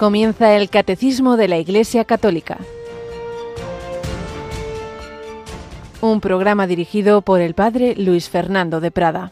Comienza 0.00 0.56
el 0.56 0.70
Catecismo 0.70 1.36
de 1.36 1.46
la 1.46 1.58
Iglesia 1.58 2.06
Católica. 2.06 2.56
Un 6.00 6.22
programa 6.22 6.66
dirigido 6.66 7.20
por 7.20 7.42
el 7.42 7.52
Padre 7.52 7.94
Luis 7.96 8.30
Fernando 8.30 8.80
de 8.80 8.90
Prada. 8.90 9.30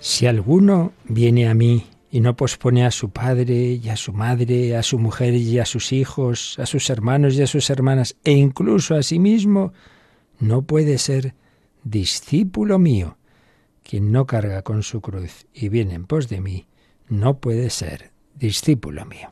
Si 0.00 0.26
alguno 0.26 0.92
viene 1.04 1.48
a 1.48 1.54
mí 1.54 1.86
y 2.10 2.20
no 2.20 2.36
pospone 2.36 2.84
a 2.84 2.90
su 2.90 3.08
padre 3.08 3.80
y 3.82 3.88
a 3.88 3.96
su 3.96 4.12
madre, 4.12 4.76
a 4.76 4.82
su 4.82 4.98
mujer 4.98 5.32
y 5.32 5.58
a 5.60 5.64
sus 5.64 5.94
hijos, 5.94 6.58
a 6.58 6.66
sus 6.66 6.90
hermanos 6.90 7.36
y 7.36 7.42
a 7.42 7.46
sus 7.46 7.70
hermanas, 7.70 8.16
e 8.22 8.32
incluso 8.32 8.96
a 8.96 9.02
sí 9.02 9.18
mismo, 9.18 9.72
no 10.38 10.62
puede 10.62 10.98
ser 10.98 11.34
discípulo 11.82 12.78
mío. 12.78 13.18
Quien 13.82 14.12
no 14.12 14.26
carga 14.26 14.62
con 14.62 14.82
su 14.82 15.00
cruz 15.00 15.46
y 15.52 15.68
viene 15.68 15.94
en 15.94 16.06
pos 16.06 16.28
de 16.28 16.40
mí, 16.40 16.66
no 17.08 17.38
puede 17.38 17.70
ser 17.70 18.12
discípulo 18.34 19.04
mío. 19.04 19.30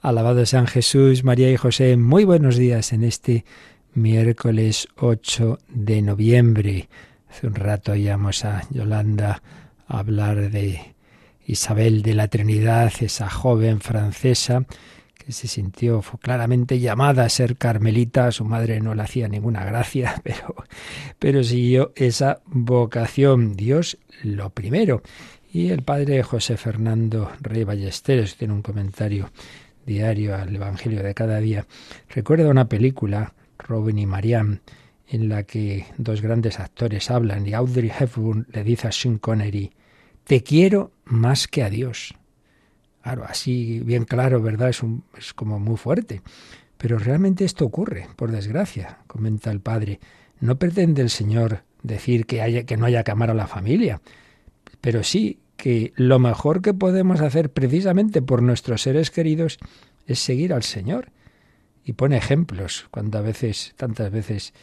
Alabado 0.00 0.46
San 0.46 0.66
Jesús, 0.66 1.24
María 1.24 1.50
y 1.50 1.56
José, 1.56 1.96
muy 1.96 2.24
buenos 2.24 2.56
días 2.56 2.92
en 2.92 3.04
este 3.04 3.44
miércoles 3.94 4.88
8 4.96 5.58
de 5.68 6.02
noviembre. 6.02 6.88
Hace 7.28 7.46
un 7.46 7.54
rato 7.54 7.92
oíamos 7.92 8.44
a 8.44 8.62
Yolanda 8.70 9.42
hablar 9.86 10.50
de 10.50 10.94
Isabel 11.46 12.02
de 12.02 12.14
la 12.14 12.28
Trinidad, 12.28 12.92
esa 13.00 13.28
joven 13.28 13.80
francesa 13.80 14.64
que 15.22 15.32
se 15.32 15.48
sintió 15.48 16.02
claramente 16.20 16.78
llamada 16.78 17.24
a 17.24 17.28
ser 17.28 17.56
carmelita, 17.56 18.30
su 18.32 18.44
madre 18.44 18.80
no 18.80 18.94
le 18.94 19.02
hacía 19.02 19.28
ninguna 19.28 19.64
gracia, 19.64 20.20
pero, 20.24 20.54
pero 21.18 21.44
siguió 21.44 21.92
esa 21.96 22.40
vocación, 22.46 23.54
Dios 23.54 23.98
lo 24.22 24.50
primero. 24.50 25.02
Y 25.52 25.70
el 25.70 25.82
padre 25.82 26.22
José 26.22 26.56
Fernando 26.56 27.30
Rey 27.40 27.64
Ballesteros 27.64 28.36
tiene 28.36 28.54
un 28.54 28.62
comentario 28.62 29.30
diario 29.84 30.34
al 30.36 30.54
Evangelio 30.54 31.02
de 31.02 31.14
cada 31.14 31.38
día. 31.40 31.66
Recuerda 32.08 32.48
una 32.48 32.68
película, 32.68 33.34
Robin 33.58 33.98
y 33.98 34.06
Marianne, 34.06 34.60
en 35.08 35.28
la 35.28 35.42
que 35.42 35.86
dos 35.98 36.22
grandes 36.22 36.58
actores 36.58 37.10
hablan 37.10 37.46
y 37.46 37.52
Audrey 37.52 37.92
Hepburn 37.96 38.46
le 38.50 38.64
dice 38.64 38.88
a 38.88 38.92
Sean 38.92 39.18
Connery, 39.18 39.72
te 40.24 40.42
quiero 40.42 40.92
más 41.04 41.46
que 41.48 41.62
a 41.62 41.70
Dios. 41.70 42.14
Claro, 43.02 43.24
así 43.28 43.80
bien 43.80 44.04
claro, 44.04 44.40
¿verdad? 44.40 44.68
Es, 44.68 44.82
un, 44.82 45.04
es 45.18 45.34
como 45.34 45.58
muy 45.58 45.76
fuerte. 45.76 46.22
Pero 46.78 46.98
realmente 46.98 47.44
esto 47.44 47.64
ocurre, 47.64 48.08
por 48.16 48.30
desgracia, 48.30 48.98
comenta 49.06 49.50
el 49.50 49.60
padre. 49.60 50.00
No 50.40 50.58
pretende 50.58 51.02
el 51.02 51.10
Señor 51.10 51.62
decir 51.82 52.26
que, 52.26 52.42
haya, 52.42 52.64
que 52.64 52.76
no 52.76 52.86
haya 52.86 53.04
que 53.04 53.10
amar 53.10 53.30
a 53.30 53.34
la 53.34 53.46
familia, 53.46 54.00
pero 54.80 55.02
sí 55.02 55.38
que 55.56 55.92
lo 55.96 56.18
mejor 56.18 56.60
que 56.62 56.74
podemos 56.74 57.20
hacer 57.20 57.50
precisamente 57.50 58.22
por 58.22 58.42
nuestros 58.42 58.82
seres 58.82 59.10
queridos 59.10 59.58
es 60.06 60.18
seguir 60.18 60.52
al 60.52 60.62
Señor. 60.62 61.10
Y 61.84 61.94
pone 61.94 62.16
ejemplos, 62.16 62.86
cuando 62.90 63.18
a 63.18 63.22
veces, 63.22 63.74
tantas 63.76 64.10
veces, 64.10 64.54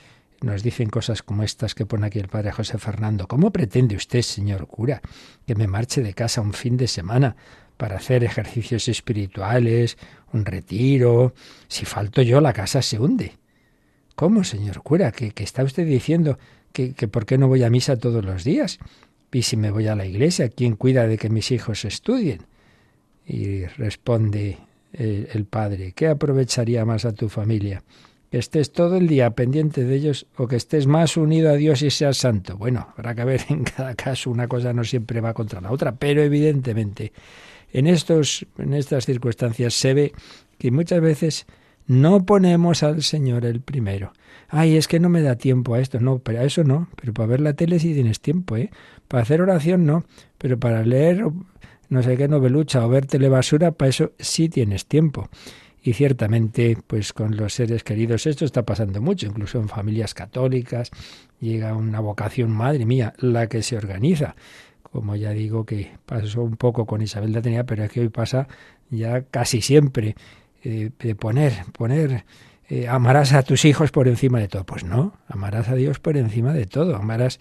nos 0.41 0.63
dicen 0.63 0.89
cosas 0.89 1.21
como 1.21 1.43
estas 1.43 1.75
que 1.75 1.85
pone 1.85 2.07
aquí 2.07 2.19
el 2.19 2.29
padre 2.29 2.51
José 2.51 2.77
Fernando. 2.77 3.27
¿Cómo 3.27 3.51
pretende 3.51 3.95
usted, 3.95 4.21
señor 4.21 4.67
cura, 4.67 5.01
que 5.45 5.55
me 5.55 5.67
marche 5.67 6.01
de 6.01 6.13
casa 6.13 6.39
un 6.41 6.53
fin 6.53 6.77
de 6.77 6.87
semana 6.87 7.35
para 7.79 7.95
hacer 7.95 8.25
ejercicios 8.25 8.89
espirituales, 8.89 9.97
un 10.33 10.43
retiro? 10.43 11.33
Si 11.69 11.85
falto 11.85 12.21
yo, 12.21 12.41
la 12.41 12.51
casa 12.51 12.81
se 12.81 12.99
hunde. 12.99 13.37
¿Cómo, 14.15 14.43
señor 14.43 14.83
cura? 14.83 15.13
¿Que, 15.13 15.31
está 15.37 15.63
usted 15.63 15.87
diciendo 15.87 16.37
que, 16.73 16.93
que 16.93 17.07
por 17.07 17.25
qué 17.25 17.37
no 17.37 17.47
voy 17.47 17.63
a 17.63 17.69
misa 17.69 17.95
todos 17.95 18.25
los 18.25 18.43
días? 18.43 18.79
Y 19.31 19.43
si 19.43 19.55
me 19.55 19.71
voy 19.71 19.87
a 19.87 19.95
la 19.95 20.05
iglesia, 20.05 20.49
¿quién 20.49 20.75
cuida 20.75 21.07
de 21.07 21.17
que 21.17 21.29
mis 21.29 21.51
hijos 21.51 21.85
estudien? 21.85 22.41
Y 23.25 23.63
responde 23.63 24.57
el, 24.91 25.29
el 25.31 25.45
padre, 25.45 25.93
¿qué 25.93 26.09
aprovecharía 26.09 26.83
más 26.83 27.05
a 27.05 27.13
tu 27.13 27.29
familia? 27.29 27.81
que 28.29 28.37
estés 28.37 28.71
todo 28.71 28.97
el 28.97 29.07
día 29.07 29.31
pendiente 29.31 29.83
de 29.83 29.95
ellos 29.95 30.27
o 30.37 30.47
que 30.47 30.55
estés 30.55 30.85
más 30.85 31.17
unido 31.17 31.49
a 31.49 31.53
Dios 31.53 31.81
y 31.81 31.89
seas 31.89 32.17
santo. 32.17 32.57
Bueno, 32.57 32.89
habrá 32.95 33.15
que 33.15 33.23
ver 33.23 33.41
en 33.49 33.63
cada 33.63 33.95
caso, 33.95 34.29
una 34.29 34.47
cosa 34.47 34.73
no 34.73 34.83
siempre 34.83 35.21
va 35.21 35.33
contra 35.33 35.61
la 35.61 35.71
otra, 35.71 35.95
pero 35.95 36.21
evidentemente 36.21 37.11
en, 37.73 37.87
estos, 37.87 38.45
en 38.57 38.73
estas 38.73 39.05
circunstancias 39.05 39.73
se 39.73 39.93
ve 39.93 40.13
que 40.57 40.71
muchas 40.71 41.01
veces 41.01 41.45
no 41.87 42.25
ponemos 42.25 42.83
al 42.83 43.03
Señor 43.03 43.45
el 43.45 43.61
primero. 43.61 44.13
Ay, 44.47 44.77
es 44.77 44.87
que 44.87 44.99
no 44.99 45.09
me 45.09 45.21
da 45.21 45.35
tiempo 45.35 45.73
a 45.73 45.79
esto. 45.79 45.99
No, 45.99 46.19
pero 46.19 46.41
a 46.41 46.43
eso 46.43 46.63
no. 46.63 46.87
Pero 46.99 47.13
para 47.13 47.27
ver 47.27 47.41
la 47.41 47.53
tele 47.53 47.79
sí 47.79 47.93
tienes 47.93 48.19
tiempo, 48.19 48.57
¿eh? 48.57 48.71
Para 49.07 49.23
hacer 49.23 49.41
oración 49.41 49.85
no. 49.85 50.05
Pero 50.37 50.59
para 50.59 50.83
leer 50.83 51.23
no 51.89 52.03
sé 52.03 52.17
qué 52.17 52.27
novelucha 52.27 52.85
o 52.85 52.89
ver 52.89 53.07
telebasura, 53.07 53.71
para 53.71 53.89
eso 53.89 54.11
sí 54.19 54.47
tienes 54.49 54.85
tiempo. 54.85 55.29
Y 55.81 55.93
ciertamente, 55.93 56.77
pues 56.85 57.13
con 57.13 57.35
los 57.37 57.53
seres 57.53 57.83
queridos 57.83 58.27
esto 58.27 58.45
está 58.45 58.63
pasando 58.63 59.01
mucho, 59.01 59.27
incluso 59.27 59.59
en 59.59 59.69
familias 59.69 60.13
católicas 60.13 60.91
llega 61.39 61.73
una 61.73 61.99
vocación, 61.99 62.51
madre 62.51 62.85
mía, 62.85 63.13
la 63.17 63.47
que 63.47 63.63
se 63.63 63.77
organiza. 63.77 64.35
Como 64.91 65.15
ya 65.15 65.31
digo 65.31 65.65
que 65.65 65.91
pasó 66.05 66.41
un 66.41 66.57
poco 66.57 66.85
con 66.85 67.01
Isabel 67.01 67.31
de 67.31 67.39
Atenea, 67.39 67.63
pero 67.65 67.83
es 67.83 67.91
que 67.91 68.01
hoy 68.01 68.09
pasa 68.09 68.47
ya 68.89 69.21
casi 69.23 69.61
siempre 69.61 70.15
eh, 70.63 70.89
de 70.99 71.15
poner, 71.15 71.53
poner, 71.71 72.25
eh, 72.69 72.87
amarás 72.87 73.33
a 73.33 73.43
tus 73.43 73.65
hijos 73.65 73.91
por 73.91 74.07
encima 74.07 74.39
de 74.39 74.47
todo. 74.47 74.65
Pues 74.65 74.83
no, 74.83 75.13
amarás 75.27 75.69
a 75.69 75.75
Dios 75.75 75.99
por 75.99 76.17
encima 76.17 76.53
de 76.53 76.65
todo, 76.65 76.95
amarás, 76.95 77.39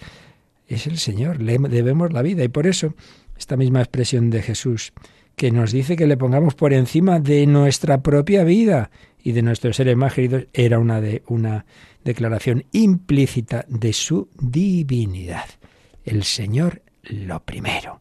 es 0.66 0.87
el 0.87 0.98
Señor, 0.98 1.41
le 1.41 1.58
debemos 1.58 2.12
la 2.12 2.22
vida 2.22 2.44
y 2.44 2.48
por 2.48 2.66
eso 2.66 2.94
esta 3.38 3.56
misma 3.56 3.81
expresión 3.81 4.31
de 4.31 4.42
Jesús, 4.42 4.92
que 5.37 5.50
nos 5.53 5.70
dice 5.72 5.97
que 5.97 6.06
le 6.06 6.16
pongamos 6.16 6.54
por 6.54 6.72
encima 6.72 7.20
de 7.20 7.47
nuestra 7.47 8.03
propia 8.03 8.44
vida 8.44 8.91
y 9.22 9.32
de 9.32 9.42
nuestros 9.42 9.76
seres 9.76 9.97
más 9.97 10.12
queridos, 10.12 10.47
era 10.53 10.78
una, 10.78 11.00
de, 11.00 11.22
una 11.28 11.64
declaración 12.04 12.64
implícita 12.72 13.64
de 13.69 13.92
su 13.92 14.28
divinidad. 14.41 15.47
El 16.04 16.25
Señor 16.25 16.82
lo 17.08 17.41
primero. 17.41 18.00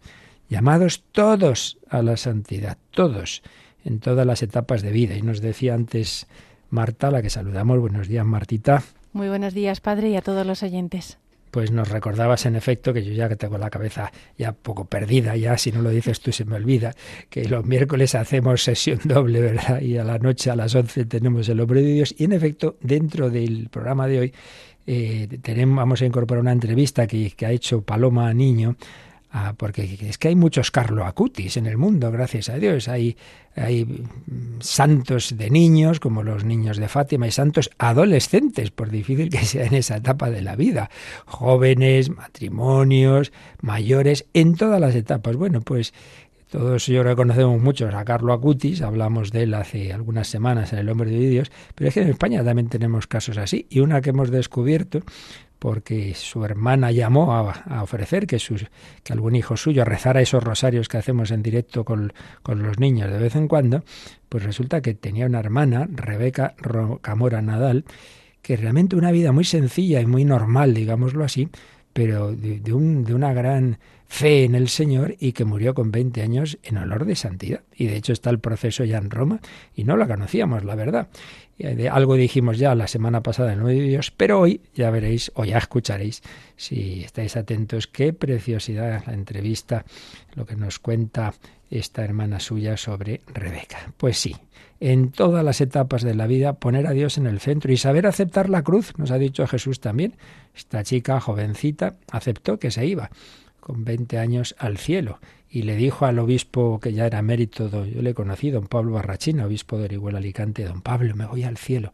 Llamados 0.50 1.04
todos 1.12 1.78
a 1.90 2.02
la 2.02 2.18
santidad, 2.18 2.78
todos, 2.92 3.44
en 3.84 4.00
todas 4.00 4.26
las 4.26 4.44
etapas 4.44 4.82
de 4.82 4.92
vida. 4.92 5.16
Y 5.16 5.22
nos 5.22 5.42
decía 5.42 5.74
antes 5.74 6.28
Marta, 6.70 7.12
la 7.12 7.22
que 7.22 7.30
saludamos. 7.30 7.80
Buenos 7.80 8.08
días, 8.08 8.26
Martita. 8.26 8.84
Muy 9.14 9.30
buenos 9.30 9.54
días, 9.54 9.82
Padre, 9.82 10.10
y 10.10 10.16
a 10.16 10.22
todos 10.22 10.46
los 10.46 10.64
oyentes 10.64 11.18
pues 11.52 11.72
nos 11.72 11.90
recordabas 11.90 12.46
en 12.46 12.56
efecto 12.56 12.94
que 12.94 13.04
yo 13.04 13.14
ya 13.14 13.30
que 13.30 13.36
tengo 13.36 13.58
la 13.58 13.72
cabeza 13.72 14.12
ya 14.38 14.52
poco 14.52 14.86
perdida, 14.86 15.36
ya 15.36 15.58
si 15.58 15.72
no 15.72 15.82
lo 15.82 15.90
dices 15.90 16.20
tú 16.20 16.32
se 16.32 16.46
me 16.46 16.56
olvida, 16.56 16.94
que 17.30 17.46
los 17.46 17.66
miércoles 17.66 18.16
hacemos 18.16 18.64
sesión 18.64 19.00
doble, 19.06 19.42
¿verdad? 19.42 19.82
Y 19.82 19.98
a 19.98 20.04
la 20.04 20.20
noche 20.20 20.52
a 20.52 20.56
las 20.56 20.76
11 20.76 21.06
tenemos 21.06 21.50
el 21.50 21.60
hombre 21.60 21.82
de 21.82 21.94
Dios. 21.94 22.16
Y 22.18 22.26
en 22.26 22.34
efecto, 22.34 22.78
dentro 22.82 23.30
del 23.30 23.70
programa 23.70 24.08
de 24.08 24.20
hoy 24.20 24.34
eh, 24.88 25.28
tenemos, 25.42 25.78
vamos 25.78 26.02
a 26.02 26.06
incorporar 26.06 26.42
una 26.42 26.52
entrevista 26.52 27.06
que, 27.06 27.34
ha 27.46 27.52
hecho 27.52 27.82
Paloma 27.82 28.34
Niño 28.34 28.76
Ah, 29.30 29.54
porque 29.58 30.00
es 30.02 30.18
que 30.18 30.30
hay 30.30 30.36
muchos 30.36 30.72
Carlo 30.72 31.06
Acutis 31.06 31.58
en 31.58 31.66
el 31.66 31.78
mundo, 31.78 32.12
gracias 32.12 32.48
a 32.48 32.58
Dios. 32.58 32.88
Hay, 32.88 33.18
hay 33.56 34.06
santos 34.62 35.38
de 35.38 35.50
niños, 35.50 36.00
como 36.00 36.24
los 36.24 36.46
niños 36.46 36.78
de 36.78 36.88
Fátima, 36.88 37.28
y 37.28 37.32
santos 37.32 37.70
adolescentes, 37.78 38.72
por 38.72 38.90
difícil 38.90 39.30
que 39.30 39.46
sea 39.46 39.66
en 39.66 39.76
esa 39.76 39.98
etapa 39.98 40.32
de 40.32 40.42
la 40.42 40.56
vida. 40.56 40.90
Jóvenes, 41.26 42.10
matrimonios, 42.10 43.34
mayores, 43.62 44.26
en 44.34 44.56
todas 44.56 44.80
las 44.80 44.96
etapas. 44.96 45.36
Bueno, 45.36 45.60
pues 45.60 45.94
todos 46.50 46.86
yo 46.88 47.04
reconocemos 47.04 47.62
muchos 47.62 47.94
a 47.94 48.06
Carlo 48.06 48.34
Acutis, 48.34 48.82
hablamos 48.82 49.32
de 49.32 49.44
él 49.44 49.54
hace 49.54 49.92
algunas 49.92 50.28
semanas 50.28 50.72
en 50.74 50.80
El 50.80 50.90
Hombre 50.90 51.12
de 51.12 51.18
Vídeos, 51.18 51.52
pero 51.76 51.90
es 51.90 51.94
que 51.94 52.02
en 52.02 52.10
España 52.10 52.44
también 52.44 52.70
tenemos 52.70 53.08
casos 53.08 53.38
así. 53.38 53.68
Y 53.70 53.82
una 53.82 54.02
que 54.02 54.12
hemos 54.12 54.32
descubierto 54.32 55.02
porque 55.60 56.14
su 56.14 56.46
hermana 56.46 56.92
llamó 56.92 57.34
a, 57.34 57.82
ofrecer 57.82 58.28
que, 58.28 58.40
sus, 58.40 58.66
que 59.04 59.14
algún 59.14 59.36
hijo 59.36 59.58
suyo 59.58 59.84
rezara 59.86 60.22
esos 60.22 60.44
rosarios 60.44 60.88
que 60.88 60.98
hacemos 60.98 61.32
en 61.32 61.42
directo 61.42 61.84
con, 61.84 62.14
con, 62.44 62.62
los 62.62 62.80
niños 62.80 63.12
de 63.12 63.18
vez 63.18 63.36
en 63.36 63.48
cuando, 63.48 63.84
pues 64.30 64.44
resulta 64.44 64.82
que 64.82 64.94
tenía 64.94 65.26
una 65.26 65.40
hermana, 65.40 65.88
Rebeca 65.92 66.54
Rocamora 66.58 67.42
Nadal, 67.42 67.86
que 68.42 68.56
realmente 68.56 68.96
una 68.96 69.12
vida 69.12 69.32
muy 69.32 69.44
sencilla 69.44 70.00
y 70.00 70.06
muy 70.06 70.26
normal, 70.26 70.74
digámoslo 70.74 71.24
así, 71.24 71.50
pero 71.92 72.32
de, 72.32 72.74
un, 72.74 73.04
de 73.04 73.16
una 73.16 73.34
gran 73.34 73.80
fe 74.08 74.46
en 74.46 74.56
el 74.56 74.70
Señor 74.70 75.16
y 75.20 75.34
que 75.34 75.46
murió 75.46 75.74
con 75.74 75.92
20 75.92 76.22
años 76.22 76.58
en 76.64 76.78
olor 76.78 77.06
de 77.06 77.16
santidad. 77.16 77.62
Y 77.76 77.88
de 77.88 77.98
hecho 77.98 78.14
está 78.14 78.30
el 78.30 78.40
proceso 78.40 78.84
ya 78.84 78.98
en 78.98 79.12
Roma 79.12 79.40
y 79.76 79.84
no 79.84 79.98
la 79.98 80.08
conocíamos, 80.08 80.64
la 80.64 80.76
verdad. 80.76 81.10
Algo 81.92 82.16
dijimos 82.16 82.58
ya 82.58 82.76
la 82.76 82.88
semana 82.88 83.22
pasada 83.22 83.54
en 83.54 83.60
Nueve 83.60 83.82
Dios, 83.82 84.12
pero 84.12 84.40
hoy 84.40 84.62
ya 84.76 84.90
veréis 84.92 85.32
o 85.36 85.44
ya 85.44 85.58
escucharéis, 85.58 86.22
si 86.56 87.04
estáis 87.04 87.36
atentos, 87.36 87.88
qué 87.88 88.14
preciosidad 88.14 89.04
la 89.08 89.14
entrevista, 89.14 89.84
lo 90.36 90.46
que 90.46 90.56
nos 90.56 90.80
cuenta 90.80 91.34
esta 91.70 92.04
hermana 92.04 92.40
suya 92.40 92.78
sobre 92.78 93.22
Rebeca. 93.34 93.92
Pues 93.98 94.20
sí, 94.20 94.36
en 94.80 95.12
todas 95.12 95.44
las 95.44 95.60
etapas 95.60 96.04
de 96.04 96.14
la 96.14 96.28
vida 96.28 96.54
poner 96.54 96.86
a 96.86 96.92
Dios 96.92 97.18
en 97.18 97.26
el 97.26 97.40
centro 97.40 97.74
y 97.74 97.78
saber 97.78 98.06
aceptar 98.06 98.50
la 98.50 98.62
cruz, 98.62 98.94
nos 98.98 99.10
ha 99.10 99.18
dicho 99.18 99.46
Jesús 99.48 99.80
también. 99.80 100.16
Esta 100.56 100.84
chica 100.84 101.20
jovencita 101.20 101.96
aceptó 102.12 102.60
que 102.60 102.70
se 102.72 102.86
iba 102.86 103.10
con 103.68 103.84
20 103.84 104.18
años 104.18 104.56
al 104.58 104.78
cielo 104.78 105.20
y 105.50 105.64
le 105.64 105.76
dijo 105.76 106.06
al 106.06 106.20
obispo 106.20 106.80
que 106.80 106.94
ya 106.94 107.06
era 107.06 107.22
mérito, 107.22 107.86
yo 107.86 108.02
le 108.02 108.12
he 108.12 108.14
conocido, 108.14 108.62
don 108.62 108.70
Pablo 108.70 108.94
Barrachina, 108.94 109.46
obispo 109.46 109.78
de 109.78 109.84
Orihuela 109.84 110.20
Alicante, 110.20 110.64
don 110.64 110.82
Pablo, 110.82 111.14
me 111.16 111.26
voy 111.26 111.44
al 111.44 111.58
cielo. 111.58 111.92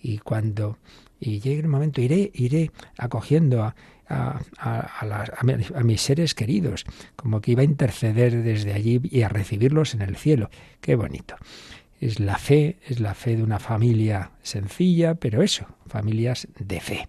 Y 0.00 0.16
cuando 0.18 0.78
y 1.20 1.40
llegue 1.40 1.60
el 1.60 1.68
momento, 1.68 2.00
iré, 2.00 2.30
iré 2.32 2.70
acogiendo 2.96 3.62
a, 3.62 3.74
a, 4.08 4.40
a, 4.58 5.82
mis 5.84 6.00
seres 6.00 6.34
queridos, 6.34 6.86
como 7.16 7.42
que 7.42 7.52
iba 7.52 7.60
a 7.60 7.64
interceder 7.64 8.42
desde 8.42 8.72
allí 8.72 8.98
y 9.04 9.20
a 9.20 9.28
recibirlos 9.28 9.92
en 9.92 10.00
el 10.00 10.16
cielo. 10.16 10.48
Qué 10.80 10.94
bonito. 10.94 11.36
Es 12.00 12.18
la 12.18 12.38
fe, 12.38 12.78
es 12.88 12.98
la 12.98 13.12
fe 13.12 13.36
de 13.36 13.42
una 13.42 13.58
familia 13.58 14.30
sencilla, 14.42 15.16
pero 15.16 15.42
eso, 15.42 15.66
familias 15.86 16.48
de 16.58 16.80
fe. 16.80 17.08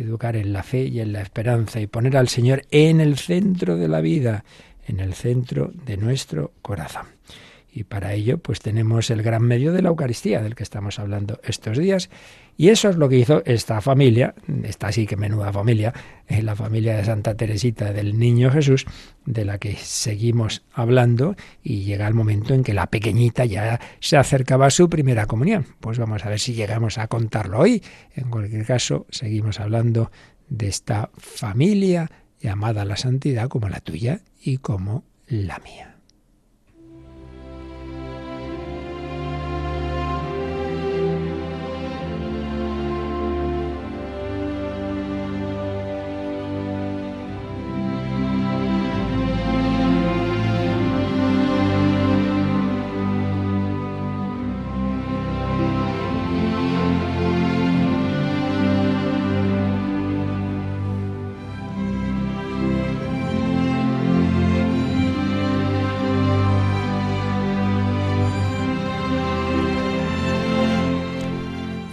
Educar 0.00 0.36
en 0.36 0.52
la 0.52 0.62
fe 0.62 0.84
y 0.84 1.00
en 1.00 1.12
la 1.12 1.20
esperanza 1.20 1.80
y 1.80 1.86
poner 1.86 2.16
al 2.16 2.28
Señor 2.28 2.62
en 2.70 3.00
el 3.00 3.18
centro 3.18 3.76
de 3.76 3.88
la 3.88 4.00
vida, 4.00 4.44
en 4.86 5.00
el 5.00 5.14
centro 5.14 5.72
de 5.84 5.96
nuestro 5.96 6.52
corazón. 6.62 7.06
Y 7.72 7.84
para 7.84 8.14
ello, 8.14 8.38
pues 8.38 8.60
tenemos 8.60 9.10
el 9.10 9.22
gran 9.22 9.42
medio 9.42 9.72
de 9.72 9.82
la 9.82 9.90
Eucaristía, 9.90 10.42
del 10.42 10.54
que 10.54 10.62
estamos 10.62 10.98
hablando 10.98 11.38
estos 11.44 11.78
días. 11.78 12.08
Y 12.56 12.70
eso 12.70 12.88
es 12.88 12.96
lo 12.96 13.08
que 13.08 13.18
hizo 13.18 13.42
esta 13.44 13.80
familia, 13.80 14.34
esta 14.64 14.90
sí 14.90 15.06
que 15.06 15.16
menuda 15.16 15.52
familia, 15.52 15.92
eh, 16.26 16.42
la 16.42 16.56
familia 16.56 16.96
de 16.96 17.04
Santa 17.04 17.36
Teresita 17.36 17.92
del 17.92 18.18
Niño 18.18 18.50
Jesús, 18.50 18.84
de 19.26 19.44
la 19.44 19.58
que 19.58 19.76
seguimos 19.76 20.62
hablando, 20.72 21.36
y 21.62 21.82
llega 21.82 22.08
el 22.08 22.14
momento 22.14 22.54
en 22.54 22.64
que 22.64 22.74
la 22.74 22.88
pequeñita 22.88 23.44
ya 23.44 23.78
se 24.00 24.16
acercaba 24.16 24.66
a 24.66 24.70
su 24.70 24.88
primera 24.88 25.26
comunión. 25.26 25.66
Pues 25.78 25.98
vamos 25.98 26.24
a 26.24 26.30
ver 26.30 26.40
si 26.40 26.54
llegamos 26.54 26.98
a 26.98 27.06
contarlo 27.06 27.60
hoy. 27.60 27.82
En 28.16 28.30
cualquier 28.30 28.66
caso, 28.66 29.06
seguimos 29.10 29.60
hablando 29.60 30.10
de 30.48 30.68
esta 30.68 31.10
familia 31.16 32.10
llamada 32.40 32.84
la 32.84 32.96
santidad 32.96 33.48
como 33.48 33.68
la 33.68 33.80
tuya 33.80 34.20
y 34.40 34.58
como 34.58 35.04
la 35.26 35.58
mía. 35.58 35.97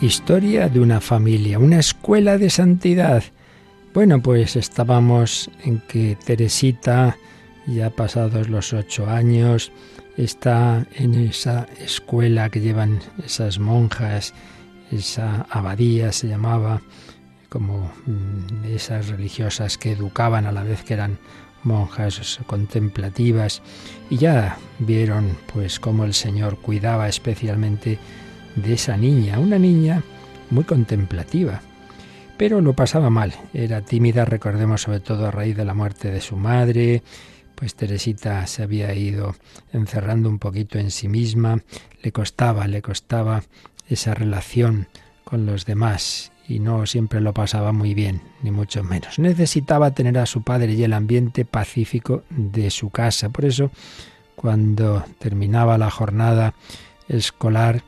Historia 0.05 0.69
de 0.69 0.79
una 0.79 1.01
familia, 1.01 1.57
una 1.57 1.79
escuela 1.79 2.37
de 2.37 2.51
santidad. 2.51 3.23
Bueno, 3.91 4.21
pues 4.21 4.55
estábamos 4.55 5.49
en 5.63 5.79
que 5.79 6.15
Teresita, 6.23 7.17
ya 7.65 7.89
pasados 7.89 8.47
los 8.47 8.71
ocho 8.71 9.09
años, 9.09 9.71
está 10.15 10.85
en 10.93 11.15
esa 11.15 11.65
escuela 11.83 12.51
que 12.51 12.61
llevan 12.61 12.99
esas 13.25 13.57
monjas, 13.57 14.35
esa 14.91 15.47
abadía 15.49 16.11
se 16.11 16.27
llamaba, 16.27 16.83
como 17.49 17.91
mm, 18.05 18.65
esas 18.65 19.07
religiosas 19.07 19.79
que 19.79 19.93
educaban 19.93 20.45
a 20.45 20.51
la 20.51 20.61
vez 20.61 20.83
que 20.83 20.93
eran 20.93 21.17
monjas 21.63 22.39
contemplativas 22.45 23.63
y 24.11 24.17
ya 24.17 24.59
vieron 24.77 25.35
pues 25.51 25.79
cómo 25.79 26.05
el 26.05 26.13
Señor 26.13 26.59
cuidaba 26.59 27.09
especialmente 27.09 27.97
de 28.55 28.73
esa 28.73 28.97
niña, 28.97 29.39
una 29.39 29.59
niña 29.59 30.03
muy 30.49 30.63
contemplativa. 30.63 31.61
Pero 32.37 32.61
lo 32.61 32.73
pasaba 32.73 33.09
mal, 33.09 33.33
era 33.53 33.81
tímida, 33.81 34.25
recordemos 34.25 34.81
sobre 34.81 34.99
todo 34.99 35.27
a 35.27 35.31
raíz 35.31 35.55
de 35.55 35.65
la 35.65 35.73
muerte 35.73 36.11
de 36.11 36.21
su 36.21 36.35
madre, 36.35 37.01
pues 37.55 37.75
Teresita 37.75 38.45
se 38.47 38.63
había 38.63 38.93
ido 38.93 39.35
encerrando 39.71 40.29
un 40.29 40.39
poquito 40.39 40.77
en 40.77 40.91
sí 40.91 41.07
misma, 41.07 41.61
le 42.01 42.11
costaba, 42.11 42.67
le 42.67 42.81
costaba 42.81 43.43
esa 43.87 44.13
relación 44.13 44.87
con 45.23 45.45
los 45.45 45.65
demás 45.65 46.31
y 46.47 46.59
no 46.59 46.85
siempre 46.85 47.21
lo 47.21 47.33
pasaba 47.33 47.71
muy 47.71 47.93
bien, 47.93 48.21
ni 48.43 48.51
mucho 48.51 48.83
menos. 48.83 49.17
Necesitaba 49.17 49.91
tener 49.91 50.17
a 50.17 50.25
su 50.25 50.43
padre 50.43 50.73
y 50.73 50.83
el 50.83 50.93
ambiente 50.93 51.45
pacífico 51.45 52.23
de 52.29 52.69
su 52.69 52.89
casa. 52.89 53.29
Por 53.29 53.45
eso, 53.45 53.71
cuando 54.35 55.03
terminaba 55.17 55.77
la 55.77 55.89
jornada 55.89 56.53
escolar, 57.07 57.83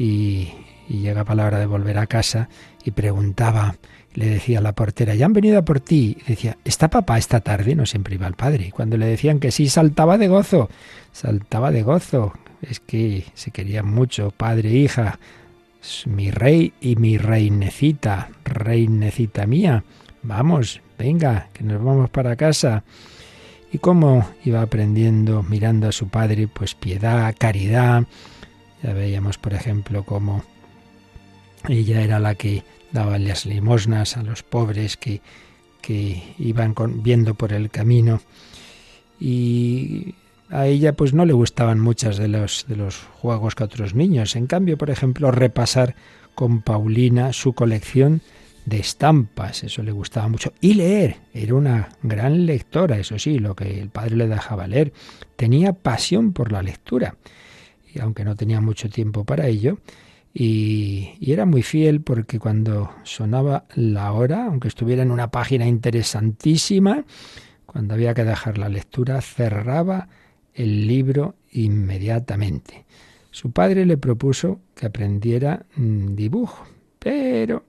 y, 0.00 0.48
llegaba 0.88 1.34
la 1.34 1.46
hora 1.46 1.58
de 1.58 1.66
volver 1.66 1.98
a 1.98 2.06
casa 2.06 2.48
y 2.84 2.90
preguntaba, 2.90 3.76
le 4.14 4.28
decía 4.28 4.58
a 4.58 4.62
la 4.62 4.72
portera, 4.72 5.14
ya 5.14 5.26
han 5.26 5.32
venido 5.32 5.58
a 5.58 5.64
por 5.64 5.78
ti. 5.78 6.16
Y 6.26 6.30
decía, 6.30 6.56
¿está 6.64 6.88
papá 6.88 7.18
esta 7.18 7.40
tarde? 7.40 7.76
No 7.76 7.86
siempre 7.86 8.16
iba 8.16 8.26
el 8.26 8.34
padre. 8.34 8.68
Y 8.68 8.70
cuando 8.70 8.96
le 8.96 9.06
decían 9.06 9.38
que 9.38 9.52
sí, 9.52 9.68
saltaba 9.68 10.18
de 10.18 10.26
gozo, 10.26 10.68
saltaba 11.12 11.70
de 11.70 11.82
gozo. 11.82 12.32
Es 12.62 12.80
que 12.80 13.24
se 13.34 13.52
querían 13.52 13.86
mucho, 13.86 14.32
padre 14.36 14.70
e 14.70 14.76
hija. 14.78 15.18
Mi 16.06 16.30
rey 16.30 16.72
y 16.80 16.96
mi 16.96 17.18
reinecita, 17.18 18.30
reinecita 18.44 19.46
mía. 19.46 19.84
Vamos, 20.22 20.80
venga, 20.98 21.50
que 21.52 21.62
nos 21.62 21.84
vamos 21.84 22.10
para 22.10 22.36
casa. 22.36 22.82
Y 23.70 23.78
cómo 23.78 24.28
iba 24.44 24.62
aprendiendo, 24.62 25.44
mirando 25.44 25.88
a 25.88 25.92
su 25.92 26.08
padre, 26.08 26.48
pues 26.48 26.74
piedad, 26.74 27.32
caridad, 27.38 28.04
ya 28.82 28.92
veíamos, 28.92 29.38
por 29.38 29.54
ejemplo, 29.54 30.04
cómo 30.04 30.44
ella 31.68 32.02
era 32.02 32.18
la 32.18 32.34
que 32.34 32.64
daba 32.92 33.18
las 33.18 33.46
limosnas 33.46 34.16
a 34.16 34.22
los 34.22 34.42
pobres 34.42 34.96
que, 34.96 35.20
que 35.80 36.34
iban 36.38 36.74
viendo 37.02 37.34
por 37.34 37.52
el 37.52 37.70
camino. 37.70 38.20
Y 39.18 40.14
a 40.48 40.66
ella 40.66 40.94
pues 40.94 41.12
no 41.12 41.24
le 41.24 41.32
gustaban 41.32 41.78
muchas 41.78 42.16
de 42.16 42.28
los, 42.28 42.64
de 42.68 42.76
los 42.76 42.96
juegos 43.20 43.54
que 43.54 43.64
otros 43.64 43.94
niños. 43.94 44.34
En 44.36 44.46
cambio, 44.46 44.78
por 44.78 44.90
ejemplo, 44.90 45.30
repasar 45.30 45.94
con 46.34 46.62
Paulina 46.62 47.32
su 47.32 47.52
colección 47.52 48.22
de 48.64 48.78
estampas, 48.78 49.64
eso 49.64 49.82
le 49.82 49.92
gustaba 49.92 50.28
mucho. 50.28 50.52
Y 50.60 50.74
leer, 50.74 51.16
era 51.34 51.54
una 51.54 51.88
gran 52.02 52.46
lectora, 52.46 52.98
eso 52.98 53.18
sí, 53.18 53.38
lo 53.38 53.54
que 53.54 53.80
el 53.80 53.90
padre 53.90 54.16
le 54.16 54.28
dejaba 54.28 54.66
leer. 54.66 54.92
Tenía 55.36 55.72
pasión 55.72 56.32
por 56.32 56.52
la 56.52 56.62
lectura 56.62 57.14
y 57.92 58.00
aunque 58.00 58.24
no 58.24 58.36
tenía 58.36 58.60
mucho 58.60 58.88
tiempo 58.88 59.24
para 59.24 59.46
ello, 59.46 59.78
y, 60.32 61.10
era 61.20 61.44
muy 61.44 61.62
fiel 61.62 62.02
porque 62.02 62.38
cuando 62.38 62.90
sonaba 63.02 63.64
la 63.74 64.12
hora, 64.12 64.46
aunque 64.46 64.68
estuviera 64.68 65.02
en 65.02 65.10
una 65.10 65.30
página 65.30 65.66
interesantísima, 65.66 67.04
cuando 67.66 67.94
había 67.94 68.14
que 68.14 68.24
dejar 68.24 68.58
la 68.58 68.68
lectura, 68.68 69.20
cerraba 69.20 70.08
el 70.54 70.86
libro 70.86 71.36
inmediatamente. 71.52 72.84
Su 73.30 73.52
padre 73.52 73.86
le 73.86 73.96
propuso 73.96 74.60
que 74.74 74.86
aprendiera 74.86 75.66
mm, 75.76 76.14
dibujo, 76.14 76.64
pero 76.98 77.64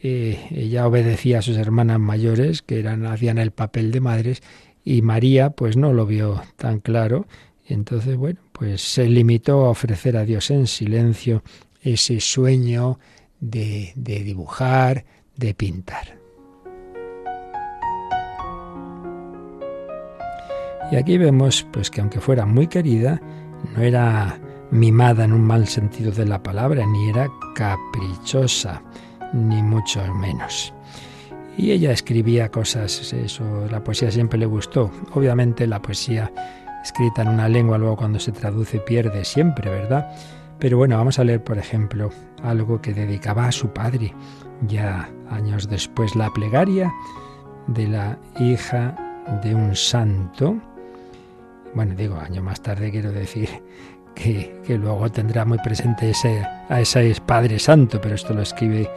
eh, 0.00 0.48
ella 0.50 0.86
obedecía 0.86 1.38
a 1.38 1.42
sus 1.42 1.56
hermanas 1.56 1.98
mayores, 1.98 2.62
que 2.62 2.78
eran, 2.78 3.06
hacían 3.06 3.38
el 3.38 3.52
papel 3.52 3.90
de 3.90 4.00
madres, 4.00 4.42
y 4.84 5.00
María 5.02 5.50
pues 5.50 5.76
no 5.76 5.92
lo 5.92 6.06
vio 6.06 6.42
tan 6.56 6.80
claro 6.80 7.26
entonces, 7.72 8.16
bueno, 8.16 8.40
pues 8.62 8.80
se 8.80 9.08
limitó 9.08 9.64
a 9.64 9.70
ofrecer 9.70 10.16
a 10.16 10.24
Dios 10.24 10.48
en 10.52 10.68
silencio 10.68 11.42
ese 11.82 12.20
sueño 12.20 13.00
de, 13.40 13.92
de 13.96 14.20
dibujar, 14.22 15.04
de 15.36 15.52
pintar. 15.52 16.16
Y 20.92 20.94
aquí 20.94 21.18
vemos 21.18 21.66
pues 21.72 21.90
que 21.90 22.02
aunque 22.02 22.20
fuera 22.20 22.46
muy 22.46 22.68
querida, 22.68 23.20
no 23.74 23.82
era 23.82 24.38
mimada 24.70 25.24
en 25.24 25.32
un 25.32 25.42
mal 25.42 25.66
sentido 25.66 26.12
de 26.12 26.26
la 26.26 26.40
palabra, 26.40 26.86
ni 26.86 27.08
era 27.08 27.28
caprichosa, 27.56 28.80
ni 29.32 29.60
mucho 29.60 30.06
menos. 30.14 30.72
Y 31.58 31.72
ella 31.72 31.90
escribía 31.90 32.48
cosas, 32.48 33.12
eso, 33.12 33.66
la 33.68 33.82
poesía 33.82 34.12
siempre 34.12 34.38
le 34.38 34.46
gustó. 34.46 34.88
Obviamente 35.14 35.66
la 35.66 35.82
poesía 35.82 36.32
escrita 36.82 37.22
en 37.22 37.28
una 37.28 37.48
lengua, 37.48 37.78
luego 37.78 37.96
cuando 37.96 38.18
se 38.18 38.32
traduce 38.32 38.78
pierde 38.78 39.24
siempre, 39.24 39.70
¿verdad? 39.70 40.12
Pero 40.58 40.76
bueno, 40.76 40.96
vamos 40.96 41.18
a 41.18 41.24
leer, 41.24 41.42
por 41.42 41.58
ejemplo, 41.58 42.10
algo 42.42 42.80
que 42.80 42.94
dedicaba 42.94 43.46
a 43.46 43.52
su 43.52 43.72
padre, 43.72 44.14
ya 44.66 45.10
años 45.30 45.68
después, 45.68 46.14
la 46.14 46.30
plegaria 46.32 46.92
de 47.66 47.88
la 47.88 48.18
hija 48.38 48.96
de 49.42 49.54
un 49.54 49.74
santo. 49.74 50.56
Bueno, 51.74 51.94
digo, 51.96 52.16
año 52.16 52.42
más 52.42 52.60
tarde 52.60 52.90
quiero 52.90 53.12
decir 53.12 53.48
que, 54.14 54.54
luego 54.68 55.10
tendrá 55.10 55.44
muy 55.44 55.58
presente 55.58 56.10
ese, 56.10 56.46
a 56.68 56.80
ese 56.80 57.14
Padre 57.24 57.58
Santo, 57.58 58.00
pero 58.00 58.14
esto 58.14 58.34
lo 58.34 58.42
escribe, 58.42 58.88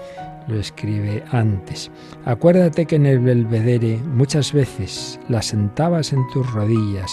lo 0.48 0.60
escribe 0.60 1.24
antes. 1.32 1.90
Acuérdate 2.26 2.86
que 2.86 2.98
en 2.98 3.06
el 3.06 3.20
belvedere 3.20 3.98
muchas 3.98 4.54
veces 4.54 5.20
la 5.30 5.42
sentabas 5.42 6.14
en 6.14 6.28
tus 6.30 6.52
rodillas 6.52 7.12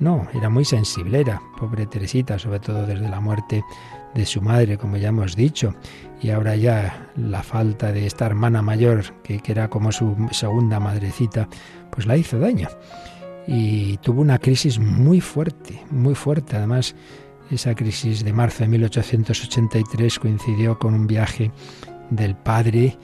No, 0.00 0.28
era 0.34 0.48
muy 0.48 0.64
sensiblera, 0.64 1.40
pobre 1.58 1.86
Teresita, 1.86 2.38
sobre 2.38 2.60
todo 2.60 2.86
desde 2.86 3.08
la 3.08 3.20
muerte 3.20 3.64
de 4.14 4.26
su 4.26 4.42
madre, 4.42 4.78
como 4.78 4.96
ya 4.96 5.08
hemos 5.08 5.36
dicho. 5.36 5.74
Y 6.20 6.30
ahora 6.30 6.56
ya 6.56 7.10
la 7.16 7.42
falta 7.42 7.92
de 7.92 8.06
esta 8.06 8.26
hermana 8.26 8.62
mayor, 8.62 9.04
que, 9.22 9.38
que 9.38 9.52
era 9.52 9.68
como 9.68 9.92
su 9.92 10.16
segunda 10.32 10.80
madrecita, 10.80 11.48
pues 11.98 12.06
la 12.06 12.16
hizo 12.16 12.38
daño. 12.38 12.68
Y 13.48 13.96
tuvo 13.96 14.20
una 14.20 14.38
crisis 14.38 14.78
muy 14.78 15.20
fuerte, 15.20 15.82
muy 15.90 16.14
fuerte. 16.14 16.56
Además, 16.56 16.94
esa 17.50 17.74
crisis 17.74 18.24
de 18.24 18.32
marzo 18.32 18.62
de 18.62 18.68
1883 18.68 20.20
coincidió 20.20 20.78
con 20.78 20.94
un 20.94 21.08
viaje 21.08 21.50
del 22.10 22.36
padre 22.36 22.96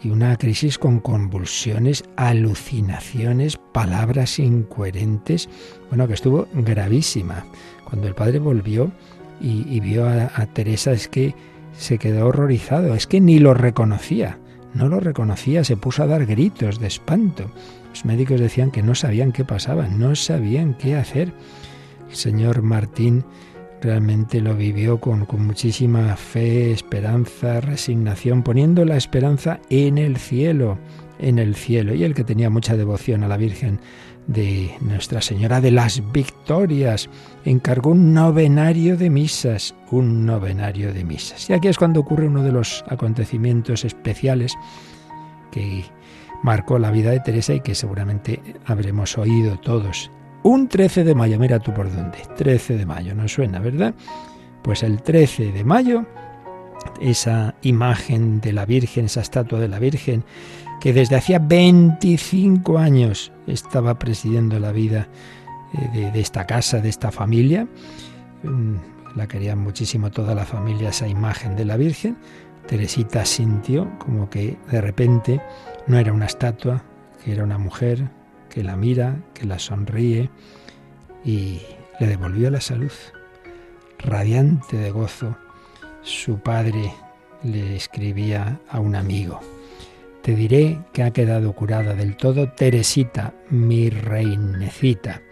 y 0.00 0.10
una 0.10 0.36
crisis 0.36 0.78
con 0.78 1.00
convulsiones, 1.00 2.04
alucinaciones, 2.14 3.58
palabras 3.72 4.38
incoherentes, 4.38 5.48
bueno, 5.88 6.06
que 6.06 6.14
estuvo 6.14 6.46
gravísima. 6.54 7.44
Cuando 7.82 8.06
el 8.06 8.14
padre 8.14 8.38
volvió 8.38 8.92
y, 9.40 9.80
vio 9.80 10.06
a, 10.06 10.30
a, 10.36 10.46
Teresa 10.46 10.92
es 10.92 11.08
que 11.08 11.34
se 11.76 11.98
quedó 11.98 12.28
horrorizado, 12.28 12.94
es 12.94 13.08
que 13.08 13.20
ni 13.20 13.40
lo 13.40 13.54
reconocía, 13.54 14.38
no 14.72 14.86
lo 14.86 15.00
reconocía, 15.00 15.64
se 15.64 15.76
puso 15.76 16.04
a 16.04 16.06
dar 16.06 16.26
gritos 16.26 16.78
de 16.78 16.86
espanto. 16.86 17.50
Los 17.96 18.04
médicos 18.04 18.38
decían 18.38 18.70
que 18.70 18.82
no 18.82 18.94
sabían 18.94 19.32
qué 19.32 19.42
pasaba, 19.42 19.88
no 19.88 20.14
sabían 20.16 20.74
qué 20.74 20.96
hacer. 20.96 21.32
El 22.10 22.14
señor 22.14 22.60
Martín 22.60 23.24
realmente 23.80 24.42
lo 24.42 24.54
vivió 24.54 25.00
con, 25.00 25.26
muchísima 25.38 26.14
fe, 26.16 26.72
esperanza, 26.72 27.62
resignación, 27.62 28.42
poniendo 28.42 28.84
la 28.84 28.98
esperanza 28.98 29.60
en 29.70 29.96
el 29.96 30.18
cielo, 30.18 30.78
en 31.18 31.38
el 31.38 31.54
cielo. 31.54 31.94
Y 31.94 32.04
el 32.04 32.12
que 32.12 32.22
tenía 32.22 32.50
mucha 32.50 32.76
devoción 32.76 33.24
a 33.24 33.28
la 33.28 33.38
Virgen 33.38 33.80
de 34.26 34.72
Nuestra 34.82 35.22
Señora 35.22 35.62
de 35.62 35.70
las 35.70 36.02
Victorias, 36.12 37.08
encargó 37.46 37.92
un 37.92 38.12
novenario 38.12 38.98
de 38.98 39.08
misas, 39.08 39.74
un 39.90 40.26
novenario 40.26 40.92
de 40.92 41.02
misas. 41.02 41.48
Y 41.48 41.54
aquí 41.54 41.68
es 41.68 41.78
cuando 41.78 42.00
ocurre 42.00 42.26
uno 42.26 42.42
de 42.42 42.52
los 42.52 42.84
acontecimientos 42.90 43.86
especiales 43.86 44.52
que 45.50 45.86
marcó 46.42 46.78
la 46.78 46.90
vida 46.90 47.10
de 47.10 47.20
Teresa 47.20 47.54
y 47.54 47.60
que 47.60 47.74
seguramente 47.74 48.42
habremos 48.66 49.16
oído 49.18 49.58
todos 49.58 50.10
un 50.46 50.68
13 50.68 51.02
de 51.02 51.14
mayo, 51.16 51.40
mira 51.40 51.58
tú 51.58 51.74
por 51.74 51.92
dónde. 51.92 52.18
13 52.36 52.76
de 52.76 52.86
mayo, 52.86 53.16
no 53.16 53.26
suena, 53.26 53.58
¿verdad? 53.58 53.94
Pues 54.62 54.84
el 54.84 55.02
13 55.02 55.50
de 55.50 55.64
mayo, 55.64 56.04
esa 57.00 57.56
imagen 57.62 58.40
de 58.40 58.52
la 58.52 58.64
Virgen, 58.64 59.06
esa 59.06 59.22
estatua 59.22 59.58
de 59.58 59.66
la 59.66 59.80
Virgen, 59.80 60.22
que 60.80 60.92
desde 60.92 61.16
hacía 61.16 61.40
25 61.40 62.78
años 62.78 63.32
estaba 63.48 63.98
presidiendo 63.98 64.60
la 64.60 64.70
vida 64.70 65.08
eh, 65.72 66.10
de, 66.12 66.20
esta 66.20 66.46
casa, 66.46 66.78
de 66.78 66.90
esta 66.90 67.10
familia. 67.10 67.66
Mm, 68.44 68.76
la 69.16 69.26
querían 69.26 69.58
muchísimo 69.58 70.12
toda 70.12 70.32
la 70.36 70.44
familia, 70.44 70.90
esa 70.90 71.08
imagen 71.08 71.56
de 71.56 71.64
la 71.64 71.76
Virgen. 71.76 72.18
Teresita 72.68 73.24
sintió 73.24 73.90
como 73.98 74.30
que 74.30 74.56
de 74.70 74.80
repente 74.80 75.40
no 75.86 75.98
era 75.98 76.12
una 76.12 76.26
estatua, 76.26 76.82
que 77.22 77.32
era 77.32 77.44
una 77.44 77.58
mujer 77.58 78.08
que 78.50 78.62
la 78.62 78.76
mira, 78.76 79.16
que 79.34 79.44
la 79.44 79.58
sonríe 79.58 80.30
y 81.24 81.60
le 82.00 82.06
devolvió 82.06 82.50
la 82.50 82.60
salud. 82.60 82.92
Radiante 83.98 84.76
de 84.76 84.90
gozo, 84.90 85.36
su 86.02 86.38
padre 86.38 86.92
le 87.42 87.76
escribía 87.76 88.60
a 88.68 88.80
un 88.80 88.96
amigo. 88.96 89.40
Te 90.22 90.34
diré 90.34 90.80
que 90.92 91.02
ha 91.02 91.12
quedado 91.12 91.52
curada 91.52 91.94
del 91.94 92.16
todo 92.16 92.50
Teresita, 92.50 93.32
mi 93.50 93.90
reinecita. 93.90 95.22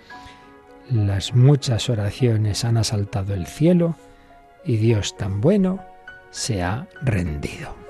Las 0.90 1.34
muchas 1.34 1.88
oraciones 1.88 2.64
han 2.64 2.76
asaltado 2.76 3.34
el 3.34 3.46
cielo 3.46 3.96
y 4.64 4.76
Dios 4.76 5.16
tan 5.16 5.40
bueno 5.40 5.84
se 6.30 6.62
ha 6.62 6.86
rendido. 7.02 7.83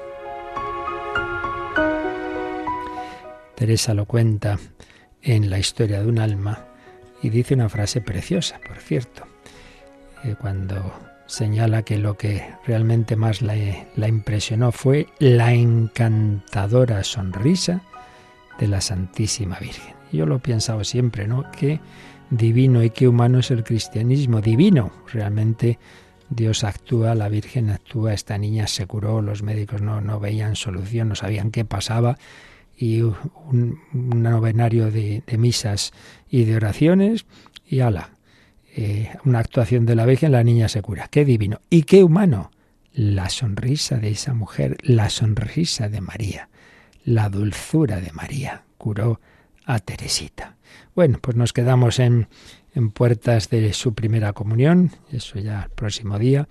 Teresa 3.56 3.94
lo 3.94 4.06
cuenta 4.06 4.58
en 5.22 5.50
la 5.50 5.58
historia 5.58 6.00
de 6.00 6.06
un 6.06 6.18
alma 6.18 6.66
y 7.22 7.30
dice 7.30 7.54
una 7.54 7.68
frase 7.68 8.00
preciosa, 8.00 8.60
por 8.66 8.78
cierto, 8.78 9.24
eh, 10.24 10.34
cuando 10.38 10.92
señala 11.26 11.82
que 11.82 11.98
lo 11.98 12.16
que 12.16 12.44
realmente 12.66 13.16
más 13.16 13.40
la, 13.40 13.54
la 13.96 14.08
impresionó 14.08 14.72
fue 14.72 15.06
la 15.18 15.54
encantadora 15.54 17.02
sonrisa 17.02 17.80
de 18.58 18.68
la 18.68 18.80
Santísima 18.80 19.58
Virgen. 19.58 19.94
Yo 20.12 20.26
lo 20.26 20.36
he 20.36 20.40
pensado 20.40 20.84
siempre, 20.84 21.26
¿no? 21.26 21.50
Qué 21.50 21.80
divino 22.30 22.82
y 22.82 22.90
qué 22.90 23.08
humano 23.08 23.38
es 23.38 23.50
el 23.50 23.64
cristianismo, 23.64 24.40
divino. 24.40 24.92
Realmente 25.12 25.78
Dios 26.28 26.64
actúa, 26.64 27.14
la 27.14 27.28
Virgen 27.28 27.70
actúa, 27.70 28.12
esta 28.12 28.38
niña 28.38 28.66
se 28.66 28.86
curó, 28.86 29.22
los 29.22 29.42
médicos 29.42 29.82
no, 29.82 30.00
no 30.00 30.20
veían 30.20 30.56
solución, 30.56 31.08
no 31.08 31.14
sabían 31.14 31.50
qué 31.50 31.64
pasaba 31.64 32.18
y 32.76 33.02
un, 33.02 33.80
novenario 33.92 34.90
de, 34.90 35.22
misas 35.38 35.92
y 36.28 36.44
de 36.44 36.56
oraciones 36.56 37.26
y 37.66 37.80
ala, 37.80 38.10
eh, 38.76 39.10
una 39.24 39.38
actuación 39.38 39.86
de 39.86 39.94
la 39.94 40.06
Virgen, 40.06 40.32
la 40.32 40.42
niña 40.42 40.68
se 40.68 40.82
cura. 40.82 41.08
Qué 41.10 41.24
divino 41.24 41.60
y 41.70 41.82
qué 41.82 42.02
humano. 42.02 42.50
La 42.92 43.28
sonrisa 43.28 43.96
de 43.96 44.10
esa 44.10 44.34
mujer, 44.34 44.76
la 44.82 45.10
sonrisa 45.10 45.88
de 45.88 46.00
María, 46.00 46.48
la 47.04 47.28
dulzura 47.28 48.00
de 48.00 48.12
María 48.12 48.62
curó 48.78 49.20
a 49.64 49.80
Teresita. 49.80 50.56
Bueno, 50.94 51.18
pues 51.20 51.36
nos 51.36 51.52
quedamos 51.52 51.98
en, 51.98 52.28
en 52.74 52.90
puertas 52.90 53.50
de 53.50 53.72
su 53.72 53.94
primera 53.94 54.32
comunión, 54.32 54.92
eso 55.10 55.38
ya 55.38 55.64
el 55.64 55.70
próximo 55.70 56.18
día, 56.18 56.46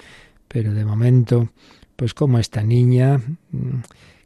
pero 0.48 0.74
de 0.74 0.86
momento, 0.86 1.50
pues 1.96 2.13
como 2.13 2.39
esta 2.39 2.63
niña 2.63 3.22
mm, 3.51 3.80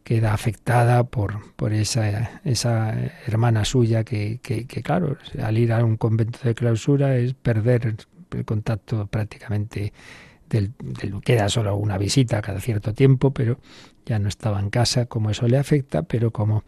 queda 0.07 0.33
afectada 0.33 1.03
por, 1.03 1.53
por 1.57 1.73
esa, 1.73 2.39
esa 2.45 2.95
hermana 3.25 3.65
suya 3.65 4.05
que, 4.05 4.39
que, 4.41 4.65
claro, 4.81 5.17
al 5.43 5.57
ir 5.57 5.73
a 5.73 5.83
un 5.83 5.97
convento 5.97 6.39
de 6.45 6.55
clausura 6.55 7.17
es 7.17 7.33
perder 7.33 7.97
el 8.31 8.45
contacto 8.45 9.07
prácticamente 9.07 9.91
del, 10.49 10.71
del, 10.79 11.19
queda 11.19 11.49
solo 11.49 11.75
una 11.75 11.97
visita 11.97 12.41
cada 12.41 12.61
cierto 12.61 12.93
tiempo, 12.93 13.31
pero 13.31 13.59
ya 14.05 14.17
no 14.17 14.29
estaba 14.29 14.61
en 14.61 14.69
casa, 14.69 15.07
como 15.07 15.29
eso 15.29 15.45
le 15.49 15.57
afecta, 15.57 16.03
pero 16.03 16.31
como 16.31 16.63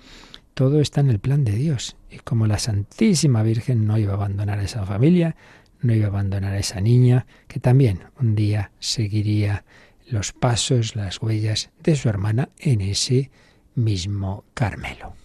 todo 0.54 0.82
está 0.82 1.00
en 1.00 1.10
el 1.10 1.20
plan 1.20 1.46
de 1.46 1.54
Dios. 1.54 1.96
Y 2.12 2.18
como 2.18 2.46
la 2.46 2.60
Santísima 2.60 3.42
Virgen 3.42 3.88
no 3.88 3.98
iba 3.98 4.12
a 4.12 4.16
abandonar 4.18 4.60
a 4.60 4.64
esa 4.64 4.86
familia, 4.86 5.38
no 5.80 5.94
iba 5.94 6.08
a 6.08 6.10
abandonar 6.10 6.52
a 6.52 6.60
esa 6.60 6.82
niña 6.82 7.26
que 7.48 7.62
también 7.62 8.02
un 8.20 8.36
día 8.36 8.72
seguiría 8.80 9.64
los 10.10 10.34
pasos, 10.34 10.96
las 10.96 11.22
huellas 11.22 11.70
de 11.84 11.96
su 11.96 12.10
hermana 12.10 12.50
en 12.60 12.82
ese 12.82 13.32
mismo 13.76 14.44
Carmelo. 14.54 15.19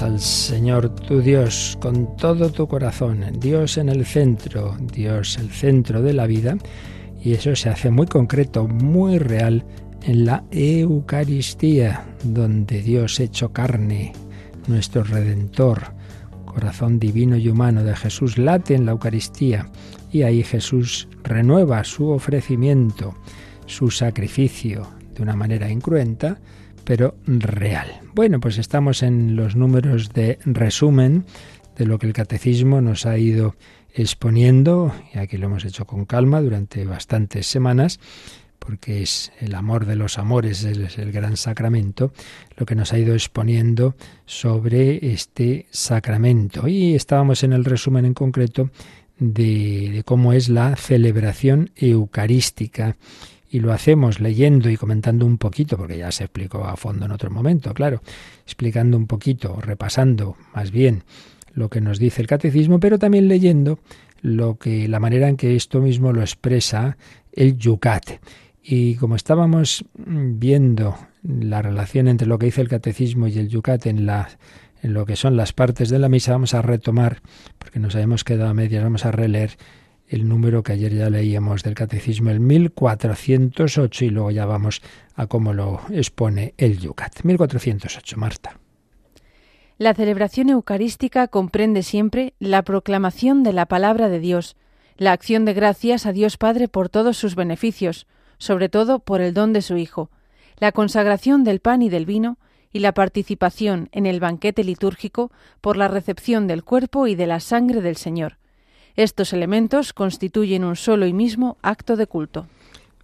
Al 0.00 0.20
Señor 0.20 0.90
tu 0.90 1.20
Dios 1.20 1.76
con 1.80 2.16
todo 2.16 2.50
tu 2.50 2.68
corazón, 2.68 3.24
Dios 3.40 3.78
en 3.78 3.88
el 3.88 4.06
centro, 4.06 4.76
Dios 4.92 5.38
el 5.38 5.50
centro 5.50 6.02
de 6.02 6.12
la 6.12 6.26
vida, 6.26 6.56
y 7.20 7.32
eso 7.32 7.56
se 7.56 7.68
hace 7.68 7.90
muy 7.90 8.06
concreto, 8.06 8.68
muy 8.68 9.18
real 9.18 9.64
en 10.02 10.24
la 10.24 10.44
Eucaristía, 10.52 12.04
donde 12.22 12.80
Dios 12.80 13.18
hecho 13.18 13.52
carne, 13.52 14.12
nuestro 14.68 15.02
Redentor, 15.02 15.94
corazón 16.44 17.00
divino 17.00 17.36
y 17.36 17.48
humano 17.48 17.82
de 17.82 17.96
Jesús, 17.96 18.38
late 18.38 18.76
en 18.76 18.86
la 18.86 18.92
Eucaristía, 18.92 19.68
y 20.12 20.22
ahí 20.22 20.44
Jesús 20.44 21.08
renueva 21.24 21.82
su 21.82 22.08
ofrecimiento, 22.10 23.14
su 23.66 23.90
sacrificio, 23.90 24.86
de 25.14 25.22
una 25.22 25.34
manera 25.34 25.68
incruenta, 25.68 26.38
pero 26.84 27.14
real. 27.26 28.00
Bueno, 28.14 28.40
pues 28.40 28.58
estamos 28.58 29.02
en 29.02 29.36
los 29.36 29.56
números 29.56 30.12
de 30.12 30.38
resumen 30.44 31.24
de 31.76 31.86
lo 31.86 31.98
que 31.98 32.06
el 32.06 32.12
catecismo 32.12 32.80
nos 32.80 33.06
ha 33.06 33.18
ido 33.18 33.56
exponiendo, 33.94 34.94
y 35.14 35.18
aquí 35.18 35.36
lo 35.36 35.46
hemos 35.46 35.64
hecho 35.64 35.86
con 35.86 36.04
calma 36.04 36.40
durante 36.40 36.84
bastantes 36.84 37.46
semanas, 37.46 38.00
porque 38.58 39.02
es 39.02 39.32
el 39.40 39.54
amor 39.54 39.86
de 39.86 39.96
los 39.96 40.18
amores, 40.18 40.64
es 40.64 40.98
el 40.98 41.12
gran 41.12 41.36
sacramento, 41.36 42.12
lo 42.56 42.64
que 42.64 42.74
nos 42.74 42.92
ha 42.92 42.98
ido 42.98 43.14
exponiendo 43.14 43.96
sobre 44.24 45.12
este 45.12 45.66
sacramento. 45.70 46.68
Y 46.68 46.94
estábamos 46.94 47.42
en 47.42 47.52
el 47.52 47.64
resumen 47.64 48.04
en 48.04 48.14
concreto 48.14 48.70
de, 49.18 50.02
cómo 50.04 50.32
es 50.32 50.48
la 50.48 50.76
celebración 50.76 51.70
eucarística 51.76 52.96
y 53.52 53.60
lo 53.60 53.70
hacemos 53.70 54.18
leyendo 54.18 54.70
y 54.70 54.78
comentando 54.78 55.26
un 55.26 55.36
poquito, 55.36 55.76
porque 55.76 55.98
ya 55.98 56.10
se 56.10 56.24
explicó 56.24 56.64
a 56.64 56.74
fondo 56.74 57.04
en 57.04 57.12
otro 57.12 57.30
momento, 57.30 57.74
claro, 57.74 58.00
explicando 58.46 58.96
un 58.96 59.06
poquito, 59.06 59.60
repasando 59.60 60.36
más 60.54 60.70
bien 60.70 61.04
lo 61.52 61.68
que 61.68 61.82
nos 61.82 61.98
dice 61.98 62.22
el 62.22 62.28
catecismo, 62.28 62.80
pero 62.80 62.98
también 62.98 63.28
leyendo 63.28 63.78
lo 64.22 64.56
que 64.56 64.88
la 64.88 65.00
manera 65.00 65.28
en 65.28 65.36
que 65.36 65.54
esto 65.54 65.82
mismo 65.82 66.14
lo 66.14 66.22
expresa 66.22 66.96
el 67.30 67.58
Yucat. 67.58 68.22
Y 68.62 68.94
como 68.94 69.16
estábamos 69.16 69.84
viendo 69.94 70.96
la 71.22 71.60
relación 71.60 72.08
entre 72.08 72.28
lo 72.28 72.38
que 72.38 72.46
dice 72.46 72.62
el 72.62 72.68
catecismo 72.68 73.26
y 73.26 73.38
el 73.38 73.48
Yucat 73.48 73.84
en 73.84 74.06
la 74.06 74.30
en 74.82 74.94
lo 74.94 75.06
que 75.06 75.14
son 75.14 75.36
las 75.36 75.52
partes 75.52 75.90
de 75.90 75.98
la 76.00 76.08
misa, 76.08 76.32
vamos 76.32 76.54
a 76.54 76.62
retomar, 76.62 77.20
porque 77.58 77.78
nos 77.78 77.94
habíamos 77.94 78.24
quedado 78.24 78.50
a 78.50 78.54
medias, 78.54 78.82
vamos 78.82 79.04
a 79.04 79.12
releer 79.12 79.56
el 80.12 80.28
número 80.28 80.62
que 80.62 80.72
ayer 80.72 80.94
ya 80.94 81.08
leíamos 81.08 81.62
del 81.62 81.74
Catecismo, 81.74 82.30
el 82.30 82.40
1408, 82.40 84.04
y 84.04 84.10
luego 84.10 84.30
ya 84.30 84.44
vamos 84.44 84.82
a 85.14 85.26
cómo 85.26 85.54
lo 85.54 85.80
expone 85.90 86.54
el 86.58 86.78
Yucat. 86.78 87.24
1408, 87.24 88.16
Marta. 88.18 88.58
La 89.78 89.94
celebración 89.94 90.50
eucarística 90.50 91.28
comprende 91.28 91.82
siempre 91.82 92.34
la 92.38 92.62
proclamación 92.62 93.42
de 93.42 93.54
la 93.54 93.66
palabra 93.66 94.08
de 94.10 94.20
Dios, 94.20 94.56
la 94.98 95.12
acción 95.12 95.46
de 95.46 95.54
gracias 95.54 96.04
a 96.04 96.12
Dios 96.12 96.36
Padre 96.36 96.68
por 96.68 96.90
todos 96.90 97.16
sus 97.16 97.34
beneficios, 97.34 98.06
sobre 98.38 98.68
todo 98.68 98.98
por 98.98 99.22
el 99.22 99.32
don 99.32 99.52
de 99.52 99.62
su 99.62 99.76
Hijo, 99.78 100.10
la 100.58 100.72
consagración 100.72 101.42
del 101.42 101.60
pan 101.60 101.80
y 101.80 101.88
del 101.88 102.06
vino, 102.06 102.38
y 102.70 102.80
la 102.80 102.92
participación 102.92 103.88
en 103.92 104.06
el 104.06 104.20
banquete 104.20 104.62
litúrgico 104.62 105.30
por 105.60 105.76
la 105.76 105.88
recepción 105.88 106.46
del 106.46 106.64
cuerpo 106.64 107.06
y 107.06 107.14
de 107.14 107.26
la 107.26 107.40
sangre 107.40 107.80
del 107.80 107.96
Señor, 107.96 108.38
estos 108.96 109.32
elementos 109.32 109.92
constituyen 109.92 110.64
un 110.64 110.76
solo 110.76 111.06
y 111.06 111.12
mismo 111.12 111.56
acto 111.62 111.96
de 111.96 112.06
culto. 112.06 112.46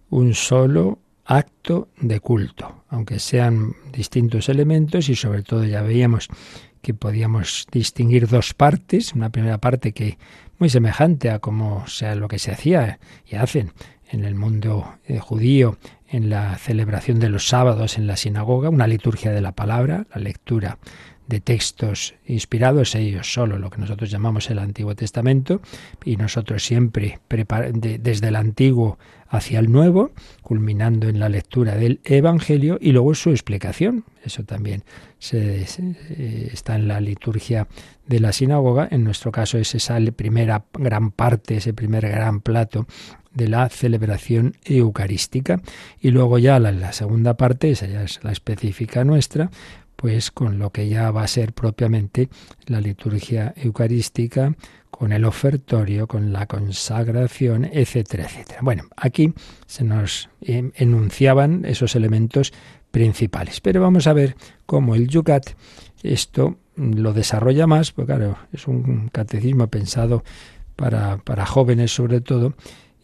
Un 0.09 0.33
solo 0.33 0.99
acto 1.25 1.89
de 1.99 2.19
culto, 2.19 2.83
aunque 2.89 3.19
sean 3.19 3.73
distintos 3.91 4.49
elementos 4.49 5.09
y 5.09 5.15
sobre 5.15 5.43
todo 5.43 5.63
ya 5.63 5.81
veíamos 5.81 6.27
que 6.81 6.93
podíamos 6.93 7.67
distinguir 7.71 8.27
dos 8.27 8.53
partes, 8.53 9.13
una 9.13 9.29
primera 9.29 9.59
parte 9.59 9.91
que 9.91 10.17
muy 10.57 10.69
semejante 10.69 11.29
a 11.29 11.39
como 11.39 11.87
sea 11.87 12.15
lo 12.15 12.27
que 12.27 12.39
se 12.39 12.51
hacía 12.51 12.99
y 13.25 13.35
hacen 13.35 13.71
en 14.09 14.25
el 14.25 14.35
mundo 14.35 14.95
eh, 15.05 15.19
judío 15.19 15.77
en 16.07 16.29
la 16.29 16.57
celebración 16.57 17.19
de 17.19 17.29
los 17.29 17.47
sábados 17.47 17.97
en 17.97 18.07
la 18.07 18.17
sinagoga, 18.17 18.69
una 18.69 18.87
liturgia 18.87 19.31
de 19.31 19.41
la 19.41 19.51
palabra, 19.51 20.07
la 20.13 20.21
lectura 20.21 20.79
de 21.29 21.39
textos 21.39 22.15
inspirados 22.25 22.95
ellos 22.95 23.31
solo, 23.31 23.59
lo 23.59 23.69
que 23.69 23.77
nosotros 23.77 24.09
llamamos 24.09 24.49
el 24.49 24.57
Antiguo 24.57 24.95
Testamento, 24.95 25.61
y 26.03 26.17
nosotros 26.17 26.63
siempre 26.63 27.19
desde 27.29 28.27
el 28.27 28.35
Antiguo 28.35 28.97
hacia 29.27 29.59
el 29.59 29.71
Nuevo, 29.71 30.11
culminando 30.41 31.07
en 31.07 31.19
la 31.19 31.29
lectura 31.29 31.75
del 31.75 32.01
Evangelio 32.03 32.79
y 32.81 32.93
luego 32.93 33.13
su 33.13 33.29
explicación. 33.29 34.05
Eso 34.23 34.43
también 34.43 34.83
se, 35.19 35.67
está 36.51 36.75
en 36.75 36.87
la 36.87 36.99
liturgia 36.99 37.67
de 38.07 38.19
la 38.19 38.33
sinagoga. 38.33 38.87
En 38.89 39.03
nuestro 39.03 39.31
caso 39.31 39.59
es 39.59 39.75
esa 39.75 39.99
primera 40.15 40.65
gran 40.73 41.11
parte, 41.11 41.57
ese 41.57 41.75
primer 41.75 42.09
gran 42.09 42.41
plato 42.41 42.87
de 43.31 43.47
la 43.47 43.69
celebración 43.69 44.55
eucarística. 44.65 45.61
Y 46.01 46.09
luego 46.09 46.39
ya 46.39 46.57
la, 46.57 46.71
la 46.71 46.91
segunda 46.91 47.37
parte, 47.37 47.69
esa 47.69 47.85
ya 47.85 48.01
es 48.01 48.19
la 48.23 48.31
específica 48.31 49.03
nuestra, 49.03 49.51
pues 49.99 50.31
con 50.31 50.59
lo 50.59 50.69
que 50.69 50.87
ya 50.87 51.11
va 51.11 51.23
a 51.23 51.27
ser 51.27 51.51
propiamente 51.51 52.29
la 52.67 52.79
liturgia 52.79 53.53
eucarística, 53.57 54.55
con 54.89 55.11
el 55.11 55.25
ofertorio, 55.25 56.07
con 56.07 56.31
la 56.31 56.45
consagración, 56.45 57.65
etcétera, 57.65 58.23
etcétera. 58.23 58.59
Bueno, 58.61 58.83
aquí 58.95 59.33
se 59.65 59.83
nos 59.83 60.29
em, 60.39 60.71
enunciaban 60.75 61.65
esos 61.65 61.97
elementos 61.97 62.53
principales, 62.91 63.59
pero 63.59 63.81
vamos 63.81 64.07
a 64.07 64.13
ver 64.13 64.37
cómo 64.65 64.95
el 64.95 65.09
Yucat 65.09 65.49
esto 66.01 66.55
lo 66.77 67.11
desarrolla 67.11 67.67
más, 67.67 67.91
porque 67.91 68.13
claro, 68.13 68.37
es 68.53 68.67
un 68.67 69.09
catecismo 69.09 69.67
pensado 69.67 70.23
para, 70.77 71.17
para 71.17 71.45
jóvenes 71.45 71.93
sobre 71.93 72.21
todo, 72.21 72.53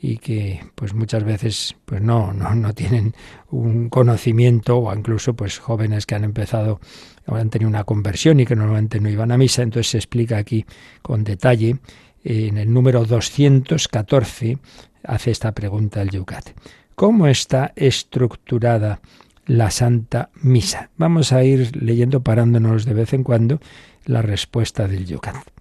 y 0.05 0.17
que 0.19 0.63
pues 0.75 0.93
muchas 0.93 1.23
veces 1.23 1.75
pues 1.85 1.99
no, 1.99 2.31
no, 2.31 2.53
no 2.53 2.73
tienen 2.73 3.15
un 3.49 3.89
conocimiento 3.89 4.77
o 4.77 4.95
incluso 4.95 5.33
pues 5.33 5.57
jóvenes 5.57 6.05
que 6.05 6.13
han 6.13 6.23
empezado 6.23 6.79
o 7.25 7.35
han 7.35 7.49
tenido 7.49 7.69
una 7.69 7.85
conversión 7.85 8.39
y 8.39 8.45
que 8.45 8.55
normalmente 8.55 8.99
no 8.99 9.09
iban 9.09 9.31
a 9.31 9.37
misa, 9.37 9.63
entonces 9.63 9.89
se 9.89 9.97
explica 9.97 10.37
aquí 10.37 10.63
con 11.01 11.23
detalle 11.23 11.77
en 12.23 12.57
el 12.59 12.71
número 12.71 13.03
214 13.03 14.59
hace 15.03 15.31
esta 15.31 15.53
pregunta 15.53 16.03
el 16.03 16.11
Yucat. 16.11 16.51
¿Cómo 16.93 17.25
está 17.25 17.73
estructurada 17.75 19.01
la 19.47 19.71
Santa 19.71 20.29
Misa? 20.35 20.91
Vamos 20.97 21.31
a 21.31 21.43
ir 21.43 21.75
leyendo 21.75 22.21
parándonos 22.21 22.85
de 22.85 22.93
vez 22.93 23.13
en 23.13 23.23
cuando 23.23 23.59
la 24.05 24.21
respuesta 24.21 24.87
del 24.87 25.07
Yucat. 25.07 25.54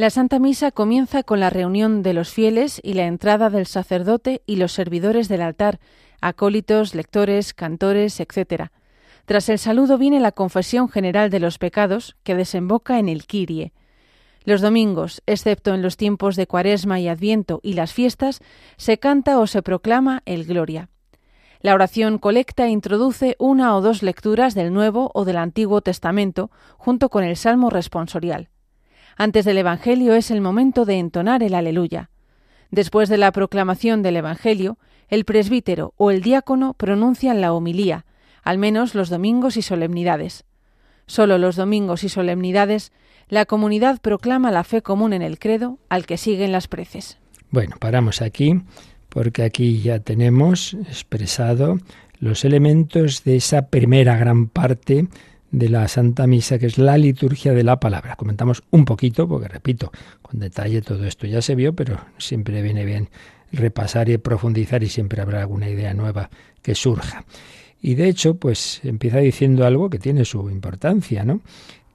La 0.00 0.08
Santa 0.08 0.38
Misa 0.38 0.70
comienza 0.70 1.22
con 1.22 1.40
la 1.40 1.50
reunión 1.50 2.02
de 2.02 2.14
los 2.14 2.30
fieles 2.30 2.80
y 2.82 2.94
la 2.94 3.04
entrada 3.04 3.50
del 3.50 3.66
sacerdote 3.66 4.40
y 4.46 4.56
los 4.56 4.72
servidores 4.72 5.28
del 5.28 5.42
altar, 5.42 5.78
acólitos, 6.22 6.94
lectores, 6.94 7.52
cantores, 7.52 8.18
etc. 8.18 8.70
Tras 9.26 9.50
el 9.50 9.58
saludo 9.58 9.98
viene 9.98 10.18
la 10.18 10.32
confesión 10.32 10.88
general 10.88 11.28
de 11.28 11.40
los 11.40 11.58
pecados, 11.58 12.16
que 12.22 12.34
desemboca 12.34 12.98
en 12.98 13.10
el 13.10 13.26
Kirie. 13.26 13.74
Los 14.44 14.62
domingos, 14.62 15.22
excepto 15.26 15.74
en 15.74 15.82
los 15.82 15.98
tiempos 15.98 16.34
de 16.34 16.46
Cuaresma 16.46 16.98
y 16.98 17.06
Adviento 17.06 17.60
y 17.62 17.74
las 17.74 17.92
fiestas, 17.92 18.40
se 18.78 18.96
canta 18.96 19.38
o 19.38 19.46
se 19.46 19.60
proclama 19.60 20.22
el 20.24 20.46
Gloria. 20.46 20.88
La 21.60 21.74
oración 21.74 22.16
colecta 22.16 22.68
introduce 22.68 23.36
una 23.38 23.76
o 23.76 23.82
dos 23.82 24.02
lecturas 24.02 24.54
del 24.54 24.72
Nuevo 24.72 25.10
o 25.12 25.26
del 25.26 25.36
Antiguo 25.36 25.82
Testamento, 25.82 26.50
junto 26.78 27.10
con 27.10 27.22
el 27.22 27.36
Salmo 27.36 27.68
responsorial. 27.68 28.48
Antes 29.22 29.44
del 29.44 29.58
Evangelio 29.58 30.14
es 30.14 30.30
el 30.30 30.40
momento 30.40 30.86
de 30.86 30.98
entonar 30.98 31.42
el 31.42 31.52
aleluya. 31.52 32.08
Después 32.70 33.10
de 33.10 33.18
la 33.18 33.32
proclamación 33.32 34.00
del 34.02 34.16
Evangelio, 34.16 34.78
el 35.08 35.26
presbítero 35.26 35.92
o 35.98 36.10
el 36.10 36.22
diácono 36.22 36.72
pronuncian 36.72 37.42
la 37.42 37.52
homilía, 37.52 38.06
al 38.42 38.56
menos 38.56 38.94
los 38.94 39.10
domingos 39.10 39.58
y 39.58 39.62
solemnidades. 39.62 40.46
Solo 41.04 41.36
los 41.36 41.56
domingos 41.56 42.02
y 42.02 42.08
solemnidades 42.08 42.92
la 43.28 43.44
comunidad 43.44 44.00
proclama 44.00 44.50
la 44.50 44.64
fe 44.64 44.80
común 44.80 45.12
en 45.12 45.20
el 45.20 45.38
credo 45.38 45.78
al 45.90 46.06
que 46.06 46.16
siguen 46.16 46.50
las 46.50 46.66
preces. 46.66 47.18
Bueno, 47.50 47.76
paramos 47.78 48.22
aquí 48.22 48.62
porque 49.10 49.42
aquí 49.42 49.82
ya 49.82 49.98
tenemos 49.98 50.72
expresado 50.88 51.78
los 52.20 52.46
elementos 52.46 53.22
de 53.24 53.36
esa 53.36 53.66
primera 53.68 54.16
gran 54.16 54.48
parte 54.48 55.08
de 55.50 55.68
la 55.68 55.88
Santa 55.88 56.26
Misa, 56.26 56.58
que 56.58 56.66
es 56.66 56.78
la 56.78 56.96
liturgia 56.96 57.52
de 57.52 57.64
la 57.64 57.80
palabra. 57.80 58.16
Comentamos 58.16 58.62
un 58.70 58.84
poquito, 58.84 59.28
porque 59.28 59.48
repito, 59.48 59.92
con 60.22 60.40
detalle 60.40 60.82
todo 60.82 61.04
esto 61.06 61.26
ya 61.26 61.42
se 61.42 61.54
vio, 61.54 61.74
pero 61.74 61.98
siempre 62.18 62.62
viene 62.62 62.84
bien 62.84 63.08
repasar 63.52 64.08
y 64.08 64.18
profundizar 64.18 64.82
y 64.82 64.88
siempre 64.88 65.20
habrá 65.20 65.40
alguna 65.40 65.68
idea 65.68 65.92
nueva 65.94 66.30
que 66.62 66.74
surja. 66.74 67.24
Y 67.82 67.94
de 67.94 68.08
hecho, 68.08 68.34
pues 68.34 68.80
empieza 68.84 69.18
diciendo 69.18 69.66
algo 69.66 69.88
que 69.88 69.98
tiene 69.98 70.24
su 70.24 70.50
importancia, 70.50 71.24
¿no? 71.24 71.40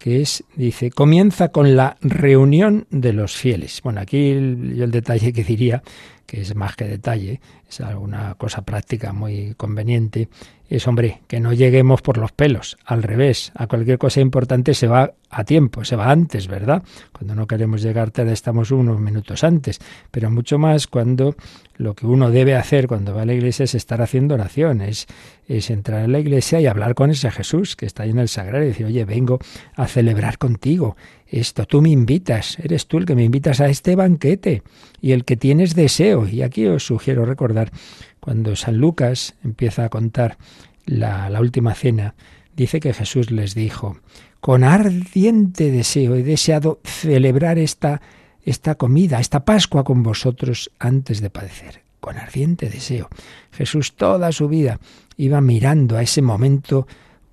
Que 0.06 0.22
es, 0.22 0.44
dice, 0.56 0.92
comienza 0.92 1.50
con 1.50 1.76
la 1.76 1.98
reunión 2.00 2.86
de 2.92 3.12
los 3.12 3.36
fieles. 3.36 3.82
Bueno, 3.84 4.02
aquí 4.02 4.34
yo 4.76 4.84
el 4.84 4.92
detalle 4.92 5.34
que 5.34 5.44
diría, 5.44 5.82
que 6.28 6.42
es 6.42 6.56
más 6.56 6.76
que 6.76 6.86
detalle, 6.86 7.42
es 7.68 7.82
alguna 7.82 8.36
cosa 8.36 8.62
práctica 8.62 9.14
muy 9.14 9.56
conveniente, 9.56 10.30
es, 10.70 10.88
hombre, 10.88 11.22
que 11.28 11.40
no 11.40 11.54
lleguemos 11.54 12.02
por 12.02 12.18
los 12.18 12.32
pelos, 12.32 12.78
al 12.86 13.04
revés, 13.04 13.52
a 13.56 13.68
cualquier 13.68 14.00
cosa 14.00 14.20
importante 14.20 14.74
se 14.74 14.88
va 14.88 15.14
a 15.30 15.44
tiempo, 15.44 15.86
se 15.86 15.96
va 15.96 16.10
antes, 16.10 16.48
¿verdad? 16.48 16.82
Cuando 17.12 17.36
no 17.36 17.46
queremos 17.46 17.84
llegar 17.84 18.10
tarde 18.10 18.34
estamos 18.34 18.72
unos 18.72 19.00
minutos 19.00 19.44
antes, 19.44 19.80
pero 20.10 20.32
mucho 20.32 20.58
más 20.58 20.88
cuando 20.88 21.36
lo 21.76 21.94
que 21.94 22.08
uno 22.08 22.32
debe 22.32 22.56
hacer 22.56 22.88
cuando 22.88 23.14
va 23.14 23.24
a 23.24 23.26
la 23.26 23.34
iglesia 23.34 23.66
es 23.66 23.76
estar 23.76 24.02
haciendo 24.02 24.36
oraciones, 24.36 25.08
es 25.48 25.70
entrar 25.70 26.04
en 26.04 26.14
la 26.14 26.20
iglesia 26.20 26.60
y 26.62 26.68
hablar 26.68 26.96
con 26.96 27.12
ese 27.12 27.30
Jesús 27.30 27.76
que 27.76 27.86
está 27.86 28.04
ahí 28.04 28.12
en 28.12 28.20
el 28.20 28.30
sagrario 28.30 28.66
y 28.66 28.70
decir, 28.70 28.86
oye, 28.88 29.06
vengo 29.06 29.40
a 29.76 29.88
celebrar 29.96 30.38
contigo 30.38 30.98
esto, 31.26 31.66
tú 31.66 31.82
me 31.82 31.90
invitas, 31.90 32.60
eres 32.60 32.86
tú 32.88 32.98
el 32.98 33.06
que 33.06 33.16
me 33.16 33.24
invitas 33.24 33.62
a 33.62 33.68
este 33.68 33.96
banquete 33.96 34.62
y 35.00 35.14
el 35.14 35.24
que 35.24 35.38
tienes 35.38 35.74
deseo. 35.74 36.28
Y 36.28 36.42
aquí 36.42 36.66
os 36.66 36.86
sugiero 36.86 37.26
recordar 37.26 37.72
cuando 38.20 38.58
San 38.58 38.78
Lucas 38.78 39.36
empieza 39.42 39.86
a 39.86 39.90
contar 39.90 40.38
la, 40.86 41.40
última 41.40 41.74
cena, 41.76 42.14
dice 42.58 42.82
que 42.82 42.94
Jesús 42.94 43.32
les 43.32 43.56
dijo, 43.56 43.98
con 44.42 44.66
ardiente 44.66 45.72
deseo 45.72 46.16
he 46.16 46.24
deseado 46.24 46.82
celebrar 46.84 47.58
esta, 47.58 48.02
esta 48.44 48.76
comida, 48.76 49.22
esta 49.22 49.46
Pascua 49.46 49.86
con 49.86 50.04
vosotros 50.04 50.72
antes 50.78 51.22
de 51.22 51.30
padecer. 51.30 51.84
Con 52.02 52.18
ardiente 52.18 52.70
deseo. 52.70 53.08
Jesús 53.52 53.96
toda 53.96 54.34
su 54.34 54.50
vida 54.50 54.80
iba 55.16 55.40
mirando 55.40 55.96
a 55.96 56.02
ese 56.04 56.22
momento 56.22 56.86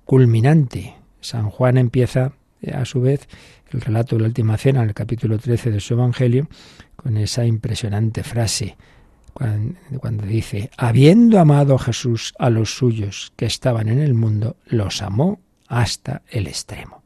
culminante. 0.05 0.95
San 1.19 1.49
Juan 1.49 1.77
empieza 1.77 2.33
a 2.71 2.85
su 2.85 3.01
vez 3.01 3.27
el 3.71 3.81
relato 3.81 4.15
de 4.15 4.21
la 4.21 4.27
última 4.27 4.57
cena 4.57 4.81
en 4.81 4.89
el 4.89 4.93
capítulo 4.93 5.39
13 5.39 5.71
de 5.71 5.79
su 5.79 5.95
Evangelio 5.95 6.47
con 6.95 7.17
esa 7.17 7.45
impresionante 7.45 8.23
frase 8.23 8.77
cuando, 9.33 10.25
dice, 10.25 10.69
habiendo 10.77 11.39
amado 11.39 11.77
Jesús 11.79 12.33
a 12.37 12.49
los 12.49 12.75
suyos 12.75 13.33
que 13.35 13.45
estaban 13.45 13.89
en 13.89 13.99
el 13.99 14.13
mundo, 14.13 14.57
los 14.67 15.01
amó 15.01 15.39
hasta 15.67 16.21
el 16.29 16.47
extremo. 16.47 17.03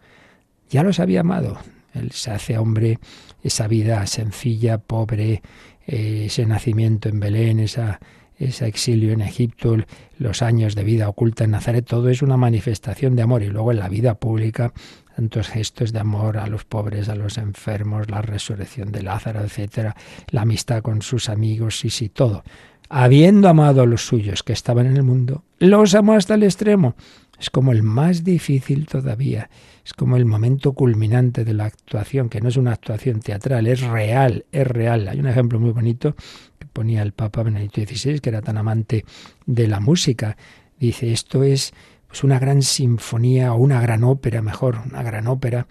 Ya 0.69 0.83
los 0.83 0.99
había 0.99 1.21
amado. 1.21 1.57
Él 1.93 2.11
se 2.11 2.31
hace 2.31 2.57
hombre, 2.57 2.99
esa 3.43 3.67
vida 3.67 4.05
sencilla, 4.07 4.77
pobre, 4.77 5.41
eh, 5.85 6.23
ese 6.25 6.45
nacimiento 6.45 7.07
en 7.07 7.21
Belén, 7.21 7.59
esa, 7.61 7.99
ese 8.37 8.67
exilio 8.67 9.13
en 9.13 9.21
Egipto, 9.21 9.77
los 10.17 10.41
años 10.41 10.75
de 10.75 10.83
vida 10.83 11.07
oculta 11.07 11.45
en 11.45 11.51
Nazaret, 11.51 11.85
todo 11.85 12.09
es 12.09 12.21
una 12.21 12.35
manifestación 12.35 13.15
de 13.15 13.21
amor. 13.21 13.41
Y 13.41 13.47
luego 13.47 13.71
en 13.71 13.79
la 13.79 13.87
vida 13.87 14.15
pública 14.15 14.73
tantos 15.17 15.47
gestos 15.47 15.93
de 15.93 15.99
amor 15.99 16.37
a 16.37 16.45
los 16.45 16.63
pobres, 16.63 17.09
a 17.09 17.15
los 17.15 17.39
enfermos, 17.39 18.11
la 18.11 18.21
resurrección 18.21 18.91
de 18.91 19.01
Lázaro, 19.01 19.41
etcétera, 19.41 19.95
la 20.29 20.43
amistad 20.43 20.83
con 20.83 21.01
sus 21.01 21.27
amigos, 21.27 21.79
sí, 21.79 21.89
sí, 21.89 22.09
todo. 22.09 22.43
Habiendo 22.87 23.49
amado 23.49 23.81
a 23.81 23.87
los 23.87 24.05
suyos 24.05 24.43
que 24.43 24.53
estaban 24.53 24.85
en 24.85 24.95
el 24.95 25.01
mundo, 25.01 25.43
los 25.57 25.95
amó 25.95 26.13
hasta 26.13 26.35
el 26.35 26.43
extremo. 26.43 26.95
Es 27.39 27.49
como 27.49 27.71
el 27.71 27.81
más 27.81 28.23
difícil 28.23 28.85
todavía. 28.85 29.49
Es 29.83 29.93
como 29.93 30.17
el 30.17 30.25
momento 30.25 30.73
culminante 30.73 31.43
de 31.43 31.55
la 31.55 31.65
actuación, 31.65 32.29
que 32.29 32.39
no 32.39 32.49
es 32.49 32.57
una 32.57 32.73
actuación 32.73 33.19
teatral, 33.19 33.65
es 33.65 33.81
real, 33.81 34.45
es 34.51 34.67
real. 34.67 35.07
Hay 35.07 35.19
un 35.19 35.27
ejemplo 35.27 35.59
muy 35.59 35.71
bonito 35.71 36.15
que 36.59 36.67
ponía 36.67 37.01
el 37.01 37.13
Papa 37.13 37.41
Benedicto 37.41 37.81
XVI, 37.81 38.19
que 38.19 38.29
era 38.29 38.43
tan 38.43 38.59
amante 38.59 39.03
de 39.47 39.67
la 39.67 39.79
música. 39.79 40.37
Dice, 40.79 41.11
esto 41.11 41.41
es 41.41 41.73
pues 42.07 42.23
una 42.23 42.39
gran 42.39 42.61
sinfonía 42.61 43.53
o 43.53 43.57
una 43.57 43.81
gran 43.81 44.03
ópera, 44.03 44.41
mejor, 44.41 44.79
una 44.85 45.03
gran 45.03 45.27
ópera 45.27 45.67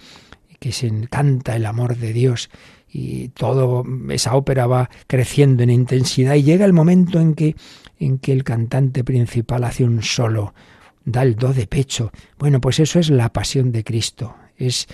que 0.59 0.73
se 0.73 0.87
encanta 0.87 1.57
el 1.57 1.67
amor 1.67 1.97
de 1.97 2.13
Dios 2.13 2.51
y 2.89 3.29
todo 3.29 3.85
esa 4.11 4.35
ópera 4.35 4.67
va 4.67 4.91
creciendo 5.07 5.63
en 5.63 5.71
intensidad 5.71 6.35
y 6.35 6.43
llega 6.43 6.65
el 6.65 6.73
momento 6.73 7.21
en 7.21 7.35
que 7.35 7.57
en 7.99 8.19
que 8.19 8.33
el 8.33 8.45
cantante 8.45 9.05
principal 9.05 9.65
hace 9.65 9.85
un 9.85 10.03
solo, 10.03 10.55
da 11.05 11.23
el 11.23 11.37
do 11.37 11.53
de 11.53 11.67
pecho. 11.67 12.11
Bueno, 12.39 12.61
pues 12.61 12.79
eso 12.81 12.99
es 12.99 13.11
la 13.11 13.33
pasión 13.33 13.73
de 13.73 13.85
Cristo, 13.85 14.37
es 14.57 14.87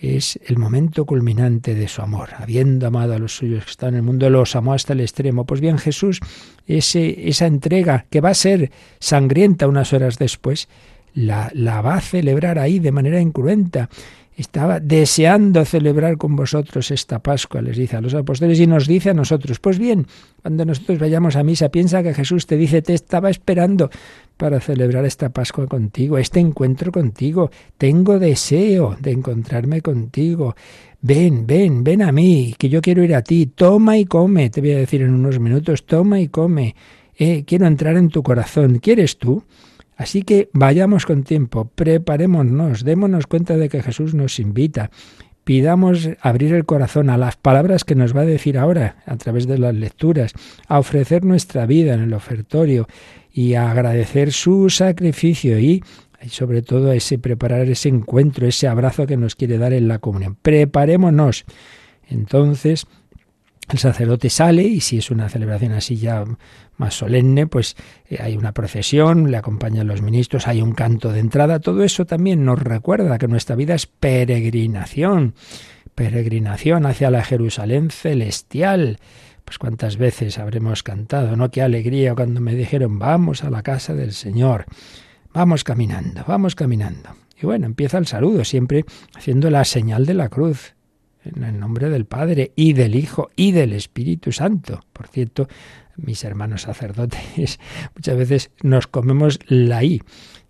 es 0.00 0.38
el 0.46 0.58
momento 0.58 1.04
culminante 1.04 1.74
de 1.74 1.88
su 1.88 2.02
amor. 2.02 2.30
Habiendo 2.36 2.86
amado 2.86 3.14
a 3.14 3.18
los 3.18 3.36
suyos 3.36 3.64
que 3.64 3.70
están 3.70 3.90
en 3.90 3.96
el 3.96 4.02
mundo, 4.02 4.30
los 4.30 4.54
amó 4.56 4.72
hasta 4.72 4.92
el 4.92 5.00
extremo. 5.00 5.44
Pues 5.44 5.60
bien, 5.60 5.78
Jesús, 5.78 6.20
ese, 6.66 7.28
esa 7.28 7.46
entrega 7.46 8.06
que 8.10 8.20
va 8.20 8.30
a 8.30 8.34
ser 8.34 8.70
sangrienta 9.00 9.66
unas 9.66 9.92
horas 9.92 10.18
después, 10.18 10.68
la, 11.14 11.50
la 11.52 11.80
va 11.80 11.96
a 11.96 12.00
celebrar 12.00 12.58
ahí 12.58 12.78
de 12.78 12.92
manera 12.92 13.20
incruenta 13.20 13.88
estaba 14.42 14.78
deseando 14.78 15.64
celebrar 15.64 16.16
con 16.16 16.36
vosotros 16.36 16.92
esta 16.92 17.18
Pascua, 17.18 17.60
les 17.60 17.76
dice 17.76 17.96
a 17.96 18.00
los 18.00 18.14
apóstoles 18.14 18.60
y 18.60 18.68
nos 18.68 18.86
dice 18.86 19.10
a 19.10 19.14
nosotros, 19.14 19.58
pues 19.58 19.78
bien, 19.78 20.06
cuando 20.42 20.64
nosotros 20.64 21.00
vayamos 21.00 21.34
a 21.34 21.42
misa, 21.42 21.70
piensa 21.70 22.04
que 22.04 22.14
Jesús 22.14 22.46
te 22.46 22.56
dice, 22.56 22.80
te 22.80 22.94
estaba 22.94 23.30
esperando 23.30 23.90
para 24.36 24.60
celebrar 24.60 25.04
esta 25.04 25.30
Pascua 25.30 25.66
contigo, 25.66 26.18
este 26.18 26.38
encuentro 26.38 26.92
contigo, 26.92 27.50
tengo 27.76 28.20
deseo 28.20 28.96
de 29.00 29.10
encontrarme 29.10 29.80
contigo. 29.80 30.54
Ven, 31.00 31.44
ven, 31.44 31.82
ven 31.82 32.02
a 32.02 32.12
mí, 32.12 32.54
que 32.56 32.68
yo 32.68 32.80
quiero 32.80 33.02
ir 33.02 33.16
a 33.16 33.22
ti, 33.22 33.46
toma 33.46 33.98
y 33.98 34.04
come, 34.04 34.50
te 34.50 34.60
voy 34.60 34.72
a 34.72 34.78
decir 34.78 35.02
en 35.02 35.14
unos 35.14 35.40
minutos, 35.40 35.84
toma 35.84 36.20
y 36.20 36.28
come, 36.28 36.76
eh, 37.16 37.42
quiero 37.44 37.66
entrar 37.66 37.96
en 37.96 38.08
tu 38.08 38.22
corazón, 38.22 38.78
¿quieres 38.78 39.18
tú? 39.18 39.42
Así 39.98 40.22
que 40.22 40.48
vayamos 40.52 41.06
con 41.06 41.24
tiempo, 41.24 41.72
preparémonos, 41.74 42.84
démonos 42.84 43.26
cuenta 43.26 43.56
de 43.56 43.68
que 43.68 43.82
Jesús 43.82 44.14
nos 44.14 44.38
invita, 44.38 44.92
pidamos 45.42 46.10
abrir 46.20 46.54
el 46.54 46.64
corazón 46.64 47.10
a 47.10 47.18
las 47.18 47.34
palabras 47.34 47.82
que 47.82 47.96
nos 47.96 48.16
va 48.16 48.20
a 48.20 48.24
decir 48.24 48.58
ahora 48.58 49.02
a 49.06 49.16
través 49.16 49.48
de 49.48 49.58
las 49.58 49.74
lecturas, 49.74 50.34
a 50.68 50.78
ofrecer 50.78 51.24
nuestra 51.24 51.66
vida 51.66 51.94
en 51.94 52.00
el 52.00 52.14
ofertorio 52.14 52.86
y 53.32 53.54
a 53.54 53.72
agradecer 53.72 54.32
su 54.32 54.70
sacrificio 54.70 55.58
y, 55.58 55.82
sobre 56.28 56.62
todo 56.62 56.90
a 56.90 56.94
ese 56.94 57.18
preparar 57.18 57.68
ese 57.68 57.88
encuentro, 57.88 58.46
ese 58.46 58.68
abrazo 58.68 59.04
que 59.04 59.16
nos 59.16 59.34
quiere 59.34 59.58
dar 59.58 59.72
en 59.72 59.88
la 59.88 59.98
comunión. 59.98 60.36
Preparémonos. 60.40 61.44
Entonces, 62.08 62.86
el 63.68 63.78
sacerdote 63.78 64.30
sale 64.30 64.62
y 64.62 64.80
si 64.80 64.98
es 64.98 65.10
una 65.10 65.28
celebración 65.28 65.72
así 65.72 65.96
ya 65.96 66.24
más 66.78 66.94
solemne, 66.94 67.46
pues 67.46 67.76
eh, 68.08 68.18
hay 68.20 68.36
una 68.36 68.52
procesión, 68.52 69.30
le 69.30 69.36
acompañan 69.36 69.86
los 69.86 70.00
ministros, 70.00 70.48
hay 70.48 70.62
un 70.62 70.72
canto 70.72 71.12
de 71.12 71.20
entrada, 71.20 71.60
todo 71.60 71.82
eso 71.82 72.06
también 72.06 72.44
nos 72.44 72.58
recuerda 72.58 73.18
que 73.18 73.28
nuestra 73.28 73.56
vida 73.56 73.74
es 73.74 73.86
peregrinación, 73.86 75.34
peregrinación 75.94 76.86
hacia 76.86 77.10
la 77.10 77.22
Jerusalén 77.22 77.90
celestial. 77.90 78.98
Pues 79.44 79.58
cuántas 79.58 79.96
veces 79.96 80.38
habremos 80.38 80.82
cantado, 80.82 81.34
¿no? 81.34 81.50
Qué 81.50 81.62
alegría 81.62 82.14
cuando 82.14 82.40
me 82.40 82.54
dijeron, 82.54 82.98
vamos 82.98 83.44
a 83.44 83.50
la 83.50 83.62
casa 83.62 83.94
del 83.94 84.12
Señor, 84.12 84.66
vamos 85.32 85.64
caminando, 85.64 86.22
vamos 86.26 86.54
caminando. 86.54 87.10
Y 87.40 87.46
bueno, 87.46 87.66
empieza 87.66 87.98
el 87.98 88.06
saludo, 88.06 88.44
siempre 88.44 88.84
haciendo 89.14 89.48
la 89.50 89.64
señal 89.64 90.06
de 90.06 90.14
la 90.14 90.28
cruz, 90.28 90.74
en 91.24 91.42
el 91.42 91.58
nombre 91.58 91.90
del 91.90 92.04
Padre 92.04 92.52
y 92.56 92.72
del 92.72 92.94
Hijo 92.94 93.30
y 93.36 93.52
del 93.52 93.72
Espíritu 93.72 94.32
Santo. 94.32 94.80
Por 94.92 95.08
cierto, 95.08 95.48
mis 95.96 96.24
hermanos 96.24 96.62
sacerdotes, 96.62 97.58
muchas 97.94 98.16
veces 98.16 98.50
nos 98.62 98.86
comemos 98.86 99.38
la 99.46 99.84
I. 99.84 100.02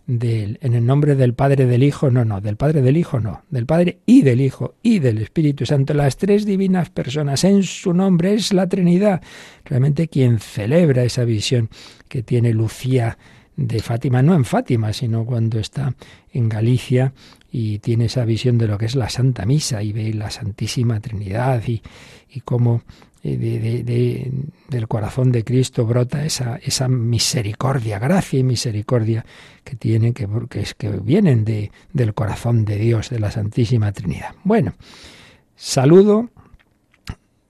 Del, 0.06 0.58
en 0.62 0.72
el 0.72 0.86
nombre 0.86 1.16
del 1.16 1.34
Padre 1.34 1.66
del 1.66 1.82
Hijo, 1.82 2.10
no, 2.10 2.24
no, 2.24 2.40
del 2.40 2.56
Padre 2.56 2.80
del 2.80 2.96
Hijo, 2.96 3.20
no, 3.20 3.42
del 3.50 3.66
Padre 3.66 3.98
y 4.06 4.22
del 4.22 4.40
Hijo 4.40 4.76
y 4.82 5.00
del 5.00 5.18
Espíritu 5.18 5.66
Santo, 5.66 5.92
las 5.92 6.16
tres 6.16 6.46
divinas 6.46 6.88
personas 6.88 7.44
en 7.44 7.62
su 7.62 7.92
nombre 7.92 8.32
es 8.32 8.54
la 8.54 8.66
Trinidad. 8.66 9.20
Realmente 9.66 10.08
quien 10.08 10.38
celebra 10.38 11.04
esa 11.04 11.24
visión 11.24 11.68
que 12.08 12.22
tiene 12.22 12.54
Lucía 12.54 13.18
de 13.58 13.80
Fátima, 13.80 14.22
no 14.22 14.34
en 14.34 14.44
Fátima, 14.44 14.92
sino 14.92 15.26
cuando 15.26 15.58
está 15.58 15.92
en 16.32 16.48
Galicia 16.48 17.12
y 17.50 17.80
tiene 17.80 18.04
esa 18.04 18.24
visión 18.24 18.56
de 18.56 18.68
lo 18.68 18.78
que 18.78 18.86
es 18.86 18.94
la 18.94 19.10
Santa 19.10 19.46
Misa 19.46 19.82
y 19.82 19.92
ve 19.92 20.14
la 20.14 20.30
Santísima 20.30 21.00
Trinidad 21.00 21.60
y, 21.66 21.82
y 22.30 22.40
cómo 22.42 22.82
eh, 23.24 23.36
de, 23.36 24.30
del 24.68 24.86
corazón 24.86 25.32
de 25.32 25.42
Cristo 25.42 25.84
brota 25.84 26.24
esa, 26.24 26.56
esa 26.62 26.86
misericordia, 26.86 27.98
gracia 27.98 28.38
y 28.38 28.44
misericordia 28.44 29.26
que 29.64 29.74
tiene, 29.74 30.12
que, 30.12 30.28
que, 30.48 30.64
que 30.78 30.90
vienen 30.90 31.44
de, 31.44 31.72
del 31.92 32.14
corazón 32.14 32.64
de 32.64 32.76
Dios, 32.76 33.10
de 33.10 33.18
la 33.18 33.32
Santísima 33.32 33.90
Trinidad. 33.90 34.36
Bueno, 34.44 34.74
saludo 35.56 36.30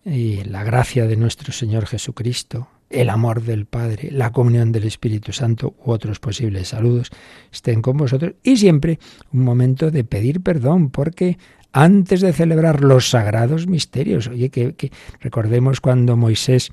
y 0.06 0.42
la 0.44 0.64
gracia 0.64 1.06
de 1.06 1.16
nuestro 1.16 1.52
Señor 1.52 1.84
Jesucristo, 1.84 2.68
el 2.90 3.10
amor 3.10 3.42
del 3.42 3.66
Padre, 3.66 4.10
la 4.10 4.32
comunión 4.32 4.72
del 4.72 4.84
Espíritu 4.84 5.32
Santo 5.32 5.74
u 5.84 5.90
otros 5.90 6.20
posibles 6.20 6.68
saludos 6.68 7.10
estén 7.52 7.82
con 7.82 7.96
vosotros 7.96 8.34
y 8.42 8.56
siempre 8.56 8.98
un 9.32 9.44
momento 9.44 9.90
de 9.90 10.04
pedir 10.04 10.40
perdón 10.42 10.90
porque 10.90 11.38
antes 11.72 12.20
de 12.22 12.32
celebrar 12.32 12.82
los 12.82 13.10
sagrados 13.10 13.66
misterios, 13.66 14.28
oye, 14.28 14.48
que, 14.48 14.90
recordemos 15.20 15.80
cuando 15.80 16.16
Moisés 16.16 16.70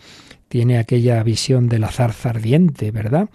tiene 0.48 0.78
aquella 0.78 1.22
visión 1.24 1.68
de 1.68 1.80
la 1.80 1.92
zarza 1.92 2.30
ardiente, 2.30 2.92
¿verdad? 2.92 3.30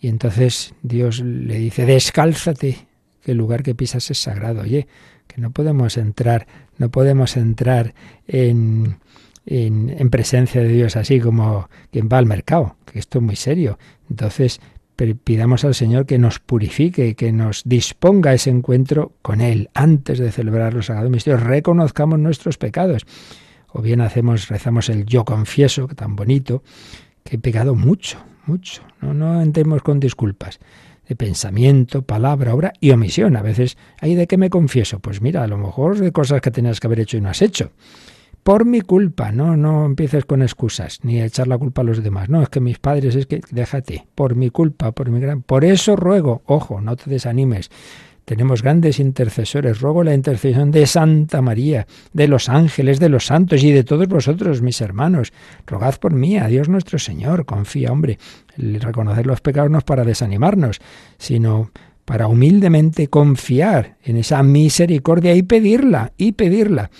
Y 0.00 0.08
entonces 0.08 0.74
Dios 0.82 1.20
le 1.20 1.58
dice, 1.58 1.86
descálzate, 1.86 2.86
que 3.22 3.32
el 3.32 3.38
lugar 3.38 3.62
que 3.62 3.74
pisas 3.74 4.10
es 4.10 4.18
sagrado. 4.18 4.62
Oye, 4.62 4.86
que 5.26 5.40
no 5.40 5.50
podemos 5.50 5.96
entrar, 5.96 6.46
no 6.78 6.90
podemos 6.90 7.36
entrar 7.36 7.94
en, 8.26 8.96
en, 9.46 10.10
presencia 10.10 10.62
de 10.62 10.68
Dios 10.68 10.96
así 10.96 11.20
como 11.20 11.68
quien 11.90 12.08
va 12.12 12.18
al 12.18 12.26
mercado, 12.26 12.76
que 12.84 12.98
esto 12.98 13.18
es 13.18 13.24
muy 13.24 13.36
serio. 13.36 13.78
Entonces, 14.08 14.60
pidamos 15.24 15.64
al 15.64 15.74
Señor 15.74 16.06
que 16.06 16.18
nos 16.18 16.38
purifique, 16.38 17.14
que 17.14 17.32
nos 17.32 17.62
disponga 17.64 18.30
a 18.30 18.34
ese 18.34 18.50
encuentro 18.50 19.12
con 19.22 19.40
Él 19.40 19.70
antes 19.74 20.18
de 20.18 20.30
celebrar 20.30 20.74
los 20.74 20.86
sagrados 20.86 21.10
misterios. 21.10 21.42
Reconozcamos 21.42 22.18
nuestros 22.18 22.58
pecados. 22.58 23.04
O 23.68 23.80
bien 23.80 24.00
hacemos, 24.00 24.48
rezamos 24.48 24.90
el 24.90 25.06
yo 25.06 25.24
confieso, 25.24 25.88
que 25.88 25.94
tan 25.94 26.14
bonito, 26.14 26.62
que 27.24 27.36
he 27.36 27.38
pecado 27.38 27.74
mucho, 27.74 28.18
mucho. 28.46 28.82
No, 29.00 29.14
no 29.14 29.40
entremos 29.40 29.82
con 29.82 29.98
disculpas 29.98 30.60
de 31.08 31.16
pensamiento, 31.16 32.02
palabra, 32.02 32.54
obra 32.54 32.72
y 32.80 32.90
omisión. 32.90 33.36
A 33.36 33.42
veces, 33.42 33.76
¿hay 34.00 34.14
de 34.14 34.26
qué 34.26 34.36
me 34.36 34.50
confieso? 34.50 35.00
Pues 35.00 35.20
mira, 35.20 35.42
a 35.42 35.46
lo 35.46 35.58
mejor 35.58 35.98
de 35.98 36.12
cosas 36.12 36.40
que 36.40 36.50
tenías 36.50 36.80
que 36.80 36.86
haber 36.86 37.00
hecho 37.00 37.16
y 37.16 37.20
no 37.20 37.30
has 37.30 37.42
hecho. 37.42 37.72
Por 38.42 38.64
mi 38.64 38.80
culpa, 38.80 39.30
no, 39.30 39.56
no 39.56 39.86
empieces 39.86 40.24
con 40.24 40.42
excusas, 40.42 40.98
ni 41.04 41.20
a 41.20 41.26
echar 41.26 41.46
la 41.46 41.58
culpa 41.58 41.82
a 41.82 41.84
los 41.84 42.02
demás. 42.02 42.28
No, 42.28 42.42
es 42.42 42.48
que 42.48 42.58
mis 42.58 42.80
padres, 42.80 43.14
es 43.14 43.26
que 43.26 43.40
déjate, 43.50 44.06
por 44.16 44.34
mi 44.34 44.50
culpa, 44.50 44.90
por 44.90 45.10
mi 45.10 45.20
gran. 45.20 45.42
Por 45.42 45.64
eso 45.64 45.94
ruego, 45.94 46.42
ojo, 46.46 46.80
no 46.80 46.96
te 46.96 47.08
desanimes. 47.08 47.70
Tenemos 48.24 48.62
grandes 48.62 48.98
intercesores. 49.00 49.80
Ruego 49.80 50.02
la 50.02 50.14
intercesión 50.14 50.70
de 50.70 50.86
Santa 50.86 51.40
María, 51.40 51.86
de 52.12 52.28
los 52.28 52.48
ángeles, 52.48 52.98
de 53.00 53.08
los 53.08 53.26
santos 53.26 53.62
y 53.62 53.72
de 53.72 53.84
todos 53.84 54.08
vosotros, 54.08 54.62
mis 54.62 54.80
hermanos. 54.80 55.32
Rogad 55.66 55.96
por 55.96 56.14
mí, 56.14 56.36
a 56.38 56.46
Dios 56.46 56.68
nuestro 56.68 56.98
Señor. 56.98 57.44
Confía, 57.44 57.92
hombre. 57.92 58.18
El 58.56 58.80
reconocer 58.80 59.26
los 59.26 59.40
pecados 59.40 59.70
no 59.70 59.78
es 59.78 59.84
para 59.84 60.04
desanimarnos, 60.04 60.80
sino 61.18 61.70
para 62.04 62.26
humildemente 62.26 63.08
confiar 63.08 63.96
en 64.02 64.16
esa 64.16 64.42
misericordia 64.42 65.34
y 65.34 65.42
pedirla, 65.42 66.12
y 66.16 66.32
pedirla. 66.32 66.90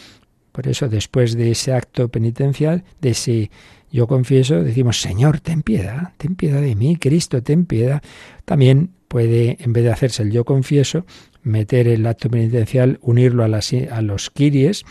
Por 0.52 0.68
eso, 0.68 0.88
después 0.88 1.34
de 1.34 1.50
ese 1.50 1.72
acto 1.72 2.08
penitencial, 2.08 2.84
de 3.00 3.10
ese 3.10 3.50
yo 3.90 4.06
confieso, 4.06 4.62
decimos, 4.62 5.00
Señor, 5.00 5.40
ten 5.40 5.62
piedad, 5.62 6.12
ten 6.16 6.34
piedad 6.34 6.60
de 6.60 6.74
mí, 6.74 6.96
Cristo, 6.96 7.42
ten 7.42 7.66
piedad. 7.66 8.02
También 8.44 8.90
puede, 9.08 9.58
en 9.60 9.72
vez 9.72 9.84
de 9.84 9.92
hacerse 9.92 10.22
el 10.22 10.30
yo 10.30 10.44
confieso, 10.44 11.04
meter 11.42 11.88
el 11.88 12.06
acto 12.06 12.30
penitencial, 12.30 12.98
unirlo 13.02 13.44
a, 13.44 13.46
a 13.46 14.02
los 14.02 14.30
kiries, 14.30 14.84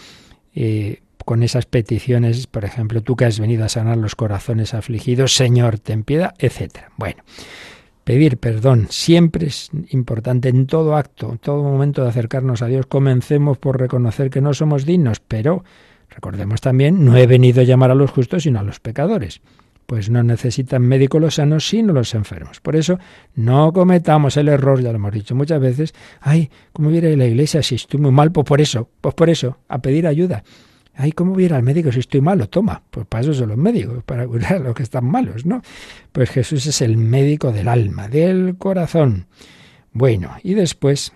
eh, 0.54 1.02
con 1.26 1.43
esas 1.43 1.65
peticiones, 1.65 2.47
por 2.47 2.65
ejemplo, 2.65 3.02
tú 3.02 3.15
que 3.15 3.26
has 3.26 3.39
venido 3.39 3.63
a 3.65 3.69
sanar 3.69 3.97
los 3.97 4.15
corazones 4.15 4.74
afligidos, 4.74 5.36
Señor, 5.36 5.80
ten 5.80 6.04
piedad, 6.04 6.34
etc. 6.39 6.89
Bueno, 6.97 7.24
pedir 8.04 8.38
perdón 8.38 8.88
siempre 8.90 9.48
es 9.48 9.70
importante 9.90 10.50
en 10.50 10.68
todo 10.68 10.96
acto, 10.96 11.32
en 11.32 11.38
todo 11.38 11.64
momento 11.64 12.04
de 12.04 12.10
acercarnos 12.10 12.62
a 12.62 12.68
Dios. 12.68 12.86
Comencemos 12.86 13.58
por 13.58 13.80
reconocer 13.80 14.30
que 14.30 14.42
no 14.42 14.54
somos 14.54 14.86
dignos, 14.86 15.20
pero 15.20 15.64
recordemos 16.10 16.62
también, 16.62 17.06
no 17.06 17.18
he 17.18 17.28
venido 17.28 17.62
a 17.62 17.66
llamar 17.66 17.92
a 17.92 17.96
los 17.96 18.12
justos, 18.12 18.44
sino 18.44 18.60
a 18.60 18.64
los 18.64 18.80
pecadores 18.80 19.42
pues 19.92 20.10
no 20.10 20.24
necesitan 20.24 20.84
médicos 20.84 21.20
los 21.20 21.36
sanos, 21.36 21.68
sino 21.68 21.92
los 21.92 22.14
enfermos. 22.14 22.62
Por 22.62 22.78
eso 22.78 22.98
no 23.36 23.74
cometamos 23.74 24.38
el 24.38 24.48
error, 24.48 24.82
ya 24.82 24.92
lo 24.92 24.96
hemos 24.96 25.12
dicho 25.12 25.36
muchas 25.36 25.60
veces, 25.60 25.94
ay, 26.22 26.50
¿cómo 26.72 26.90
viene 26.90 27.18
la 27.18 27.26
iglesia 27.26 27.62
si 27.62 27.76
estoy 27.76 28.00
muy 28.00 28.12
mal? 28.12 28.32
Pues 28.32 28.46
por 28.46 28.62
eso, 28.62 28.88
pues 29.02 29.14
por 29.16 29.30
eso, 29.30 29.58
a 29.68 29.82
pedir 29.82 30.08
ayuda. 30.08 30.46
Ay, 31.02 31.14
¿cómo 31.14 31.34
viera 31.34 31.58
al 31.58 31.64
médico 31.64 31.92
si 31.92 32.00
estoy 32.00 32.22
malo? 32.22 32.48
Toma, 32.48 32.84
pues 32.92 33.08
para 33.08 33.24
eso 33.24 33.34
son 33.34 33.50
los 33.50 33.58
médicos, 33.58 34.04
para 34.06 34.28
curar 34.28 34.54
a 34.54 34.60
los 34.60 34.76
que 34.76 34.84
están 34.84 35.06
malos, 35.06 35.48
¿no? 35.48 35.64
Pues 36.12 36.30
Jesús 36.30 36.68
es 36.68 36.80
el 36.84 36.96
médico 36.96 37.52
del 37.52 37.68
alma, 37.68 38.08
del 38.08 38.56
corazón. 38.60 39.26
Bueno, 39.94 40.38
y 40.44 40.54
después 40.54 41.14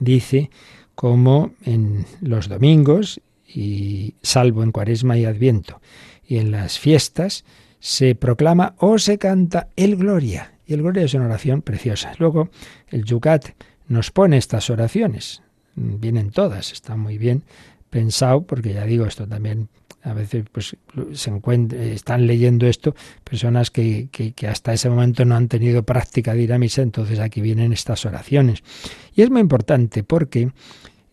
dice 0.00 0.50
como 0.94 1.52
en 1.66 2.06
los 2.22 2.48
domingos, 2.48 3.20
y 3.46 4.14
salvo 4.22 4.62
en 4.62 4.72
cuaresma 4.72 5.18
y 5.18 5.26
adviento, 5.26 5.82
y 6.26 6.38
en 6.38 6.50
las 6.50 6.78
fiestas, 6.78 7.44
se 7.80 8.14
proclama 8.14 8.74
o 8.78 8.98
se 8.98 9.18
canta 9.18 9.68
el 9.76 9.96
Gloria. 9.96 10.54
Y 10.66 10.72
el 10.72 10.80
Gloria 10.80 11.04
es 11.04 11.12
una 11.12 11.26
oración 11.26 11.60
preciosa. 11.60 12.12
Luego 12.18 12.48
el 12.88 13.04
Yucat 13.04 13.50
nos 13.86 14.10
pone 14.10 14.38
estas 14.38 14.70
oraciones. 14.70 15.42
Vienen 15.76 16.30
todas, 16.30 16.72
está 16.72 16.96
muy 16.96 17.18
bien 17.18 17.42
pensado, 17.94 18.42
porque 18.42 18.72
ya 18.72 18.84
digo, 18.84 19.06
esto 19.06 19.24
también 19.28 19.68
a 20.02 20.14
veces 20.14 20.46
pues 20.50 20.76
se 21.12 21.32
están 21.94 22.26
leyendo 22.26 22.66
esto 22.66 22.92
personas 23.22 23.70
que, 23.70 24.08
que, 24.10 24.48
hasta 24.48 24.72
ese 24.72 24.90
momento 24.90 25.24
no 25.24 25.36
han 25.36 25.46
tenido 25.46 25.84
práctica 25.84 26.34
de 26.34 26.42
ir 26.42 26.52
a 26.52 26.58
misa, 26.58 26.82
entonces 26.82 27.20
aquí 27.20 27.40
vienen 27.40 27.72
estas 27.72 28.04
oraciones. 28.04 28.64
Y 29.14 29.22
es 29.22 29.30
muy 29.30 29.40
importante 29.40 30.02
porque 30.02 30.50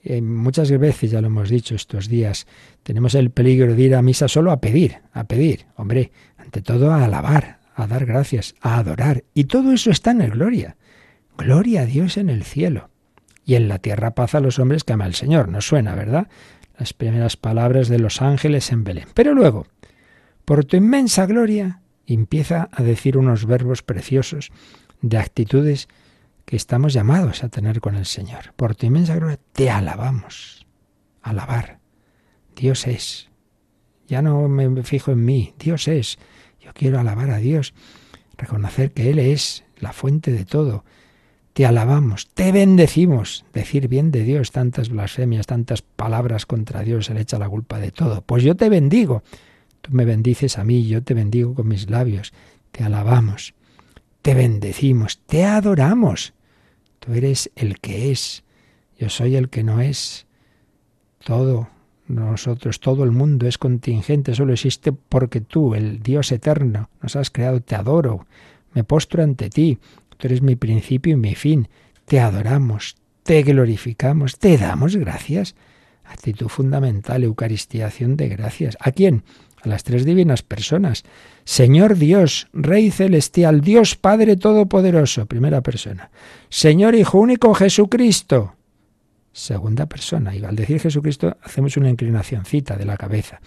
eh, 0.02 0.24
muchas 0.24 0.72
veces, 0.72 1.12
ya 1.12 1.22
lo 1.22 1.28
hemos 1.28 1.50
dicho 1.52 1.76
estos 1.76 2.10
días, 2.10 2.48
tenemos 2.82 3.14
el 3.14 3.30
peligro 3.30 3.76
de 3.76 3.82
ir 3.84 3.94
a 3.94 4.02
misa 4.02 4.28
solo 4.28 4.52
a 4.52 4.60
pedir, 4.60 4.98
a 5.14 5.26
pedir. 5.26 5.68
Hombre, 5.76 6.12
ante 6.36 6.64
todo 6.64 6.92
a 6.92 7.06
alabar, 7.06 7.60
a 7.76 7.86
dar 7.86 8.08
gracias, 8.08 8.56
a 8.60 8.80
adorar. 8.80 9.24
Y 9.36 9.44
todo 9.44 9.72
eso 9.72 9.92
está 9.92 10.10
en 10.10 10.22
el 10.22 10.32
gloria. 10.32 10.78
Gloria 11.38 11.82
a 11.82 11.86
Dios 11.86 12.18
en 12.18 12.32
el 12.32 12.44
cielo. 12.44 12.90
Y 13.46 13.54
en 13.54 13.68
la 13.68 13.78
tierra 13.78 14.16
paz 14.16 14.34
a 14.34 14.40
los 14.40 14.58
hombres 14.58 14.84
que 14.84 14.94
ama 14.94 15.06
al 15.06 15.14
Señor. 15.14 15.48
¿No 15.48 15.62
suena, 15.62 15.94
verdad? 15.94 16.28
Las 16.82 16.94
primeras 16.94 17.38
palabras 17.38 17.90
de 17.90 18.00
los 18.00 18.24
ángeles 18.24 18.72
en 18.72 18.84
Belén. 18.84 19.06
Pero 19.14 19.36
luego, 19.36 19.68
por 20.46 20.66
tu 20.66 20.78
inmensa 20.78 21.28
gloria, 21.28 21.84
empieza 22.08 22.70
a 22.72 22.82
decir 22.82 23.20
unos 23.20 23.46
verbos 23.46 23.84
preciosos 23.84 24.50
de 25.04 25.20
actitudes 25.20 25.88
que 26.44 26.56
estamos 26.56 26.94
llamados 26.94 27.44
a 27.44 27.50
tener 27.50 27.82
con 27.82 27.94
el 27.94 28.08
Señor. 28.08 28.56
Por 28.56 28.74
tu 28.74 28.88
inmensa 28.88 29.16
gloria 29.16 29.38
te 29.54 29.70
alabamos. 29.70 30.66
Alabar. 31.22 31.78
Dios 32.56 32.88
es. 32.88 33.30
Ya 34.08 34.24
no 34.24 34.48
me 34.48 34.82
fijo 34.82 35.12
en 35.12 35.24
mí. 35.24 35.54
Dios 35.60 35.88
es. 35.88 36.18
Yo 36.60 36.72
quiero 36.74 37.00
alabar 37.00 37.30
a 37.30 37.38
Dios, 37.38 37.76
reconocer 38.38 38.92
que 38.92 39.12
Él 39.12 39.20
es 39.20 39.66
la 39.78 39.94
fuente 39.94 40.32
de 40.32 40.46
todo. 40.46 40.84
Te 41.54 41.66
alabamos, 41.66 42.30
te 42.34 42.52
bendecimos. 42.52 43.46
Decir 43.54 43.88
bien 43.88 44.12
de 44.12 44.24
Dios, 44.24 44.52
tantas 44.52 44.90
blasfemias, 44.90 45.48
tantas 45.48 45.82
palabras 45.82 46.46
contra 46.46 46.82
Dios, 46.82 47.08
se 47.08 47.14
le 47.14 47.22
echa 47.22 47.40
la 47.40 47.50
culpa 47.50 47.80
de 47.80 47.92
todo. 47.92 48.22
Pues 48.22 48.44
yo 48.44 48.56
te 48.56 48.70
bendigo. 48.70 49.24
Tú 49.82 49.92
me 49.92 50.06
bendices 50.06 50.58
a 50.58 50.64
mí, 50.64 50.88
yo 50.88 51.04
te 51.04 51.14
bendigo 51.14 51.54
con 51.54 51.68
mis 51.68 51.90
labios. 51.90 52.34
Te 52.72 52.84
alabamos, 52.84 53.54
te 54.22 54.34
bendecimos, 54.34 55.20
te 55.26 55.44
adoramos. 55.44 56.34
Tú 57.00 57.14
eres 57.14 57.52
el 57.56 57.80
que 57.80 58.12
es, 58.12 58.44
yo 58.98 59.10
soy 59.10 59.36
el 59.36 59.50
que 59.50 59.64
no 59.64 59.82
es. 59.82 60.28
Todo 61.26 61.68
nosotros, 62.12 62.80
todo 62.80 63.04
el 63.04 63.12
mundo 63.12 63.48
es 63.48 63.58
contingente, 63.58 64.36
solo 64.36 64.54
existe 64.54 64.92
porque 64.92 65.42
tú, 65.42 65.76
el 65.76 66.02
Dios 66.02 66.32
eterno, 66.32 66.90
nos 67.02 67.16
has 67.16 67.32
creado, 67.32 67.62
te 67.62 67.76
adoro, 67.76 68.28
me 68.74 68.84
postro 68.84 69.24
ante 69.24 69.50
ti, 69.50 69.80
tú 70.22 70.28
eres 70.28 70.44
mi 70.44 70.56
principio 70.56 71.14
y 71.14 71.18
mi 71.18 71.34
fin, 71.34 71.68
te 72.06 72.20
adoramos, 72.20 72.96
te 73.24 73.42
glorificamos, 73.42 74.38
te 74.38 74.56
damos 74.58 74.96
gracias. 74.96 75.56
Actitud 76.06 76.48
fundamental, 76.48 77.24
eucaristiación 77.24 78.18
de 78.18 78.30
gracias. 78.30 78.78
¿A 78.80 78.92
quién? 78.92 79.24
A 79.64 79.68
las 79.68 79.84
tres 79.84 80.06
divinas 80.06 80.44
personas. 80.44 81.04
Señor 81.44 81.98
Dios, 81.98 82.50
Rey 82.54 82.92
celestial, 82.92 83.62
Dios 83.62 83.96
Padre 83.96 84.36
Todopoderoso, 84.36 85.26
primera 85.26 85.62
persona. 85.62 86.12
Señor 86.50 86.94
Hijo 86.94 87.18
único 87.18 87.56
Jesucristo, 87.56 88.56
segunda 89.32 89.88
persona. 89.88 90.36
Y 90.36 90.44
al 90.44 90.56
decir 90.56 90.80
Jesucristo 90.80 91.36
hacemos 91.42 91.78
una 91.78 91.90
inclinacióncita 91.90 92.76
de 92.76 92.86
la 92.86 92.98
cabeza, 92.98 93.42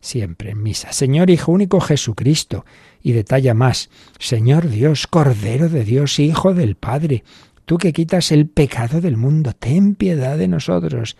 siempre 0.00 0.50
en 0.50 0.62
misa. 0.62 0.92
Señor 0.92 1.30
Hijo 1.30 1.52
único 1.52 1.80
Jesucristo. 1.80 2.64
Y 3.06 3.12
detalla 3.12 3.54
más, 3.54 3.88
Señor 4.18 4.68
Dios, 4.68 5.06
Cordero 5.06 5.68
de 5.68 5.84
Dios, 5.84 6.18
Hijo 6.18 6.54
del 6.54 6.74
Padre, 6.74 7.22
tú 7.64 7.78
que 7.78 7.92
quitas 7.92 8.32
el 8.32 8.48
pecado 8.48 9.00
del 9.00 9.16
mundo, 9.16 9.52
ten 9.52 9.94
piedad 9.94 10.36
de 10.36 10.48
nosotros. 10.48 11.16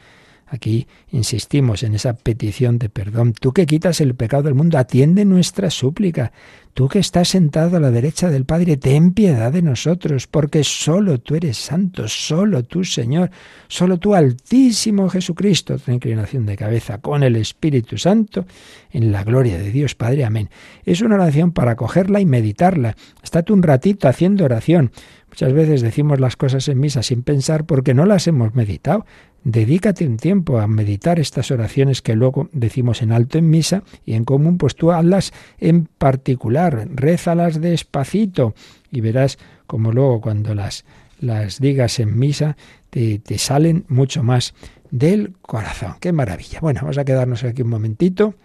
Aquí 0.48 0.86
insistimos 1.10 1.82
en 1.82 1.94
esa 1.94 2.14
petición 2.14 2.78
de 2.78 2.88
perdón. 2.88 3.32
Tú 3.32 3.52
que 3.52 3.66
quitas 3.66 4.00
el 4.00 4.14
pecado 4.14 4.44
del 4.44 4.54
mundo, 4.54 4.78
atiende 4.78 5.24
nuestra 5.24 5.70
súplica. 5.70 6.32
Tú 6.72 6.88
que 6.88 6.98
estás 6.98 7.30
sentado 7.30 7.78
a 7.78 7.80
la 7.80 7.90
derecha 7.90 8.28
del 8.28 8.44
Padre, 8.44 8.76
ten 8.76 9.12
piedad 9.12 9.50
de 9.50 9.62
nosotros, 9.62 10.26
porque 10.26 10.62
solo 10.62 11.18
tú 11.18 11.34
eres 11.34 11.56
santo, 11.56 12.06
solo 12.06 12.62
tú, 12.64 12.84
Señor, 12.84 13.30
solo 13.66 13.98
tú, 13.98 14.14
Altísimo 14.14 15.08
Jesucristo, 15.08 15.74
otra 15.74 15.94
inclinación 15.94 16.44
de 16.46 16.56
cabeza 16.56 16.98
con 16.98 17.22
el 17.22 17.36
Espíritu 17.36 17.96
Santo, 17.96 18.44
en 18.90 19.10
la 19.10 19.24
gloria 19.24 19.58
de 19.58 19.70
Dios 19.70 19.94
Padre. 19.94 20.26
Amén. 20.26 20.50
Es 20.84 21.00
una 21.00 21.14
oración 21.14 21.52
para 21.52 21.76
cogerla 21.76 22.20
y 22.20 22.26
meditarla. 22.26 22.94
Estate 23.22 23.52
un 23.52 23.62
ratito 23.62 24.06
haciendo 24.06 24.44
oración. 24.44 24.92
Muchas 25.36 25.52
veces 25.52 25.82
decimos 25.82 26.18
las 26.18 26.34
cosas 26.34 26.66
en 26.68 26.80
misa 26.80 27.02
sin 27.02 27.22
pensar 27.22 27.66
porque 27.66 27.92
no 27.92 28.06
las 28.06 28.26
hemos 28.26 28.54
meditado. 28.54 29.04
Dedícate 29.44 30.06
un 30.06 30.16
tiempo 30.16 30.60
a 30.60 30.66
meditar 30.66 31.20
estas 31.20 31.50
oraciones 31.50 32.00
que 32.00 32.14
luego 32.14 32.48
decimos 32.52 33.02
en 33.02 33.12
alto 33.12 33.36
en 33.36 33.50
misa 33.50 33.82
y 34.06 34.14
en 34.14 34.24
común, 34.24 34.56
pues 34.56 34.76
tú 34.76 34.92
hazlas 34.92 35.34
en 35.58 35.90
particular, 35.98 36.88
rézalas 36.90 37.60
despacito 37.60 38.54
y 38.90 39.02
verás 39.02 39.36
como 39.66 39.92
luego 39.92 40.22
cuando 40.22 40.54
las, 40.54 40.86
las 41.20 41.60
digas 41.60 42.00
en 42.00 42.18
misa 42.18 42.56
te, 42.88 43.18
te 43.18 43.36
salen 43.36 43.84
mucho 43.88 44.22
más 44.22 44.54
del 44.90 45.34
corazón. 45.42 45.96
¡Qué 46.00 46.12
maravilla! 46.12 46.60
Bueno, 46.60 46.80
vamos 46.80 46.96
a 46.96 47.04
quedarnos 47.04 47.44
aquí 47.44 47.60
un 47.60 47.68
momentito 47.68 48.36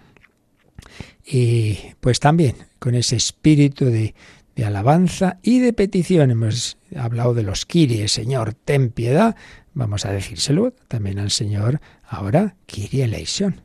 y 1.26 1.78
pues 2.02 2.20
también 2.20 2.56
con 2.80 2.96
ese 2.96 3.16
espíritu 3.16 3.86
de, 3.86 4.14
de 4.56 4.66
alabanza 4.66 5.40
y 5.42 5.60
de 5.60 5.74
petición. 5.74 6.32
Hemos 6.32 6.78
hablado 6.96 7.34
de 7.34 7.44
los 7.44 7.66
kiries, 7.66 8.12
Señor, 8.12 8.54
ten 8.54 8.90
piedad, 8.90 9.36
Vamos 9.74 10.06
a 10.06 10.12
decírselo 10.12 10.74
también 10.88 11.20
al 11.20 11.32
Señor 11.32 11.80
ahora, 12.04 12.56
Kyrie 12.66 13.06
eleison. 13.06 13.62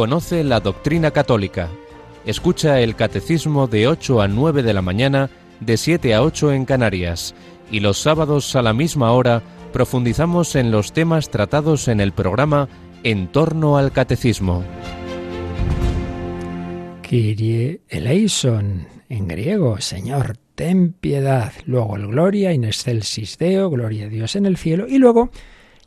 Conoce 0.00 0.44
la 0.44 0.60
doctrina 0.60 1.10
católica. 1.10 1.68
Escucha 2.24 2.80
el 2.80 2.96
catecismo 2.96 3.66
de 3.66 3.86
8 3.86 4.22
a 4.22 4.28
9 4.28 4.62
de 4.62 4.72
la 4.72 4.80
mañana, 4.80 5.28
de 5.60 5.76
7 5.76 6.14
a 6.14 6.22
8 6.22 6.54
en 6.54 6.64
Canarias. 6.64 7.34
Y 7.70 7.80
los 7.80 8.00
sábados 8.00 8.56
a 8.56 8.62
la 8.62 8.72
misma 8.72 9.12
hora 9.12 9.42
profundizamos 9.74 10.56
en 10.56 10.70
los 10.70 10.94
temas 10.94 11.28
tratados 11.28 11.86
en 11.86 12.00
el 12.00 12.12
programa 12.12 12.66
En 13.02 13.28
torno 13.28 13.76
al 13.76 13.92
catecismo. 13.92 14.64
Kyrie 17.02 17.82
eleison, 17.90 18.88
en 19.10 19.28
griego, 19.28 19.82
Señor, 19.82 20.38
ten 20.54 20.94
piedad. 20.94 21.52
Luego 21.66 21.96
el 21.96 22.06
Gloria 22.06 22.54
in 22.54 22.64
excelsis 22.64 23.36
Deo, 23.36 23.68
Gloria 23.68 24.06
a 24.06 24.08
Dios 24.08 24.34
en 24.34 24.46
el 24.46 24.56
cielo. 24.56 24.88
Y 24.88 24.96
luego 24.96 25.28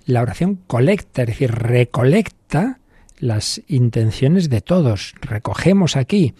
la 0.06 0.22
oración 0.22 0.60
colecta, 0.68 1.24
es 1.24 1.30
decir, 1.30 1.50
recolecta 1.50 2.78
las 3.24 3.62
intenciones 3.68 4.50
de 4.50 4.62
todos. 4.62 5.16
Recogemos 5.22 5.96
aquí. 5.96 6.34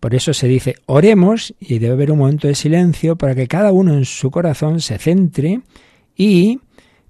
Por 0.00 0.14
eso 0.14 0.32
se 0.34 0.48
dice, 0.48 0.76
oremos 0.86 1.54
y 1.58 1.78
debe 1.78 1.94
haber 1.94 2.12
un 2.12 2.18
momento 2.18 2.46
de 2.46 2.54
silencio 2.54 3.16
para 3.16 3.34
que 3.34 3.48
cada 3.48 3.72
uno 3.72 3.94
en 3.94 4.04
su 4.04 4.30
corazón 4.30 4.80
se 4.80 4.98
centre 4.98 5.60
y 6.14 6.60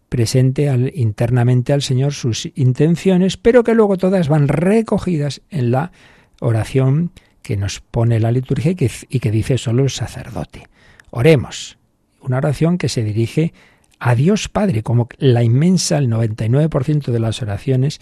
presente 0.08 0.68
al, 0.68 0.92
internamente 0.94 1.72
al 1.72 1.82
Señor 1.82 2.12
sus 2.12 2.48
intenciones, 2.54 3.36
pero 3.36 3.62
que 3.62 3.74
luego 3.74 3.96
todas 3.96 4.28
van 4.28 4.48
recogidas 4.48 5.40
en 5.50 5.70
la 5.70 5.92
oración 6.40 7.10
que 7.42 7.56
nos 7.56 7.80
pone 7.80 8.20
la 8.20 8.32
liturgia 8.32 8.72
y 8.72 8.74
que, 8.74 8.90
y 9.08 9.20
que 9.20 9.30
dice 9.30 9.58
solo 9.58 9.84
el 9.84 9.90
sacerdote. 9.90 10.64
Oremos. 11.10 11.78
Una 12.22 12.38
oración 12.38 12.76
que 12.76 12.88
se 12.88 13.02
dirige 13.02 13.52
a 13.98 14.14
Dios 14.14 14.48
Padre, 14.48 14.82
como 14.82 15.08
la 15.18 15.42
inmensa, 15.42 15.98
el 15.98 16.08
99% 16.08 17.12
de 17.12 17.20
las 17.20 17.40
oraciones 17.42 18.00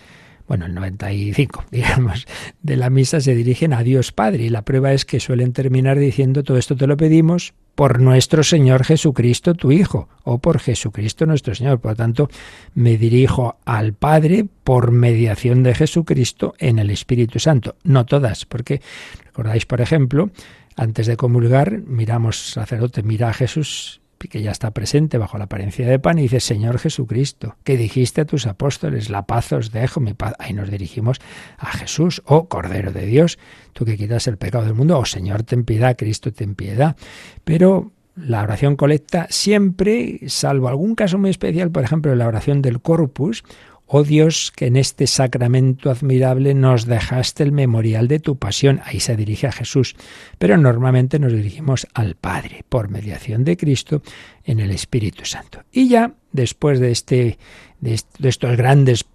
bueno, 0.48 0.66
el 0.66 0.74
95, 0.74 1.66
digamos, 1.70 2.26
de 2.62 2.76
la 2.76 2.90
misa 2.90 3.20
se 3.20 3.34
dirigen 3.34 3.72
a 3.72 3.82
Dios 3.82 4.12
Padre 4.12 4.44
y 4.44 4.48
la 4.48 4.62
prueba 4.62 4.92
es 4.92 5.04
que 5.04 5.20
suelen 5.20 5.52
terminar 5.52 5.98
diciendo 5.98 6.42
todo 6.42 6.56
esto 6.56 6.74
te 6.74 6.86
lo 6.86 6.96
pedimos 6.96 7.54
por 7.74 8.00
nuestro 8.00 8.42
Señor 8.42 8.82
Jesucristo, 8.82 9.54
tu 9.54 9.70
Hijo, 9.70 10.08
o 10.24 10.38
por 10.38 10.58
Jesucristo 10.58 11.26
nuestro 11.26 11.54
Señor. 11.54 11.78
Por 11.78 11.92
lo 11.92 11.96
tanto, 11.96 12.28
me 12.74 12.98
dirijo 12.98 13.58
al 13.64 13.92
Padre 13.92 14.44
por 14.64 14.90
mediación 14.90 15.62
de 15.62 15.76
Jesucristo 15.76 16.56
en 16.58 16.80
el 16.80 16.90
Espíritu 16.90 17.38
Santo. 17.38 17.76
No 17.84 18.04
todas, 18.04 18.46
porque 18.46 18.82
recordáis, 19.26 19.64
por 19.64 19.80
ejemplo, 19.80 20.30
antes 20.74 21.06
de 21.06 21.16
comulgar, 21.16 21.78
miramos, 21.86 22.50
sacerdote, 22.50 23.04
mira 23.04 23.28
a 23.28 23.32
Jesús 23.32 24.00
que 24.26 24.42
ya 24.42 24.50
está 24.50 24.72
presente 24.72 25.18
bajo 25.18 25.38
la 25.38 25.44
apariencia 25.44 25.86
de 25.86 25.98
pan, 25.98 26.18
y 26.18 26.22
dice, 26.22 26.40
Señor 26.40 26.78
Jesucristo, 26.78 27.56
que 27.62 27.76
dijiste 27.76 28.22
a 28.22 28.24
tus 28.24 28.46
apóstoles, 28.46 29.10
la 29.10 29.26
paz 29.26 29.52
os 29.52 29.70
dejo, 29.70 30.00
mi 30.00 30.14
paz. 30.14 30.34
Ahí 30.38 30.52
nos 30.52 30.70
dirigimos 30.70 31.18
a 31.58 31.70
Jesús, 31.70 32.22
oh 32.26 32.48
Cordero 32.48 32.92
de 32.92 33.06
Dios, 33.06 33.38
tú 33.72 33.84
que 33.84 33.96
quitas 33.96 34.26
el 34.26 34.38
pecado 34.38 34.64
del 34.64 34.74
mundo, 34.74 34.98
oh 34.98 35.04
Señor, 35.04 35.44
ten 35.44 35.64
piedad, 35.64 35.96
Cristo, 35.96 36.32
ten 36.32 36.56
piedad. 36.56 36.96
Pero 37.44 37.92
la 38.16 38.42
oración 38.42 38.74
colecta 38.74 39.28
siempre, 39.30 40.20
salvo 40.26 40.68
algún 40.68 40.96
caso 40.96 41.18
muy 41.18 41.30
especial, 41.30 41.70
por 41.70 41.84
ejemplo, 41.84 42.14
la 42.16 42.26
oración 42.26 42.62
del 42.62 42.80
corpus, 42.80 43.44
Oh 43.90 44.04
Dios, 44.04 44.52
que 44.54 44.66
en 44.66 44.76
este 44.76 45.06
sacramento 45.06 45.90
admirable 45.90 46.52
nos 46.52 46.84
dejaste 46.84 47.42
el 47.42 47.52
memorial 47.52 48.06
de 48.06 48.18
tu 48.18 48.36
pasión. 48.36 48.82
Ahí 48.84 49.00
se 49.00 49.16
dirige 49.16 49.46
a 49.46 49.52
Jesús. 49.52 49.96
Pero 50.38 50.58
normalmente 50.58 51.18
nos 51.18 51.32
dirigimos 51.32 51.86
al 51.94 52.14
Padre, 52.14 52.66
por 52.68 52.90
mediación 52.90 53.44
de 53.44 53.56
Cristo 53.56 54.02
en 54.44 54.60
el 54.60 54.72
Espíritu 54.72 55.24
Santo. 55.24 55.62
Y 55.72 55.88
ya, 55.88 56.12
después 56.32 56.80
de, 56.80 56.90
este, 56.90 57.38
de 57.80 58.28
estos 58.28 58.56
grandes 58.58 59.06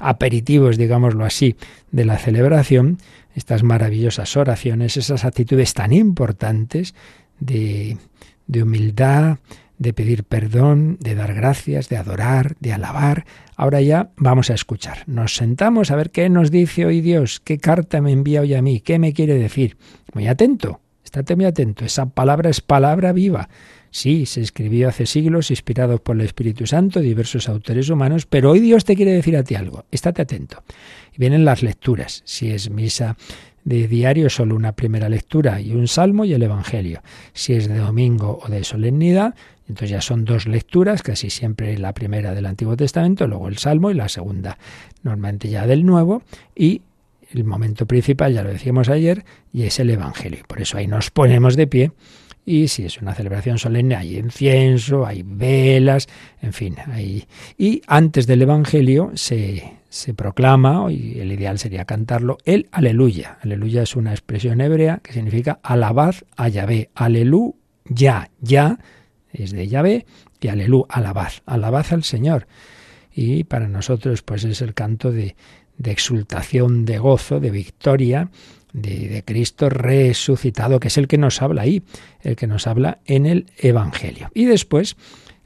aperitivos, 0.00 0.78
digámoslo 0.78 1.24
así, 1.24 1.54
de 1.92 2.04
la 2.04 2.18
celebración, 2.18 2.98
estas 3.36 3.62
maravillosas 3.62 4.36
oraciones, 4.36 4.96
esas 4.96 5.24
actitudes 5.24 5.74
tan 5.74 5.92
importantes 5.92 6.96
de, 7.38 7.98
de 8.48 8.62
humildad, 8.64 9.38
de 9.82 9.92
pedir 9.92 10.24
perdón, 10.24 10.96
de 11.00 11.14
dar 11.14 11.34
gracias, 11.34 11.88
de 11.88 11.96
adorar, 11.96 12.56
de 12.60 12.72
alabar. 12.72 13.26
Ahora 13.56 13.80
ya 13.80 14.10
vamos 14.16 14.48
a 14.48 14.54
escuchar. 14.54 15.02
Nos 15.06 15.34
sentamos 15.34 15.90
a 15.90 15.96
ver 15.96 16.10
qué 16.10 16.28
nos 16.30 16.50
dice 16.50 16.86
hoy 16.86 17.00
Dios, 17.00 17.40
qué 17.40 17.58
carta 17.58 18.00
me 18.00 18.12
envía 18.12 18.40
hoy 18.40 18.54
a 18.54 18.62
mí, 18.62 18.80
qué 18.80 18.98
me 18.98 19.12
quiere 19.12 19.34
decir. 19.34 19.76
Muy 20.14 20.28
atento, 20.28 20.80
estate 21.04 21.34
muy 21.36 21.44
atento. 21.46 21.84
Esa 21.84 22.06
palabra 22.06 22.48
es 22.48 22.60
palabra 22.60 23.12
viva. 23.12 23.48
Sí, 23.90 24.24
se 24.24 24.40
escribió 24.40 24.88
hace 24.88 25.04
siglos, 25.04 25.50
inspirado 25.50 25.98
por 25.98 26.16
el 26.16 26.22
Espíritu 26.22 26.66
Santo, 26.66 27.00
diversos 27.00 27.48
autores 27.50 27.90
humanos, 27.90 28.24
pero 28.24 28.52
hoy 28.52 28.60
Dios 28.60 28.86
te 28.86 28.96
quiere 28.96 29.12
decir 29.12 29.36
a 29.36 29.42
ti 29.42 29.54
algo. 29.54 29.84
Estate 29.90 30.22
atento. 30.22 30.62
Y 31.14 31.18
vienen 31.18 31.44
las 31.44 31.62
lecturas. 31.62 32.22
Si 32.24 32.50
es 32.50 32.70
misa 32.70 33.16
de 33.64 33.88
diario, 33.88 34.28
solo 34.30 34.54
una 34.54 34.72
primera 34.72 35.08
lectura 35.08 35.60
y 35.60 35.72
un 35.72 35.88
salmo 35.88 36.24
y 36.24 36.32
el 36.32 36.42
Evangelio. 36.42 37.02
Si 37.32 37.54
es 37.54 37.68
de 37.68 37.78
domingo 37.78 38.40
o 38.42 38.48
de 38.48 38.64
solemnidad, 38.64 39.34
entonces 39.68 39.90
ya 39.90 40.00
son 40.00 40.24
dos 40.24 40.46
lecturas, 40.46 41.02
casi 41.02 41.30
siempre 41.30 41.78
la 41.78 41.92
primera 41.92 42.34
del 42.34 42.46
Antiguo 42.46 42.76
Testamento, 42.76 43.26
luego 43.26 43.48
el 43.48 43.58
Salmo 43.58 43.90
y 43.90 43.94
la 43.94 44.08
segunda 44.08 44.58
normalmente 45.02 45.48
ya 45.48 45.66
del 45.66 45.84
Nuevo 45.84 46.22
y 46.54 46.82
el 47.30 47.44
momento 47.44 47.86
principal, 47.86 48.34
ya 48.34 48.42
lo 48.42 48.50
decíamos 48.50 48.88
ayer, 48.88 49.24
y 49.52 49.62
es 49.62 49.78
el 49.80 49.90
Evangelio. 49.90 50.40
Por 50.46 50.60
eso 50.60 50.76
ahí 50.76 50.86
nos 50.86 51.10
ponemos 51.10 51.56
de 51.56 51.66
pie 51.66 51.92
y 52.44 52.68
si 52.68 52.84
es 52.84 53.00
una 53.00 53.14
celebración 53.14 53.58
solemne 53.58 53.94
hay 53.94 54.18
incienso, 54.18 55.06
hay 55.06 55.22
velas, 55.24 56.08
en 56.40 56.52
fin, 56.52 56.76
hay... 56.92 57.24
Y 57.56 57.82
antes 57.86 58.26
del 58.26 58.42
Evangelio 58.42 59.12
se, 59.14 59.72
se 59.92 60.14
proclama, 60.14 60.90
y 60.90 61.20
el 61.20 61.32
ideal 61.32 61.58
sería 61.58 61.84
cantarlo, 61.84 62.38
el 62.46 62.66
aleluya. 62.72 63.36
Aleluya 63.42 63.82
es 63.82 63.94
una 63.94 64.12
expresión 64.12 64.62
hebrea 64.62 65.00
que 65.02 65.12
significa 65.12 65.60
alabad 65.62 66.14
a 66.34 66.48
Yahvé. 66.48 66.88
Aleluya, 66.94 68.30
ya 68.40 68.78
es 69.34 69.52
de 69.52 69.68
Yahvé, 69.68 70.06
y 70.40 70.48
alelú, 70.48 70.86
alabad, 70.88 71.32
alabad 71.44 71.84
al 71.90 72.04
Señor. 72.04 72.46
Y 73.12 73.44
para 73.44 73.68
nosotros 73.68 74.22
pues 74.22 74.44
es 74.44 74.62
el 74.62 74.72
canto 74.72 75.12
de, 75.12 75.36
de 75.76 75.90
exultación, 75.90 76.86
de 76.86 76.96
gozo, 76.96 77.38
de 77.38 77.50
victoria, 77.50 78.30
de, 78.72 79.08
de, 79.08 79.22
Cristo 79.24 79.68
resucitado, 79.68 80.80
que 80.80 80.88
es 80.88 80.96
el 80.96 81.06
que 81.06 81.18
nos 81.18 81.42
habla 81.42 81.62
ahí, 81.62 81.82
el 82.22 82.36
que 82.36 82.46
nos 82.46 82.66
habla 82.66 83.00
en 83.04 83.26
el 83.26 83.44
Evangelio. 83.58 84.30
Y 84.32 84.46
después 84.46 84.96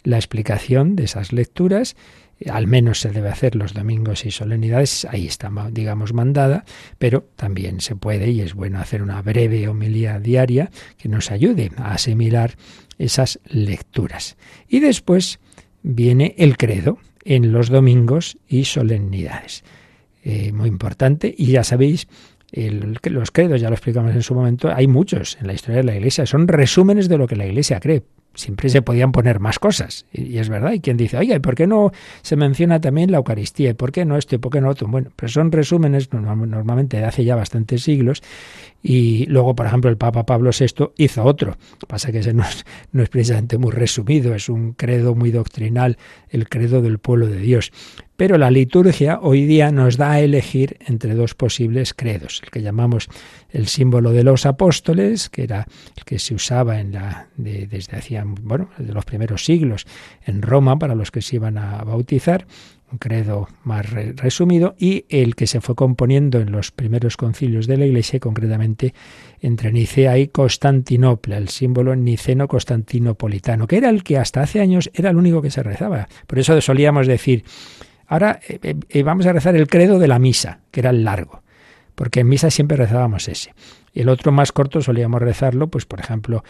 la 0.05 0.19
explicación 0.19 0.95
de 0.95 1.03
esas 1.03 1.33
lecturas, 1.33 1.97
al 2.51 2.67
menos 2.67 3.01
se 3.01 3.11
debe 3.11 3.31
hacer 3.31 3.57
los 3.57 3.73
domingos 3.73 4.27
y 4.27 4.31
solemnidades, 4.31 5.07
ahí 5.11 5.27
está, 5.27 5.51
digamos, 5.71 6.13
mandada, 6.13 6.65
pero 6.99 7.29
también 7.37 7.81
se 7.81 7.97
puede 7.97 8.31
y 8.31 8.41
es 8.41 8.55
bueno 8.55 8.79
hacer 8.79 9.03
una 9.03 9.23
breve 9.23 9.69
homilía 9.69 10.19
diaria 10.19 10.71
que 10.99 11.09
nos 11.09 11.31
ayude 11.31 11.73
a 11.77 11.95
asimilar 11.95 12.57
esas 12.99 13.41
lecturas. 13.47 14.37
Y 14.69 14.81
después 14.81 15.41
viene 15.83 16.35
el 16.39 16.57
credo 16.57 16.99
en 17.25 17.53
los 17.53 17.69
domingos 17.71 18.39
y 18.47 18.65
solemnidades. 18.65 19.65
Eh, 20.23 20.53
muy 20.53 20.69
importante, 20.69 21.35
y 21.37 21.47
ya 21.47 21.65
sabéis, 21.65 22.07
los 22.53 23.31
credos, 23.31 23.61
ya 23.61 23.69
lo 23.69 23.75
explicamos 23.75 24.15
en 24.15 24.23
su 24.23 24.35
momento, 24.35 24.71
hay 24.73 24.87
muchos 24.87 25.37
en 25.41 25.47
la 25.47 25.53
historia 25.53 25.79
de 25.79 25.85
la 25.85 25.97
Iglesia, 25.97 26.27
son 26.27 26.49
resúmenes 26.49 27.09
de 27.09 27.19
lo 27.19 27.27
que 27.27 27.37
la 27.37 27.47
Iglesia 27.47 27.81
cree 27.81 28.03
siempre 28.37 28.69
se 28.69 28.83
podían 28.83 29.13
poner 29.13 29.41
más 29.41 29.59
cosas. 29.59 30.07
Y, 30.13 30.39
es 30.39 30.49
verdad. 30.49 30.73
Y 30.73 30.81
quien 30.81 30.97
dice, 30.97 31.17
oye, 31.17 31.35
¿y 31.35 31.39
por 31.41 31.55
qué 31.55 31.67
no 31.67 31.93
se 32.23 32.37
menciona 32.37 32.81
también 32.81 33.11
la 33.11 33.19
Eucaristía? 33.19 33.71
¿Y 33.71 33.75
por 33.75 33.93
qué 33.93 34.05
no 34.05 34.17
esto? 34.17 34.37
¿Y 34.37 34.39
por 34.39 34.53
qué 34.53 34.61
no 34.61 34.69
otro? 34.69 34.87
Bueno, 34.89 35.11
pero 35.17 35.29
son 35.29 35.51
resúmenes 35.53 36.13
normalmente 36.13 36.99
de 36.99 37.05
hace 37.05 37.25
ya 37.25 37.35
bastantes 37.37 37.83
siglos. 37.83 38.23
Y 38.83 39.27
luego, 39.27 39.57
por 39.57 39.67
ejemplo, 39.67 39.91
el 39.91 39.97
Papa 39.97 40.25
Pablo 40.25 40.51
VI 40.57 40.91
hizo 40.97 41.25
otro. 41.25 41.57
Pasa 41.89 42.13
que 42.13 42.21
ese 42.21 42.33
no 42.33 42.45
es, 42.45 42.65
no 42.93 43.03
es 43.03 43.09
precisamente 43.09 43.59
muy 43.59 43.73
resumido, 43.73 44.35
es 44.35 44.49
un 44.49 44.75
credo 44.75 45.15
muy 45.15 45.33
doctrinal, 45.33 45.99
el 46.29 46.49
credo 46.49 46.83
del 46.83 46.99
pueblo 46.99 47.27
de 47.27 47.39
Dios. 47.39 47.73
Pero 48.17 48.39
la 48.39 48.51
liturgia 48.51 49.19
hoy 49.21 49.45
día 49.45 49.71
nos 49.71 49.99
da 49.99 50.13
a 50.13 50.21
elegir 50.21 50.79
entre 50.87 51.15
dos 51.15 51.35
posibles 51.35 51.93
credos, 51.93 52.41
el 52.43 52.51
que 52.51 52.63
llamamos 52.63 53.09
el 53.51 53.67
símbolo 53.67 54.13
de 54.13 54.25
los 54.25 54.47
apóstoles, 54.47 55.29
que 55.29 55.43
era 55.43 55.67
el 55.97 56.05
que 56.05 56.19
se 56.19 56.35
usaba 56.35 56.83
desde 57.37 57.97
hacía, 57.97 58.25
bueno, 58.27 58.71
de 58.79 58.93
los 58.95 59.05
primeros 59.05 59.45
siglos 59.45 59.87
en 60.25 60.41
Roma 60.41 60.79
para 60.79 60.95
los 60.95 61.11
que 61.11 61.21
se 61.21 61.37
iban 61.37 61.59
a 61.59 61.85
bautizar, 61.85 62.47
un 62.91 62.99
credo 62.99 63.49
más 63.65 63.91
resumido, 63.91 64.77
y 64.79 65.05
el 65.09 65.35
que 65.35 65.49
se 65.49 65.61
fue 65.61 65.75
componiendo 65.75 66.41
en 66.41 66.53
los 66.53 66.71
primeros 66.71 67.17
concilios 67.17 67.67
de 67.67 67.77
la 67.77 67.85
Iglesia, 67.85 68.21
concretamente 68.21 68.95
entre 69.41 69.73
Nicea 69.73 70.17
y 70.19 70.29
Constantinopla, 70.29 71.37
el 71.37 71.49
símbolo 71.49 71.97
niceno-constantinopolitano, 71.97 73.67
que 73.67 73.77
era 73.77 73.91
el 73.91 74.05
que 74.05 74.19
hasta 74.19 74.41
hace 74.41 74.61
años 74.61 74.89
era 74.95 75.11
el 75.11 75.17
único 75.17 75.43
que 75.43 75.51
se 75.51 75.65
rezaba. 75.65 76.09
Por 76.29 76.39
eso 76.39 76.59
solíamos 76.61 77.09
decir, 77.09 77.45
Ahora 78.07 78.41
eh, 78.49 78.59
eh, 78.63 78.75
eh, 78.89 79.03
vamos 79.03 79.27
a 79.27 79.33
rezar 79.33 79.57
el 79.57 79.67
credo 79.67 79.99
de 79.99 80.09
la 80.09 80.19
misa, 80.19 80.61
que 80.71 80.81
era 80.81 80.91
el 80.91 81.05
largo, 81.05 81.43
porque 81.95 82.21
en 82.21 82.29
misa 82.29 82.51
siempre 82.51 82.77
rezábamos 82.77 83.29
ese. 83.29 83.55
El 83.95 84.09
otro 84.09 84.31
más 84.31 84.53
corto 84.53 84.83
solíamos 84.83 85.23
rezarlo, 85.23 85.69
pues 85.69 85.87
por 85.87 86.01
ejemplo, 86.01 86.45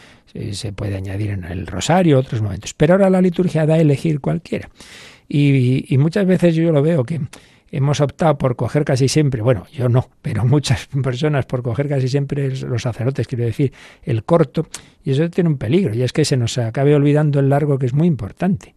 se 0.50 0.72
puede 0.72 0.96
añadir 0.96 1.30
en 1.30 1.44
el 1.44 1.66
rosario, 1.66 2.18
otros 2.18 2.42
momentos. 2.42 2.74
Pero 2.74 2.94
ahora 2.94 3.08
la 3.08 3.20
liturgia 3.20 3.66
da 3.66 3.74
a 3.74 3.78
elegir 3.78 4.20
cualquiera. 4.20 4.68
Y, 5.28 5.92
y 5.92 5.98
muchas 5.98 6.26
veces 6.26 6.56
yo 6.56 6.72
lo 6.72 6.82
veo 6.82 7.04
que 7.04 7.20
hemos 7.70 8.00
optado 8.00 8.38
por 8.38 8.56
coger 8.56 8.84
casi 8.84 9.08
siempre, 9.08 9.42
bueno, 9.42 9.66
yo 9.72 9.88
no, 9.88 10.08
pero 10.22 10.44
muchas 10.44 10.86
personas 11.02 11.46
por 11.46 11.62
coger 11.62 11.88
casi 11.88 12.08
siempre 12.08 12.50
los 12.56 12.82
sacerdotes, 12.82 13.26
quiero 13.26 13.44
decir, 13.44 13.72
el 14.02 14.24
corto, 14.24 14.68
y 15.04 15.12
eso 15.12 15.28
tiene 15.30 15.50
un 15.50 15.58
peligro, 15.58 15.94
y 15.94 16.02
es 16.02 16.12
que 16.12 16.24
se 16.24 16.36
nos 16.36 16.58
acabe 16.58 16.94
olvidando 16.94 17.40
el 17.40 17.48
largo, 17.48 17.78
que 17.78 17.86
es 17.86 17.94
muy 17.94 18.06
importante 18.06 18.74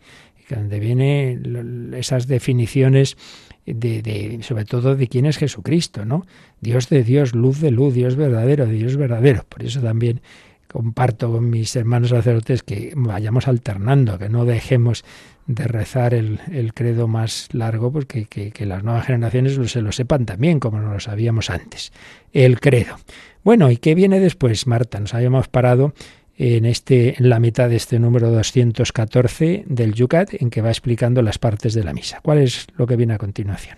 donde 0.56 0.80
vienen 0.80 1.94
esas 1.96 2.28
definiciones 2.28 3.18
de, 3.66 4.40
sobre 4.42 4.66
todo 4.66 4.96
de 4.96 5.08
quién 5.08 5.26
es 5.26 5.38
Jesucristo, 5.38 6.06
¿no? 6.06 6.26
Dios 6.62 6.90
de 6.90 7.04
Dios, 7.04 7.36
luz 7.36 7.60
de 7.60 7.72
luz, 7.72 7.94
Dios 7.94 8.16
verdadero, 8.16 8.66
Dios 8.66 8.98
verdadero. 8.98 9.46
Por 9.48 9.64
eso 9.64 9.82
también 9.82 10.22
comparto 10.68 11.32
con 11.32 11.50
mis 11.50 11.76
hermanos 11.76 12.10
sacerdotes 12.10 12.64
que 12.64 12.94
vayamos 12.96 13.48
alternando, 13.48 14.18
que 14.20 14.30
no 14.30 14.46
dejemos 14.46 15.04
de 15.48 15.64
rezar 15.68 16.14
el, 16.14 16.40
credo 16.76 17.08
más 17.08 17.50
largo, 17.54 17.92
porque 17.92 18.26
que, 18.26 18.52
que, 18.52 18.66
las 18.68 18.84
nuevas 18.84 19.08
generaciones 19.08 19.58
se 19.72 19.82
lo 19.82 19.92
sepan 19.92 20.28
también, 20.28 20.60
como 20.60 20.80
no 20.80 20.94
lo 20.94 21.00
sabíamos 21.00 21.50
antes. 21.50 21.92
El 22.34 22.60
credo. 22.60 22.98
Bueno, 23.44 23.72
¿y 23.72 23.78
qué 23.78 23.96
viene 23.96 24.20
después, 24.20 24.68
Marta? 24.68 25.00
Nos 25.00 25.16
habíamos 25.16 25.48
parado 25.48 25.94
en, 26.40 26.66
este, 26.66 27.22
en 27.22 27.30
la 27.30 27.40
mitad 27.40 27.70
de 27.70 27.76
este 27.76 28.00
número 28.00 28.32
214 28.32 29.66
del 29.68 29.94
Yucat, 29.94 30.34
en 30.42 30.50
que 30.50 30.62
va 30.62 30.70
explicando 30.70 31.22
las 31.22 31.38
partes 31.38 31.74
de 31.74 31.84
la 31.84 31.94
misa. 31.94 32.22
¿Cuál 32.24 32.40
es 32.40 32.68
lo 32.78 32.88
que 32.88 32.96
viene 32.96 33.14
a 33.14 33.18
continuación? 33.18 33.78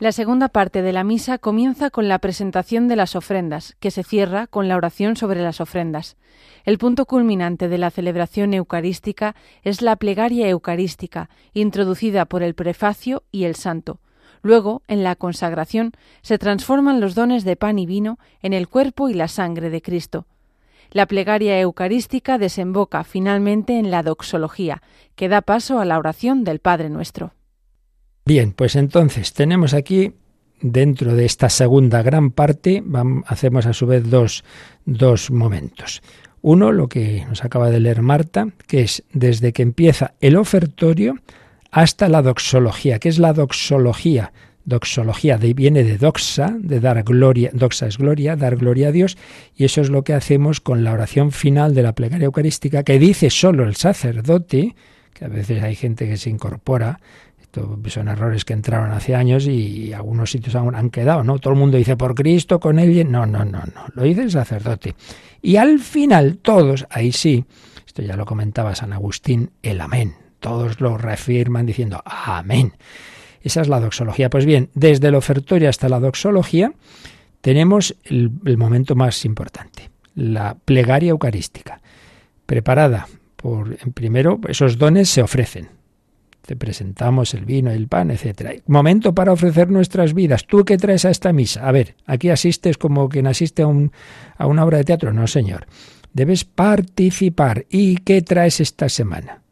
La 0.00 0.10
segunda 0.12 0.48
parte 0.48 0.82
de 0.82 0.92
la 0.92 1.04
misa 1.04 1.38
comienza 1.38 1.90
con 1.90 2.08
la 2.08 2.18
presentación 2.18 2.88
de 2.88 2.96
las 2.96 3.14
ofrendas, 3.14 3.76
que 3.78 3.92
se 3.92 4.02
cierra 4.02 4.48
con 4.48 4.68
la 4.68 4.76
oración 4.76 5.16
sobre 5.16 5.40
las 5.40 5.60
ofrendas. 5.60 6.16
El 6.64 6.78
punto 6.78 7.06
culminante 7.06 7.68
de 7.68 7.78
la 7.78 7.90
celebración 7.90 8.54
eucarística 8.54 9.36
es 9.62 9.80
la 9.80 9.96
plegaria 9.96 10.48
eucarística, 10.48 11.30
introducida 11.54 12.26
por 12.26 12.42
el 12.42 12.54
prefacio 12.54 13.22
y 13.30 13.44
el 13.44 13.54
santo. 13.54 14.00
Luego, 14.42 14.82
en 14.88 15.04
la 15.04 15.14
consagración, 15.14 15.92
se 16.22 16.38
transforman 16.38 17.00
los 17.00 17.14
dones 17.14 17.44
de 17.44 17.56
pan 17.56 17.78
y 17.78 17.86
vino 17.86 18.18
en 18.42 18.52
el 18.52 18.68
cuerpo 18.68 19.08
y 19.08 19.14
la 19.14 19.28
sangre 19.28 19.70
de 19.70 19.82
Cristo. 19.82 20.26
La 20.90 21.06
plegaria 21.06 21.60
eucarística 21.60 22.38
desemboca 22.38 23.04
finalmente 23.04 23.78
en 23.78 23.90
la 23.90 24.02
doxología, 24.02 24.82
que 25.16 25.28
da 25.28 25.42
paso 25.42 25.80
a 25.80 25.84
la 25.84 25.98
oración 25.98 26.44
del 26.44 26.60
Padre 26.60 26.88
Nuestro. 26.88 27.32
Bien, 28.24 28.52
pues 28.52 28.76
entonces 28.76 29.32
tenemos 29.32 29.74
aquí, 29.74 30.14
dentro 30.60 31.14
de 31.14 31.24
esta 31.24 31.48
segunda 31.48 32.02
gran 32.02 32.30
parte, 32.30 32.82
hacemos 33.26 33.66
a 33.66 33.72
su 33.72 33.86
vez 33.86 34.08
dos, 34.08 34.44
dos 34.84 35.30
momentos. 35.30 36.02
Uno, 36.40 36.72
lo 36.72 36.88
que 36.88 37.24
nos 37.28 37.44
acaba 37.44 37.70
de 37.70 37.80
leer 37.80 38.02
Marta, 38.02 38.48
que 38.66 38.82
es 38.82 39.04
desde 39.12 39.52
que 39.52 39.62
empieza 39.62 40.14
el 40.20 40.36
ofertorio 40.36 41.16
hasta 41.70 42.08
la 42.08 42.22
doxología. 42.22 42.98
¿Qué 42.98 43.08
es 43.08 43.18
la 43.18 43.32
doxología? 43.32 44.32
Doxología 44.68 45.38
de, 45.38 45.54
viene 45.54 45.82
de 45.82 45.96
doxa, 45.96 46.54
de 46.58 46.78
dar 46.78 47.02
gloria, 47.02 47.48
doxa 47.54 47.86
es 47.86 47.96
gloria, 47.96 48.36
dar 48.36 48.56
gloria 48.56 48.88
a 48.88 48.92
Dios, 48.92 49.16
y 49.56 49.64
eso 49.64 49.80
es 49.80 49.88
lo 49.88 50.04
que 50.04 50.12
hacemos 50.12 50.60
con 50.60 50.84
la 50.84 50.92
oración 50.92 51.32
final 51.32 51.74
de 51.74 51.82
la 51.82 51.94
plegaria 51.94 52.26
eucarística, 52.26 52.82
que 52.82 52.98
dice 52.98 53.30
solo 53.30 53.64
el 53.64 53.76
sacerdote, 53.76 54.76
que 55.14 55.24
a 55.24 55.28
veces 55.28 55.62
hay 55.62 55.74
gente 55.74 56.06
que 56.06 56.18
se 56.18 56.28
incorpora, 56.28 57.00
esto 57.40 57.80
son 57.86 58.08
errores 58.08 58.44
que 58.44 58.52
entraron 58.52 58.92
hace 58.92 59.14
años 59.14 59.46
y 59.46 59.94
algunos 59.94 60.30
sitios 60.30 60.54
han, 60.54 60.74
han 60.74 60.90
quedado, 60.90 61.24
¿no? 61.24 61.38
Todo 61.38 61.54
el 61.54 61.58
mundo 61.58 61.78
dice 61.78 61.96
por 61.96 62.14
Cristo, 62.14 62.60
con 62.60 62.78
él, 62.78 63.10
no, 63.10 63.24
no, 63.24 63.46
no, 63.46 63.60
no, 63.60 63.86
lo 63.94 64.02
dice 64.02 64.20
el 64.20 64.30
sacerdote. 64.30 64.94
Y 65.40 65.56
al 65.56 65.78
final 65.78 66.36
todos, 66.42 66.86
ahí 66.90 67.10
sí, 67.10 67.46
esto 67.86 68.02
ya 68.02 68.16
lo 68.16 68.26
comentaba 68.26 68.74
San 68.74 68.92
Agustín, 68.92 69.50
el 69.62 69.80
amén, 69.80 70.14
todos 70.40 70.78
lo 70.82 70.98
reafirman 70.98 71.64
diciendo 71.64 72.02
amén. 72.04 72.74
Esa 73.42 73.60
es 73.60 73.68
la 73.68 73.80
doxología. 73.80 74.30
Pues 74.30 74.44
bien, 74.44 74.70
desde 74.74 75.08
el 75.08 75.14
ofertorio 75.14 75.68
hasta 75.68 75.88
la 75.88 76.00
doxología 76.00 76.72
tenemos 77.40 77.96
el, 78.04 78.30
momento 78.56 78.94
más 78.94 79.24
importante, 79.24 79.90
la 80.14 80.56
plegaria 80.64 81.10
eucarística, 81.10 81.80
preparada 82.46 83.08
por, 83.36 83.76
primero, 83.92 84.40
esos 84.48 84.78
dones 84.78 85.08
se 85.08 85.22
ofrecen. 85.22 85.68
Te 86.42 86.56
presentamos 86.56 87.34
el 87.34 87.44
vino, 87.44 87.70
el 87.70 87.88
pan, 87.88 88.10
etcétera. 88.10 88.52
Momento 88.66 89.14
para 89.14 89.32
ofrecer 89.32 89.70
nuestras 89.70 90.14
vidas. 90.14 90.46
¿Tú 90.46 90.64
qué 90.64 90.78
traes 90.78 91.04
a 91.04 91.10
esta 91.10 91.32
misa? 91.32 91.68
A 91.68 91.72
ver, 91.72 91.94
aquí 92.06 92.30
asistes 92.30 92.78
como 92.78 93.08
quien 93.08 93.26
asiste 93.26 93.62
a, 93.62 93.66
un, 93.66 93.92
a 94.36 94.46
una 94.46 94.64
obra 94.64 94.78
de 94.78 94.84
teatro. 94.84 95.12
No, 95.12 95.26
señor. 95.26 95.66
Debes 96.14 96.44
participar. 96.44 97.66
¿Y 97.68 97.98
qué 97.98 98.22
traes 98.22 98.60
esta 98.60 98.88
semana? 98.88 99.42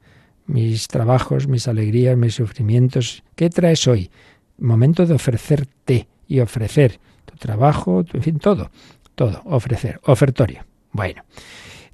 Mis 0.46 0.88
trabajos, 0.88 1.48
mis 1.48 1.68
alegrías, 1.68 2.16
mis 2.16 2.34
sufrimientos. 2.34 3.22
¿Qué 3.34 3.50
traes 3.50 3.86
hoy? 3.86 4.10
Momento 4.58 5.06
de 5.06 5.14
ofrecerte 5.14 6.08
y 6.28 6.40
ofrecer 6.40 6.98
tu 7.24 7.36
trabajo, 7.36 8.04
en 8.12 8.22
fin, 8.22 8.38
todo, 8.38 8.70
todo, 9.14 9.42
ofrecer, 9.44 10.00
ofertorio. 10.04 10.64
Bueno, 10.92 11.24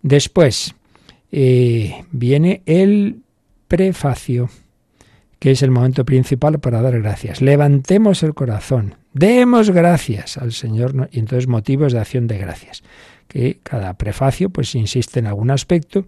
después 0.03 0.75
eh, 1.31 2.05
viene 2.13 2.63
el 2.67 3.23
prefacio, 3.69 4.49
que 5.39 5.53
es 5.53 5.63
el 5.63 5.71
momento 5.71 6.05
principal 6.05 6.61
para 6.61 6.83
dar 6.83 7.01
gracias. 7.01 7.41
Levantemos 7.41 8.23
el 8.23 8.35
corazón, 8.35 8.95
demos 9.13 9.71
gracias 9.71 10.37
al 10.37 10.53
Señor 10.53 11.09
y 11.11 11.19
entonces 11.19 11.49
motivos 11.49 11.93
de 11.93 12.01
acción 12.01 12.27
de 12.27 12.39
gracias 12.39 12.83
que 13.33 13.61
cada 13.63 13.95
prefacio 13.95 14.51
pues 14.51 14.75
insiste 14.75 15.21
en 15.21 15.27
algún 15.27 15.51
aspecto, 15.51 16.05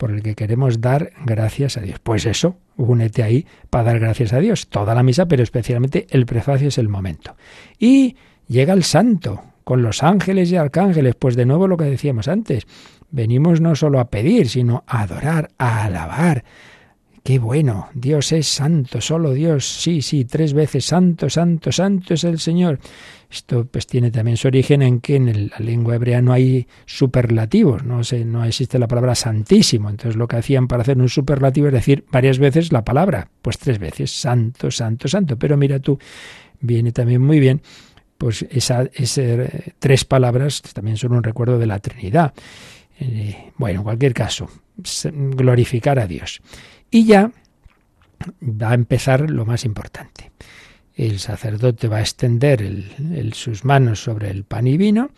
por 0.00 0.12
el 0.12 0.22
que 0.22 0.34
queremos 0.34 0.80
dar 0.80 1.12
gracias 1.26 1.76
a 1.76 1.82
Dios. 1.82 1.98
Pues 2.02 2.24
eso, 2.24 2.56
únete 2.78 3.22
ahí 3.22 3.46
para 3.68 3.84
dar 3.84 4.00
gracias 4.00 4.32
a 4.32 4.38
Dios. 4.38 4.68
Toda 4.68 4.94
la 4.94 5.02
misa, 5.02 5.26
pero 5.26 5.42
especialmente 5.42 6.06
el 6.08 6.24
prefacio 6.24 6.68
es 6.68 6.78
el 6.78 6.88
momento. 6.88 7.36
Y 7.78 8.16
llega 8.48 8.72
el 8.72 8.82
santo, 8.82 9.42
con 9.62 9.82
los 9.82 10.02
ángeles 10.02 10.50
y 10.50 10.56
arcángeles, 10.56 11.16
pues 11.16 11.36
de 11.36 11.44
nuevo 11.44 11.68
lo 11.68 11.76
que 11.76 11.84
decíamos 11.84 12.28
antes, 12.28 12.66
venimos 13.10 13.60
no 13.60 13.76
solo 13.76 14.00
a 14.00 14.08
pedir, 14.08 14.48
sino 14.48 14.84
a 14.86 15.02
adorar, 15.02 15.50
a 15.58 15.84
alabar, 15.84 16.44
Qué 17.22 17.38
bueno, 17.38 17.90
Dios 17.92 18.32
es 18.32 18.48
santo, 18.48 19.02
solo 19.02 19.34
Dios, 19.34 19.66
sí, 19.66 20.00
sí, 20.00 20.24
tres 20.24 20.54
veces 20.54 20.86
santo, 20.86 21.28
santo, 21.28 21.70
santo 21.70 22.14
es 22.14 22.24
el 22.24 22.38
Señor. 22.38 22.78
Esto 23.30 23.64
pues 23.64 23.86
tiene 23.86 24.10
también 24.10 24.36
su 24.36 24.48
origen 24.48 24.82
en 24.82 25.00
que 25.00 25.14
en 25.14 25.50
la 25.50 25.58
lengua 25.58 25.94
hebrea 25.94 26.20
no 26.20 26.32
hay 26.32 26.66
superlativos, 26.84 27.84
no, 27.84 28.02
se, 28.02 28.24
no 28.24 28.44
existe 28.44 28.78
la 28.78 28.88
palabra 28.88 29.14
santísimo. 29.14 29.88
Entonces 29.88 30.16
lo 30.16 30.26
que 30.26 30.36
hacían 30.36 30.66
para 30.66 30.82
hacer 30.82 30.98
un 30.98 31.08
superlativo 31.08 31.68
es 31.68 31.72
decir 31.72 32.04
varias 32.10 32.38
veces 32.38 32.72
la 32.72 32.84
palabra, 32.84 33.30
pues 33.40 33.58
tres 33.58 33.78
veces, 33.78 34.10
santo, 34.10 34.70
santo, 34.70 35.06
santo. 35.06 35.38
Pero 35.38 35.56
mira 35.56 35.78
tú, 35.78 35.98
viene 36.60 36.90
también 36.90 37.22
muy 37.22 37.38
bien, 37.38 37.62
pues 38.18 38.44
esa, 38.50 38.90
ese, 38.94 39.74
tres 39.78 40.04
palabras 40.04 40.60
también 40.74 40.96
son 40.96 41.12
un 41.12 41.22
recuerdo 41.22 41.58
de 41.58 41.66
la 41.66 41.78
Trinidad. 41.78 42.34
Eh, 42.98 43.52
bueno, 43.56 43.80
en 43.80 43.84
cualquier 43.84 44.12
caso, 44.12 44.50
glorificar 45.12 45.98
a 45.98 46.06
Dios. 46.06 46.42
Y 46.90 47.06
ya 47.06 47.30
va 48.42 48.70
a 48.70 48.74
empezar 48.74 49.30
lo 49.30 49.46
más 49.46 49.64
importante. 49.64 50.32
El 50.94 51.18
sacerdote 51.18 51.88
va 51.88 51.98
a 51.98 52.02
extender 52.02 52.62
sus 53.32 53.64
manos 53.64 54.02
sobre 54.02 54.30
el 54.30 54.44
pan 54.44 54.66
y 54.66 54.76
vino 54.76 55.10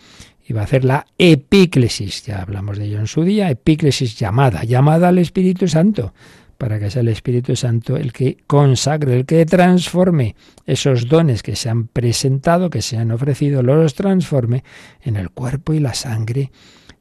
y 0.46 0.52
va 0.52 0.62
a 0.62 0.64
hacer 0.64 0.84
la 0.84 1.06
epíclesis, 1.18 2.24
ya 2.24 2.42
hablamos 2.42 2.78
de 2.78 2.86
ello 2.86 2.98
en 2.98 3.06
su 3.06 3.22
día, 3.24 3.50
epíclesis 3.50 4.18
llamada, 4.18 4.64
llamada 4.64 5.08
al 5.08 5.18
Espíritu 5.18 5.68
Santo, 5.68 6.12
para 6.58 6.78
que 6.78 6.90
sea 6.90 7.02
el 7.02 7.08
Espíritu 7.08 7.56
Santo 7.56 7.96
el 7.96 8.12
que 8.12 8.38
consagre, 8.46 9.16
el 9.16 9.26
que 9.26 9.44
transforme 9.46 10.36
esos 10.66 11.08
dones 11.08 11.42
que 11.42 11.56
se 11.56 11.68
han 11.68 11.88
presentado, 11.88 12.70
que 12.70 12.82
se 12.82 12.98
han 12.98 13.10
ofrecido, 13.10 13.62
los 13.62 13.94
transforme 13.94 14.62
en 15.02 15.16
el 15.16 15.30
cuerpo 15.30 15.74
y 15.74 15.80
la 15.80 15.94
sangre 15.94 16.52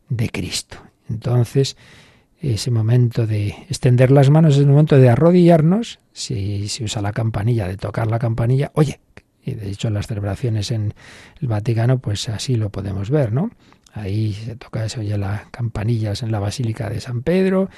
de 0.09 0.29
Cristo. 0.29 0.77
Entonces, 1.09 1.77
ese 2.41 2.71
momento 2.71 3.27
de 3.27 3.49
extender 3.69 4.11
las 4.11 4.29
manos 4.29 4.55
es 4.55 4.61
el 4.61 4.67
momento 4.67 4.97
de 4.97 5.09
arrodillarnos, 5.09 5.99
si 6.11 6.67
se 6.67 6.83
usa 6.83 7.01
la 7.01 7.13
campanilla, 7.13 7.67
de 7.67 7.77
tocar 7.77 8.07
la 8.07 8.19
campanilla, 8.19 8.71
oye, 8.73 8.99
y 9.43 9.53
de 9.53 9.69
hecho 9.69 9.87
en 9.87 9.93
las 9.93 10.07
celebraciones 10.07 10.71
en 10.71 10.93
el 11.39 11.47
Vaticano, 11.47 11.99
pues 11.99 12.27
así 12.29 12.55
lo 12.55 12.69
podemos 12.69 13.09
ver, 13.09 13.31
¿no? 13.31 13.51
Ahí 13.93 14.33
se 14.33 14.55
toca, 14.55 14.87
se 14.89 15.01
oye 15.01 15.17
las 15.17 15.47
campanillas 15.51 16.23
en 16.23 16.31
la 16.31 16.39
Basílica 16.39 16.89
de 16.89 16.99
San 16.99 17.21
Pedro, 17.21 17.69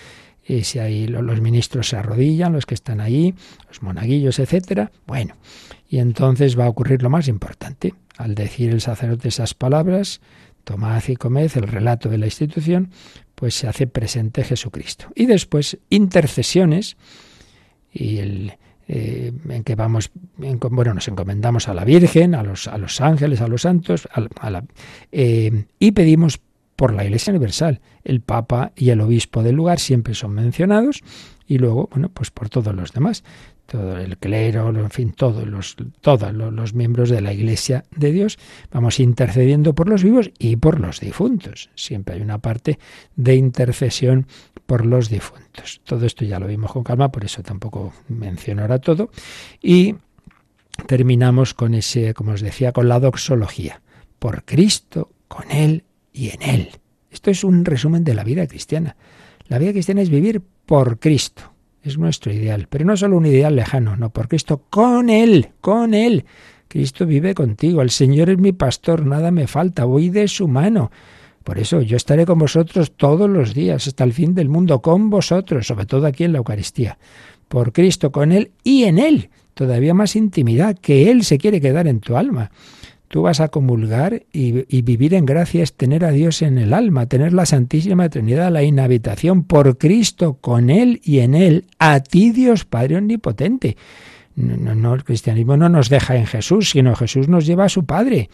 y 0.45 0.64
si 0.64 0.80
ahí 0.80 1.07
los 1.07 1.41
ministros 1.41 1.89
se 1.89 1.97
arrodillan, 1.97 2.53
los 2.53 2.66
que 2.66 2.76
están 2.76 2.99
ahí, 2.99 3.34
los 3.68 3.82
monaguillos, 3.82 4.39
etcétera. 4.39 4.91
Bueno, 5.07 5.36
y 5.89 5.99
entonces 5.99 6.59
va 6.59 6.66
a 6.66 6.70
ocurrir 6.70 7.01
lo 7.01 7.09
más 7.09 7.28
importante. 7.28 7.93
Al 8.18 8.36
decir 8.36 8.72
el 8.72 8.82
sacerdote 8.82 9.30
esas 9.30 9.53
palabras, 9.53 10.22
tomad 10.64 11.01
y 11.07 11.16
comed, 11.16 11.51
el 11.55 11.68
relato 11.68 12.09
de 12.09 12.18
la 12.18 12.26
institución, 12.26 12.91
pues 13.44 13.56
se 13.56 13.68
hace 13.68 13.88
presente 13.88 14.41
Jesucristo. 14.46 15.08
Y 15.16 15.26
después 15.26 15.78
intercesiones 15.89 16.96
y 17.91 18.20
eh, 18.88 19.34
en 19.50 19.64
que 19.66 19.76
vamos, 19.76 20.12
bueno, 20.38 20.94
nos 20.94 21.10
encomendamos 21.10 21.68
a 21.68 21.74
la 21.74 21.84
Virgen, 21.84 22.36
a 22.36 22.44
los, 22.44 22.70
a 22.70 22.78
los 22.78 23.02
ángeles, 23.02 23.41
a 23.41 23.50
los 23.50 23.64
santos, 23.64 24.08
eh, 25.12 25.66
y 25.78 25.91
pedimos 25.91 26.39
por 26.78 26.94
la 26.94 27.04
Iglesia 27.04 27.32
Universal. 27.32 27.82
El 28.06 28.22
Papa 28.22 28.72
y 28.78 28.91
el 28.91 29.02
Obispo 29.02 29.44
del 29.44 29.56
lugar 29.56 29.82
siempre 29.82 30.14
son 30.14 30.32
mencionados 30.32 31.02
y 31.46 31.58
luego, 31.58 31.89
bueno, 31.91 32.08
pues 32.08 32.32
por 32.32 32.48
todos 32.48 32.74
los 32.74 32.94
demás 32.94 33.26
todo 33.74 33.97
el 33.97 34.19
clero, 34.19 34.69
en 34.69 34.91
fin, 34.91 35.13
todos 35.13 35.47
los, 35.47 35.76
todos 35.99 36.32
los 36.32 36.76
miembros 36.76 37.09
de 37.09 37.21
la 37.21 37.34
Iglesia 37.34 37.86
de 37.89 38.11
Dios, 38.11 38.38
vamos 38.71 38.99
intercediendo 38.99 39.74
por 39.74 39.89
los 39.89 40.03
vivos 40.03 40.30
y 40.38 40.57
por 40.57 40.80
los 40.80 40.99
difuntos. 40.99 41.71
Siempre 41.74 42.13
hay 42.13 42.21
una 42.21 42.38
parte 42.38 42.78
de 43.15 43.34
intercesión 43.34 44.28
por 44.67 44.86
los 44.86 45.09
difuntos. 45.09 45.82
Todo 45.86 46.05
esto 46.05 46.24
ya 46.24 46.38
lo 46.38 46.45
vimos 46.45 46.71
con 46.71 46.84
calma, 46.84 47.11
por 47.11 47.26
eso 47.26 47.41
tampoco 47.41 47.93
menciono 48.09 48.61
ahora 48.61 48.78
todo. 48.78 49.09
Y 49.59 49.95
terminamos 50.86 51.55
con 51.55 51.74
ese, 51.74 52.13
como 52.13 52.34
os 52.34 52.41
decía, 52.41 52.74
con 52.74 52.88
la 52.88 52.99
doxología. 52.99 53.82
Por 54.19 54.45
Cristo, 54.45 55.09
con 55.28 55.49
Él 55.49 55.84
y 56.11 56.30
en 56.30 56.43
Él. 56.43 56.69
Esto 57.09 57.32
es 57.32 57.43
un 57.43 57.65
resumen 57.65 58.03
de 58.03 58.13
la 58.13 58.24
vida 58.24 58.45
cristiana. 58.45 58.97
La 59.47 59.57
vida 59.57 59.71
cristiana 59.71 60.03
es 60.03 60.11
vivir 60.11 60.43
por 60.67 60.99
Cristo 60.99 61.53
es 61.84 61.98
nuestro 61.98 62.32
ideal, 62.32 62.68
pero 62.70 62.86
no 62.86 62.96
solo 62.96 63.18
un 63.18 63.26
ideal 63.26 63.56
lejano, 63.56 63.96
no, 63.98 64.10
por 64.10 64.30
Cristo, 64.30 64.64
con 64.70 65.10
Él, 65.10 65.50
con 65.60 65.94
Él. 65.94 66.26
Cristo 66.70 67.06
vive 67.06 67.36
contigo, 67.36 67.82
el 67.82 67.90
Señor 67.90 68.30
es 68.30 68.38
mi 68.40 68.54
pastor, 68.54 69.06
nada 69.06 69.32
me 69.32 69.48
falta, 69.48 69.86
voy 69.86 70.10
de 70.10 70.28
su 70.28 70.48
mano. 70.48 70.92
Por 71.44 71.60
eso 71.60 71.82
yo 71.82 71.98
estaré 71.98 72.26
con 72.26 72.40
vosotros 72.40 72.94
todos 72.96 73.30
los 73.30 73.54
días, 73.54 73.86
hasta 73.86 74.06
el 74.06 74.14
fin 74.14 74.34
del 74.34 74.48
mundo, 74.48 74.82
con 74.82 75.10
vosotros, 75.10 75.68
sobre 75.68 75.86
todo 75.86 76.08
aquí 76.08 76.24
en 76.24 76.32
la 76.32 76.38
Eucaristía. 76.38 76.98
Por 77.50 77.74
Cristo, 77.74 78.12
con 78.12 78.32
Él 78.32 78.52
y 78.64 78.86
en 78.86 78.98
Él. 78.98 79.30
Todavía 79.54 79.94
más 79.94 80.16
intimidad, 80.16 80.78
que 80.80 81.12
Él 81.12 81.24
se 81.24 81.38
quiere 81.38 81.60
quedar 81.60 81.88
en 81.88 82.00
tu 82.00 82.16
alma. 82.16 82.50
Tú 83.14 83.22
vas 83.22 83.41
a 83.41 83.49
comulgar 83.49 84.24
y, 84.34 84.82
vivir 84.82 85.14
en 85.14 85.28
gracia 85.28 85.61
es 85.61 85.76
tener 85.76 86.03
a 86.03 86.09
Dios 86.09 86.41
en 86.41 86.57
el 86.57 86.74
alma, 86.74 87.05
tener 87.05 87.32
la 87.32 87.45
Santísima 87.45 88.09
Trinidad, 88.09 88.51
la 88.51 88.64
inhabitación 88.64 89.43
por 89.43 89.78
Cristo, 89.78 90.39
con 90.41 90.72
Él 90.72 90.99
y 91.03 91.20
en 91.20 91.36
Él, 91.36 91.66
a 91.78 91.99
ti 91.99 92.32
Dios 92.32 92.66
Padre 92.66 92.97
Omnipotente. 92.97 93.78
No, 94.36 94.74
no, 94.74 94.95
el 94.95 95.03
cristianismo 95.03 95.55
no 95.57 95.70
nos 95.70 95.89
deja 95.89 96.16
en 96.16 96.26
Jesús, 96.26 96.72
sino 96.72 96.95
Jesús 96.95 97.28
nos 97.28 97.45
lleva 97.45 97.66
a 97.66 97.70
su 97.70 97.86
Padre. 97.86 98.32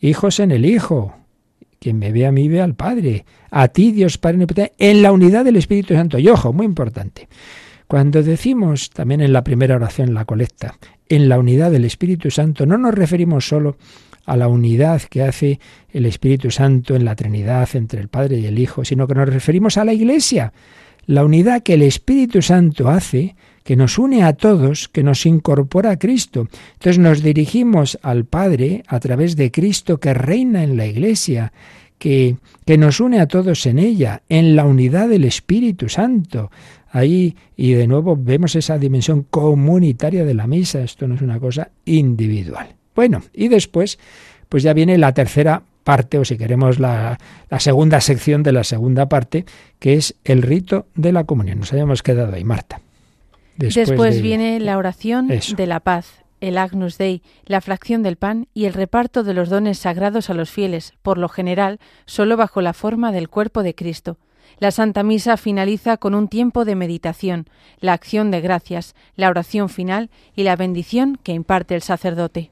Hijos 0.00 0.40
en 0.40 0.50
el 0.50 0.66
Hijo. 0.66 1.14
Quien 1.78 2.00
me 2.00 2.10
ve 2.10 2.26
a 2.26 2.32
mí 2.32 2.48
ve 2.48 2.60
al 2.60 2.74
Padre. 2.74 3.24
A 3.52 3.68
ti 3.68 3.92
Dios 3.92 4.18
Padre 4.18 4.38
Omnipotente, 4.38 4.72
en 4.78 5.02
la 5.02 5.12
unidad 5.12 5.44
del 5.44 5.54
Espíritu 5.54 5.94
Santo. 5.94 6.18
Y 6.18 6.26
ojo, 6.26 6.52
muy 6.52 6.66
importante. 6.66 7.28
Cuando 7.86 8.24
decimos 8.24 8.90
también 8.90 9.20
en 9.20 9.32
la 9.32 9.44
primera 9.44 9.76
oración, 9.76 10.12
la 10.12 10.24
colecta, 10.24 10.76
en 11.14 11.28
la 11.28 11.38
unidad 11.38 11.70
del 11.70 11.84
Espíritu 11.84 12.30
Santo, 12.30 12.64
no 12.64 12.78
nos 12.78 12.94
referimos 12.94 13.46
solo 13.46 13.76
a 14.24 14.34
la 14.34 14.48
unidad 14.48 15.02
que 15.02 15.22
hace 15.22 15.60
el 15.90 16.06
Espíritu 16.06 16.50
Santo 16.50 16.96
en 16.96 17.04
la 17.04 17.14
Trinidad 17.14 17.68
entre 17.74 18.00
el 18.00 18.08
Padre 18.08 18.38
y 18.38 18.46
el 18.46 18.58
Hijo, 18.58 18.82
sino 18.82 19.06
que 19.06 19.14
nos 19.14 19.28
referimos 19.28 19.76
a 19.76 19.84
la 19.84 19.92
Iglesia, 19.92 20.54
la 21.04 21.22
unidad 21.22 21.62
que 21.62 21.74
el 21.74 21.82
Espíritu 21.82 22.40
Santo 22.40 22.88
hace, 22.88 23.36
que 23.62 23.76
nos 23.76 23.98
une 23.98 24.22
a 24.22 24.32
todos, 24.32 24.88
que 24.88 25.02
nos 25.02 25.26
incorpora 25.26 25.90
a 25.90 25.98
Cristo. 25.98 26.48
Entonces 26.74 26.98
nos 26.98 27.22
dirigimos 27.22 27.98
al 28.00 28.24
Padre 28.24 28.82
a 28.86 28.98
través 28.98 29.36
de 29.36 29.50
Cristo 29.50 30.00
que 30.00 30.14
reina 30.14 30.64
en 30.64 30.78
la 30.78 30.86
Iglesia, 30.86 31.52
que, 32.02 32.34
que 32.66 32.78
nos 32.78 32.98
une 32.98 33.20
a 33.20 33.28
todos 33.28 33.64
en 33.64 33.78
ella, 33.78 34.22
en 34.28 34.56
la 34.56 34.64
unidad 34.64 35.08
del 35.08 35.22
Espíritu 35.22 35.88
Santo. 35.88 36.50
Ahí, 36.90 37.36
y 37.56 37.74
de 37.74 37.86
nuevo, 37.86 38.16
vemos 38.16 38.56
esa 38.56 38.76
dimensión 38.76 39.24
comunitaria 39.30 40.24
de 40.24 40.34
la 40.34 40.48
misa. 40.48 40.82
Esto 40.82 41.06
no 41.06 41.14
es 41.14 41.22
una 41.22 41.38
cosa 41.38 41.70
individual. 41.84 42.74
Bueno, 42.96 43.22
y 43.32 43.46
después, 43.46 44.00
pues 44.48 44.64
ya 44.64 44.72
viene 44.72 44.98
la 44.98 45.14
tercera 45.14 45.62
parte, 45.84 46.18
o 46.18 46.24
si 46.24 46.36
queremos 46.36 46.80
la, 46.80 47.20
la, 47.48 47.60
segunda 47.60 48.00
sección 48.00 48.42
de 48.42 48.50
la 48.50 48.64
segunda 48.64 49.08
parte, 49.08 49.44
que 49.78 49.94
es 49.94 50.16
el 50.24 50.42
rito 50.42 50.86
de 50.96 51.12
la 51.12 51.22
comunión. 51.22 51.60
Nos 51.60 51.72
habíamos 51.72 52.02
quedado 52.02 52.34
ahí, 52.34 52.42
Marta. 52.42 52.80
Después, 53.56 54.20
viene 54.20 54.58
la 54.58 54.76
oración 54.76 55.28
de 55.28 55.66
la 55.68 55.78
paz, 55.78 56.21
el 56.42 56.58
Agnus 56.58 56.98
Dei, 56.98 57.22
la 57.46 57.60
fracción 57.60 58.02
del 58.02 58.16
pan 58.16 58.48
y 58.52 58.66
el 58.66 58.74
reparto 58.74 59.22
de 59.22 59.32
los 59.32 59.48
dones 59.48 59.78
sagrados 59.78 60.28
a 60.28 60.34
los 60.34 60.50
fieles, 60.50 60.92
por 61.00 61.16
lo 61.16 61.28
general 61.28 61.78
solo 62.04 62.36
bajo 62.36 62.60
la 62.60 62.72
forma 62.72 63.12
del 63.12 63.30
cuerpo 63.30 63.62
de 63.62 63.74
Cristo. 63.74 64.18
La 64.58 64.72
Santa 64.72 65.04
Misa 65.04 65.36
finaliza 65.36 65.96
con 65.96 66.14
un 66.14 66.28
tiempo 66.28 66.64
de 66.64 66.74
meditación, 66.74 67.46
la 67.78 67.92
acción 67.92 68.32
de 68.32 68.40
gracias, 68.40 68.94
la 69.14 69.30
oración 69.30 69.68
final 69.68 70.10
y 70.34 70.42
la 70.42 70.56
bendición 70.56 71.16
que 71.22 71.32
imparte 71.32 71.76
el 71.76 71.82
sacerdote. 71.82 72.50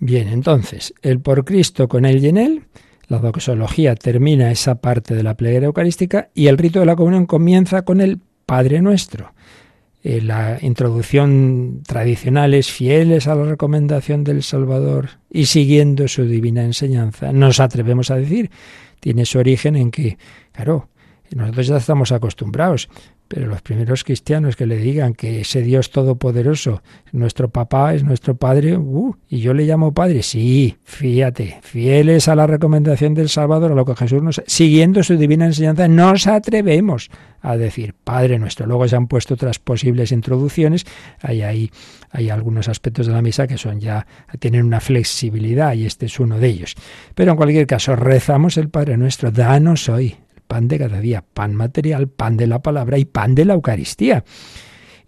Bien, 0.00 0.28
entonces, 0.28 0.92
el 1.00 1.20
por 1.20 1.44
Cristo 1.44 1.88
con 1.88 2.04
él 2.04 2.22
y 2.22 2.28
en 2.28 2.36
él, 2.36 2.64
la 3.06 3.18
doxología 3.18 3.94
termina 3.94 4.50
esa 4.50 4.74
parte 4.74 5.14
de 5.14 5.22
la 5.22 5.34
plegaria 5.34 5.66
eucarística 5.66 6.30
y 6.34 6.48
el 6.48 6.58
rito 6.58 6.80
de 6.80 6.86
la 6.86 6.96
comunión 6.96 7.26
comienza 7.26 7.82
con 7.82 8.00
el 8.00 8.18
Padre 8.44 8.82
Nuestro. 8.82 9.32
Eh, 10.06 10.20
la 10.20 10.58
introducción 10.60 11.82
tradicional 11.86 12.52
es 12.52 12.70
fieles 12.70 13.26
a 13.26 13.34
la 13.34 13.44
recomendación 13.44 14.22
del 14.22 14.42
Salvador 14.42 15.08
y 15.30 15.46
siguiendo 15.46 16.08
su 16.08 16.24
divina 16.26 16.62
enseñanza. 16.62 17.32
Nos 17.32 17.58
atrevemos 17.58 18.10
a 18.10 18.16
decir, 18.16 18.50
tiene 19.00 19.24
su 19.24 19.38
origen 19.38 19.76
en 19.76 19.90
que, 19.90 20.18
claro, 20.52 20.90
nosotros 21.34 21.66
ya 21.68 21.78
estamos 21.78 22.12
acostumbrados 22.12 22.90
pero 23.28 23.46
los 23.46 23.62
primeros 23.62 24.04
cristianos 24.04 24.56
que 24.56 24.66
le 24.66 24.76
digan 24.76 25.14
que 25.14 25.40
ese 25.40 25.62
Dios 25.62 25.90
todopoderoso, 25.90 26.82
nuestro 27.12 27.48
papá, 27.48 27.94
es 27.94 28.04
nuestro 28.04 28.36
padre, 28.36 28.76
uh, 28.76 29.16
y 29.28 29.40
yo 29.40 29.54
le 29.54 29.64
llamo 29.64 29.94
padre, 29.94 30.22
sí, 30.22 30.76
fíjate, 30.84 31.58
fieles 31.62 32.28
a 32.28 32.34
la 32.34 32.46
recomendación 32.46 33.14
del 33.14 33.28
Salvador, 33.28 33.72
a 33.72 33.74
lo 33.74 33.84
que 33.84 33.96
Jesús 33.96 34.22
nos, 34.22 34.42
siguiendo 34.46 35.02
su 35.02 35.16
divina 35.16 35.46
enseñanza, 35.46 35.88
nos 35.88 36.26
atrevemos 36.26 37.10
a 37.40 37.56
decir 37.56 37.94
Padre 38.04 38.38
nuestro. 38.38 38.66
Luego 38.66 38.88
se 38.88 38.96
han 38.96 39.06
puesto 39.06 39.34
otras 39.34 39.58
posibles 39.58 40.12
introducciones, 40.12 40.86
hay 41.20 41.42
ahí 41.42 41.70
hay 42.10 42.30
algunos 42.30 42.68
aspectos 42.68 43.06
de 43.06 43.12
la 43.12 43.22
misa 43.22 43.48
que 43.48 43.58
son 43.58 43.80
ya 43.80 44.06
tienen 44.38 44.64
una 44.64 44.80
flexibilidad 44.80 45.74
y 45.74 45.84
este 45.84 46.06
es 46.06 46.20
uno 46.20 46.38
de 46.38 46.46
ellos. 46.46 46.74
Pero 47.14 47.32
en 47.32 47.36
cualquier 47.36 47.66
caso 47.66 47.96
rezamos 47.96 48.56
el 48.56 48.70
Padre 48.70 48.96
nuestro, 48.96 49.30
danos 49.30 49.88
hoy 49.88 50.16
pan 50.46 50.68
de 50.68 50.78
cada 50.78 51.00
día, 51.00 51.24
pan 51.34 51.54
material, 51.54 52.08
pan 52.08 52.36
de 52.36 52.46
la 52.46 52.60
palabra 52.60 52.98
y 52.98 53.04
pan 53.04 53.34
de 53.34 53.44
la 53.44 53.54
Eucaristía. 53.54 54.24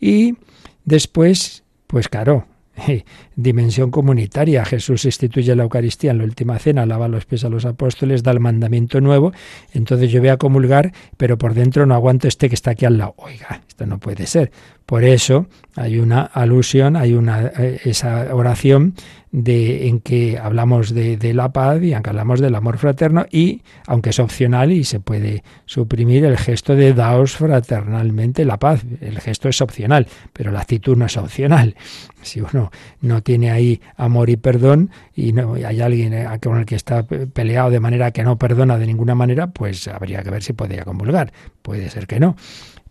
Y 0.01 0.37
después, 0.85 1.65
pues 1.87 2.09
claro, 2.09 2.47
dimensión 3.37 3.91
comunitaria. 3.91 4.65
Jesús 4.65 5.05
instituye 5.05 5.55
la 5.55 5.65
Eucaristía 5.65 6.11
en 6.11 6.19
la 6.19 6.25
última 6.25 6.59
cena, 6.59 6.87
lava 6.87 7.09
los 7.09 7.27
pies 7.27 7.45
a 7.45 7.49
los 7.49 7.65
apóstoles, 7.65 8.23
da 8.23 8.33
el 8.33 8.41
mandamiento 8.41 9.01
nuevo. 9.01 9.33
Entonces 9.73 10.11
yo 10.11 10.21
voy 10.21 10.29
a 10.31 10.37
comulgar, 10.37 10.93
pero 11.17 11.39
por 11.39 11.55
dentro 11.55 11.87
no 11.87 11.95
aguanto 11.95 12.29
este 12.29 12.49
que 12.49 12.55
está 12.55 12.73
aquí 12.73 12.85
al 12.85 12.99
lado. 12.99 13.15
Oiga, 13.19 13.63
esto 13.69 13.87
no 13.87 13.99
puede 13.99 14.27
ser. 14.27 14.51
Por 14.87 15.03
eso 15.03 15.47
hay 15.75 15.99
una 15.99 16.23
alusión, 16.23 16.95
hay 16.97 17.15
una 17.15 17.47
eh, 17.59 17.81
esa 17.85 18.35
oración 18.35 18.95
de, 19.33 19.89
en 19.89 20.01
que 20.01 20.39
hablamos 20.39 20.95
de, 20.95 21.17
de, 21.17 21.35
la 21.35 21.53
paz 21.53 21.83
y 21.83 21.93
aunque 21.93 22.11
hablamos 22.11 22.41
del 22.41 22.55
amor 22.55 22.79
fraterno 22.79 23.27
y, 23.31 23.63
aunque 23.87 24.11
es 24.11 24.19
opcional 24.21 24.71
y 24.71 24.85
se 24.85 25.01
puede 25.01 25.43
suprimir 25.67 26.25
el 26.25 26.39
gesto 26.39 26.77
de 26.77 26.95
daos 26.95 27.37
fraternalmente 27.37 28.45
la 28.45 28.59
paz. 28.59 28.85
El 29.01 29.19
gesto 29.21 29.49
es 29.49 29.61
opcional, 29.61 30.07
pero 30.33 30.53
la 30.53 30.61
actitud 30.61 30.97
no 30.97 31.07
es 31.07 31.17
opcional. 31.17 31.75
Si 32.27 32.41
uno 32.41 32.73
no 33.03 33.23
tiene 33.23 33.53
ahí 33.53 33.81
amor 33.97 34.31
y 34.31 34.37
perdón 34.37 34.91
y 35.15 35.33
no 35.33 35.55
hay 35.55 35.81
alguien 35.81 36.13
eh, 36.13 36.27
con 36.43 36.59
el 36.59 36.67
que 36.67 36.75
está 36.75 37.05
peleado 37.05 37.71
de 37.71 37.79
manera 37.79 38.11
que 38.11 38.25
no 38.25 38.37
perdona 38.37 38.79
de 38.79 38.87
ninguna 38.87 39.15
manera, 39.15 39.47
pues 39.47 39.87
habría 39.87 40.25
que 40.25 40.31
ver 40.31 40.43
si 40.43 40.53
podría 40.53 40.85
convulgar. 40.85 41.33
Puede 41.63 41.89
ser 41.89 42.09
que 42.09 42.19
no. 42.19 42.35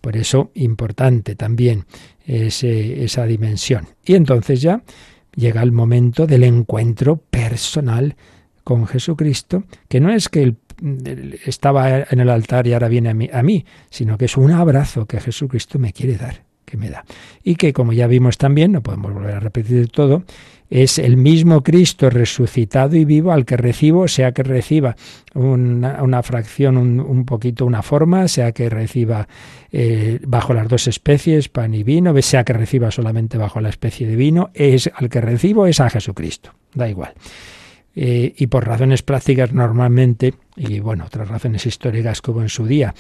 Por 0.06 0.18
eso, 0.18 0.51
importante 0.53 1.34
también 1.36 1.86
esa 2.28 3.26
dimensión. 3.26 3.88
Y 4.06 4.14
entonces 4.14 4.62
ya 4.62 4.84
llega 5.36 5.64
el 5.64 5.72
momento 5.72 6.28
del 6.28 6.43
encuentro 6.43 7.18
personal 7.18 8.16
con 8.64 8.86
Jesucristo, 8.86 9.64
que 9.88 9.99
no 9.99 10.12
es 10.12 10.30
que 10.30 10.43
él 10.43 10.58
estaba 11.47 12.01
en 12.01 12.20
el 12.20 12.30
altar 12.30 12.68
y 12.68 12.74
ahora 12.74 12.88
viene 12.88 13.32
a 13.34 13.41
mí, 13.41 13.66
sino 13.89 14.16
que 14.20 14.26
es 14.26 14.38
un 14.38 14.51
abrazo 14.51 15.08
que 15.08 15.20
Jesucristo 15.20 15.80
me 15.80 15.91
quiere 15.91 16.18
dar, 16.18 16.43
que 16.66 16.78
me 16.78 16.89
da. 16.89 17.05
Y 17.43 17.55
que, 17.55 17.74
como 17.74 17.93
ya 17.93 18.07
vimos 18.07 18.38
también, 18.38 18.72
no 18.72 18.82
podemos 18.82 19.13
volver 19.13 19.36
a 19.36 19.39
repetir 19.39 19.89
todo, 19.89 20.24
es 20.70 20.97
el 20.97 21.16
mismo 21.18 21.61
Cristo 21.61 22.09
resucitado 22.09 22.95
y 22.95 23.05
vivo 23.05 23.32
al 23.32 23.45
que 23.45 23.55
recibo, 23.55 24.07
sea 24.07 24.32
que 24.32 24.43
reciba 24.43 24.95
una, 25.34 26.24
fracción, 26.24 26.78
un, 26.78 27.26
poquito 27.26 27.66
una 27.66 27.84
forma, 27.84 28.28
sea 28.28 28.51
que 28.51 28.70
reciba 28.70 29.28
eh, 29.72 30.20
bajo 30.26 30.53
las 30.53 30.68
dos 30.68 30.88
especies, 30.88 31.49
pan 31.49 31.74
y 31.74 31.84
vino, 31.84 32.20
sea 32.22 32.43
que 32.43 32.53
reciba 32.53 32.89
solamente 32.91 33.38
bajo 33.38 33.61
la 33.61 33.70
especie 33.70 34.07
de 34.07 34.16
vino, 34.16 34.49
es 34.53 34.89
al 34.95 35.09
que 35.09 35.22
recibo 35.22 35.68
es 35.68 35.80
a 35.80 35.89
Jesucristo, 35.89 36.51
da 36.74 36.89
igual. 36.89 37.13
Eh, 37.96 38.34
y 38.38 38.48
por 38.48 38.68
razones 38.68 39.04
prácticas 39.04 39.54
normalmente, 39.54 40.34
y 40.58 40.80
bueno, 40.80 41.06
otras 41.06 41.30
razones 41.30 41.66
históricas 41.66 42.22
como 42.22 42.41
en 42.41 42.50
su 42.50 42.66
día, 42.66 42.93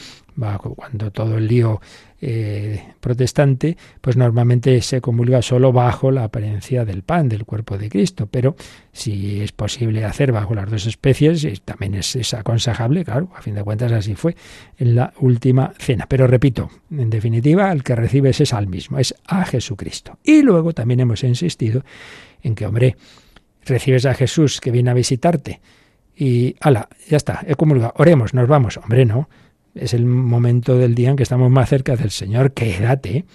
cuando 0.75 1.11
todo 1.11 1.37
el 1.37 1.47
lío 1.47 1.81
eh, 2.21 2.81
protestante, 2.99 3.77
pues 4.01 4.17
normalmente 4.17 4.81
se 4.81 5.01
comulga 5.01 5.41
solo 5.41 5.71
bajo 5.73 6.11
la 6.11 6.23
apariencia 6.25 6.85
del 6.85 7.03
pan, 7.03 7.29
del 7.29 7.45
cuerpo 7.45 7.77
de 7.77 7.89
Cristo, 7.89 8.27
pero 8.29 8.55
si 8.91 9.41
es 9.41 9.51
posible 9.51 10.05
hacer 10.05 10.31
bajo 10.31 10.55
las 10.55 10.69
dos 10.69 10.85
especies, 10.85 11.45
también 11.63 11.95
es, 11.95 12.15
es 12.15 12.33
aconsejable, 12.33 13.03
claro, 13.03 13.29
a 13.35 13.41
fin 13.41 13.55
de 13.55 13.63
cuentas 13.63 13.91
así 13.91 14.15
fue 14.15 14.35
en 14.77 14.95
la 14.95 15.13
última 15.19 15.73
cena. 15.77 16.05
Pero 16.07 16.27
repito, 16.27 16.69
en 16.89 17.09
definitiva, 17.09 17.71
el 17.71 17.83
que 17.83 17.95
recibes 17.95 18.39
es 18.41 18.53
al 18.53 18.67
mismo, 18.67 18.97
es 18.97 19.13
a 19.25 19.45
Jesucristo. 19.45 20.17
Y 20.23 20.41
luego 20.41 20.73
también 20.73 21.01
hemos 21.01 21.23
insistido 21.23 21.83
en 22.41 22.55
que, 22.55 22.65
hombre, 22.65 22.95
recibes 23.65 24.05
a 24.05 24.13
Jesús 24.13 24.61
que 24.61 24.71
viene 24.71 24.91
a 24.91 24.93
visitarte 24.93 25.59
y, 26.15 26.55
ala, 26.61 26.87
ya 27.09 27.17
está, 27.17 27.43
he 27.45 27.55
comulgado, 27.55 27.93
oremos, 27.97 28.33
nos 28.33 28.47
vamos. 28.47 28.77
Hombre, 28.77 29.05
no, 29.05 29.29
es 29.73 29.93
el 29.93 30.05
momento 30.05 30.77
del 30.77 30.95
día 30.95 31.09
en 31.09 31.15
que 31.15 31.23
estamos 31.23 31.51
más 31.51 31.69
cerca 31.69 31.95
del 31.95 32.11
Señor, 32.11 32.53
quédate. 32.53 33.25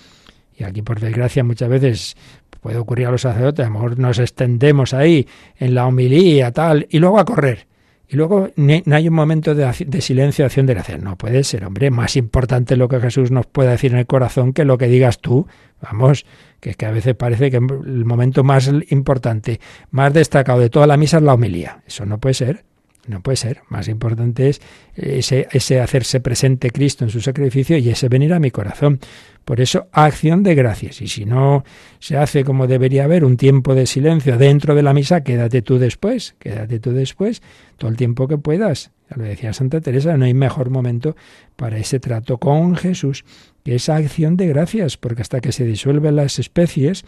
Y 0.57 0.64
aquí, 0.64 0.83
por 0.83 1.01
desgracia, 1.01 1.45
muchas 1.45 1.68
veces 1.68 2.16
puede 2.61 2.78
ocurrir 2.78 3.07
a 3.07 3.11
los 3.11 3.22
sacerdotes, 3.22 3.64
a 3.64 3.68
lo 3.68 3.74
mejor 3.74 3.99
nos 3.99 4.18
extendemos 4.18 4.93
ahí 4.93 5.26
en 5.59 5.74
la 5.74 5.87
homilía, 5.87 6.53
tal, 6.53 6.87
y 6.91 6.99
luego 6.99 7.18
a 7.18 7.24
correr. 7.24 7.66
Y 8.13 8.17
luego 8.17 8.51
no 8.57 8.97
hay 8.97 9.07
un 9.07 9.15
momento 9.15 9.55
de, 9.55 9.73
de 9.87 10.01
silencio, 10.01 10.45
acción 10.45 10.67
de 10.67 10.75
gracia. 10.75 10.99
No 10.99 11.17
puede 11.17 11.45
ser, 11.45 11.65
hombre, 11.65 11.93
más 11.93 12.17
importante 12.17 12.77
lo 12.77 12.89
que 12.89 12.99
Jesús 12.99 13.31
nos 13.31 13.47
pueda 13.47 13.71
decir 13.71 13.93
en 13.93 13.99
el 13.99 14.07
corazón 14.07 14.53
que 14.53 14.65
lo 14.65 14.79
que 14.79 14.89
digas 14.89 15.21
tú. 15.21 15.47
Vamos, 15.81 16.27
que 16.59 16.71
es 16.71 16.77
que 16.77 16.87
a 16.87 16.91
veces 16.91 17.15
parece 17.15 17.53
que 17.53 17.59
el 17.59 18.05
momento 18.05 18.43
más 18.43 18.69
importante, 18.89 19.61
más 19.93 20.13
destacado 20.13 20.59
de 20.59 20.71
toda 20.71 20.89
la 20.89 20.97
misa 20.97 21.19
es 21.19 21.23
la 21.23 21.35
homilía. 21.35 21.85
Eso 21.87 22.05
no 22.05 22.19
puede 22.19 22.35
ser. 22.35 22.65
No 23.07 23.22
puede 23.22 23.36
ser. 23.36 23.62
Más 23.68 23.88
importante 23.88 24.48
es 24.48 24.61
ese, 24.94 25.48
ese, 25.53 25.80
hacerse 25.80 26.20
presente 26.20 26.70
Cristo 26.70 27.05
en 27.05 27.11
su 27.11 27.20
sacrificio 27.20 27.76
y 27.78 27.88
ese 27.88 28.09
venir 28.09 28.32
a 28.32 28.40
mi 28.40 28.51
corazón. 28.51 29.01
Por 29.44 29.61
eso, 29.61 29.88
acción 29.92 30.42
de 30.42 30.55
gracias. 30.55 31.01
Y 31.01 31.09
si 31.09 31.24
no 31.24 31.64
se 31.98 32.16
hace 32.16 32.44
como 32.44 32.66
debería 32.66 33.05
haber 33.05 33.24
un 33.24 33.36
tiempo 33.36 33.74
de 33.74 33.86
silencio 33.86 34.36
dentro 34.36 34.74
de 34.74 34.82
la 34.82 34.92
misa, 34.92 35.22
quédate 35.24 35.62
tú 35.62 35.78
después, 35.78 36.36
quédate 36.38 36.78
tú 36.78 36.92
después, 36.92 37.42
todo 37.76 37.90
el 37.90 37.96
tiempo 37.96 38.28
que 38.28 38.38
puedas. 38.38 38.92
Ya 39.11 39.16
lo 39.16 39.24
decía 39.24 39.53
Santa 39.53 39.80
Teresa, 39.80 40.16
no 40.16 40.26
hay 40.26 40.34
mejor 40.34 40.70
momento 40.70 41.16
para 41.57 41.78
ese 41.78 41.98
trato 41.98 42.38
con 42.38 42.76
Jesús 42.76 43.24
que 43.64 43.74
esa 43.74 43.96
acción 43.96 44.36
de 44.36 44.46
gracias, 44.46 44.96
porque 44.96 45.22
hasta 45.22 45.40
que 45.40 45.53
se 45.53 45.64
disuelven 45.64 46.16
las 46.16 46.38
especies, 46.38 47.05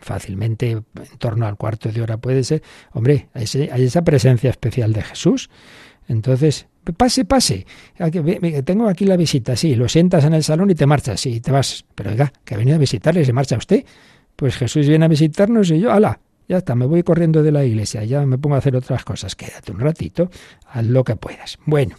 fácilmente 0.00 0.70
en 0.70 0.84
torno 1.18 1.46
al 1.46 1.56
cuarto 1.56 1.90
de 1.90 2.02
hora 2.02 2.16
puede 2.16 2.44
ser, 2.44 2.62
hombre, 2.92 3.28
hay, 3.34 3.44
esa 3.84 4.02
presencia 4.02 4.50
especial 4.50 4.92
de 4.92 5.02
Jesús. 5.02 5.50
Entonces, 6.08 6.66
pase, 6.96 7.24
pase, 7.24 7.66
tengo 8.64 8.88
aquí 8.88 9.04
la 9.04 9.16
visita, 9.16 9.56
sí, 9.56 9.74
lo 9.74 9.88
sientas 9.88 10.24
en 10.24 10.34
el 10.34 10.42
salón 10.42 10.70
y 10.70 10.74
te 10.74 10.86
marchas, 10.86 11.20
sí, 11.20 11.40
te 11.40 11.52
vas, 11.52 11.84
pero 11.94 12.10
oiga, 12.10 12.32
que 12.44 12.54
ha 12.54 12.58
venido 12.58 12.76
a 12.76 12.78
visitarle, 12.80 13.24
se 13.24 13.32
marcha 13.32 13.56
usted. 13.56 13.84
Pues 14.36 14.56
Jesús 14.56 14.86
viene 14.86 15.04
a 15.04 15.08
visitarnos 15.08 15.70
y 15.70 15.80
yo, 15.80 15.92
ala, 15.92 16.20
ya 16.48 16.58
está, 16.58 16.74
me 16.74 16.86
voy 16.86 17.02
corriendo 17.02 17.42
de 17.42 17.52
la 17.52 17.64
iglesia, 17.64 18.04
ya 18.04 18.24
me 18.24 18.38
pongo 18.38 18.56
a 18.56 18.58
hacer 18.58 18.74
otras 18.74 19.04
cosas, 19.04 19.36
quédate 19.36 19.70
un 19.70 19.80
ratito, 19.80 20.30
haz 20.66 20.86
lo 20.86 21.04
que 21.04 21.14
puedas. 21.14 21.58
Bueno, 21.66 21.96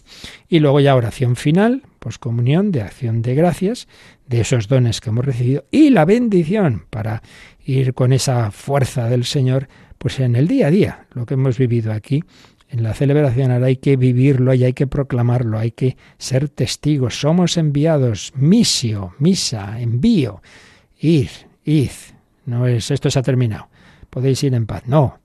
y 0.47 0.59
luego 0.59 0.79
ya 0.79 0.95
oración 0.95 1.35
final, 1.35 1.83
pues 1.99 2.17
comunión 2.17 2.71
de 2.71 2.81
acción 2.81 3.21
de 3.21 3.35
gracias 3.35 3.87
de 4.27 4.41
esos 4.41 4.67
dones 4.67 5.01
que 5.01 5.09
hemos 5.09 5.25
recibido 5.25 5.65
y 5.71 5.91
la 5.91 6.05
bendición 6.05 6.85
para 6.89 7.21
ir 7.63 7.93
con 7.93 8.11
esa 8.11 8.51
fuerza 8.51 9.07
del 9.07 9.25
Señor, 9.25 9.67
pues 9.97 10.19
en 10.19 10.35
el 10.35 10.47
día 10.47 10.67
a 10.67 10.71
día, 10.71 11.05
lo 11.13 11.25
que 11.25 11.35
hemos 11.35 11.57
vivido 11.57 11.93
aquí 11.93 12.23
en 12.69 12.83
la 12.83 12.93
celebración 12.93 13.51
ahora 13.51 13.65
hay 13.67 13.77
que 13.77 13.95
vivirlo 13.95 14.53
y 14.53 14.63
hay 14.63 14.73
que 14.73 14.85
proclamarlo, 14.85 15.57
hay 15.57 15.71
que 15.71 15.97
ser 16.19 16.49
testigos. 16.49 17.19
Somos 17.19 17.57
enviados, 17.57 18.31
misio, 18.35 19.13
misa, 19.17 19.81
envío. 19.81 20.41
Ir, 20.99 21.29
id. 21.65 21.89
No 22.45 22.67
es 22.67 22.91
esto 22.91 23.09
se 23.09 23.17
ha 23.17 23.23
terminado. 23.23 23.68
Podéis 24.09 24.43
ir 24.43 24.53
en 24.53 24.65
paz. 24.65 24.83
No. 24.87 25.19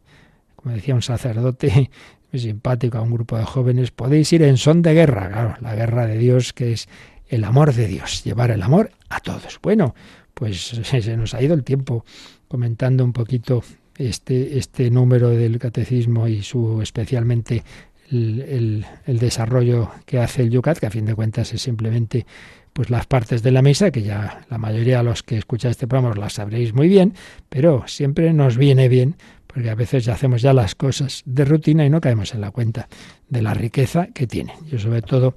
Como 0.56 0.74
decía 0.74 0.94
un 0.94 1.02
sacerdote 1.02 1.90
muy 2.32 2.40
simpático 2.40 2.98
a 2.98 3.02
un 3.02 3.10
grupo 3.10 3.36
de 3.36 3.44
jóvenes, 3.44 3.90
podéis 3.90 4.32
ir 4.32 4.42
en 4.42 4.56
son 4.56 4.82
de 4.82 4.94
guerra. 4.94 5.28
Claro, 5.28 5.54
la 5.60 5.74
guerra 5.74 6.06
de 6.06 6.18
Dios 6.18 6.52
que 6.52 6.72
es 6.72 6.88
el 7.28 7.44
amor 7.44 7.74
de 7.74 7.86
Dios, 7.86 8.24
llevar 8.24 8.50
el 8.50 8.62
amor 8.62 8.90
a 9.08 9.20
todos. 9.20 9.58
Bueno, 9.62 9.94
pues 10.34 10.60
se 10.84 11.16
nos 11.16 11.34
ha 11.34 11.42
ido 11.42 11.54
el 11.54 11.64
tiempo 11.64 12.04
comentando 12.48 13.04
un 13.04 13.12
poquito 13.12 13.62
este, 13.96 14.58
este 14.58 14.90
número 14.90 15.30
del 15.30 15.58
catecismo 15.58 16.28
y 16.28 16.42
su 16.42 16.80
especialmente 16.82 17.62
el, 18.10 18.84
desarrollo 19.06 19.90
que 20.06 20.18
hace 20.18 20.42
el 20.42 20.50
Yucat, 20.50 20.78
que 20.78 20.86
a 20.86 20.90
fin 20.90 21.06
de 21.06 21.14
cuentas 21.14 21.52
es 21.52 21.62
simplemente 21.62 22.26
pues 22.72 22.90
las 22.90 23.06
partes 23.06 23.42
de 23.42 23.52
la 23.52 23.62
misa, 23.62 23.90
que 23.90 24.02
ya 24.02 24.44
la 24.50 24.58
mayoría 24.58 24.98
de 24.98 25.04
los 25.04 25.22
que 25.22 25.38
escucháis 25.38 25.72
este 25.72 25.86
programa 25.86 26.14
las 26.16 26.34
sabréis 26.34 26.74
muy 26.74 26.88
bien, 26.88 27.14
pero 27.48 27.84
siempre 27.86 28.32
nos 28.32 28.56
viene 28.56 28.88
bien, 28.88 29.14
porque 29.46 29.70
a 29.70 29.76
veces 29.76 30.04
ya 30.04 30.14
hacemos 30.14 30.42
ya 30.42 30.52
las 30.52 30.74
cosas 30.74 31.22
de 31.24 31.44
rutina 31.44 31.86
y 31.86 31.90
no 31.90 32.00
caemos 32.00 32.34
en 32.34 32.40
la 32.40 32.50
cuenta 32.50 32.88
de 33.28 33.42
la 33.42 33.54
riqueza 33.54 34.08
que 34.12 34.26
tienen. 34.26 34.56
Yo 34.66 34.78
sobre 34.78 35.02
todo 35.02 35.36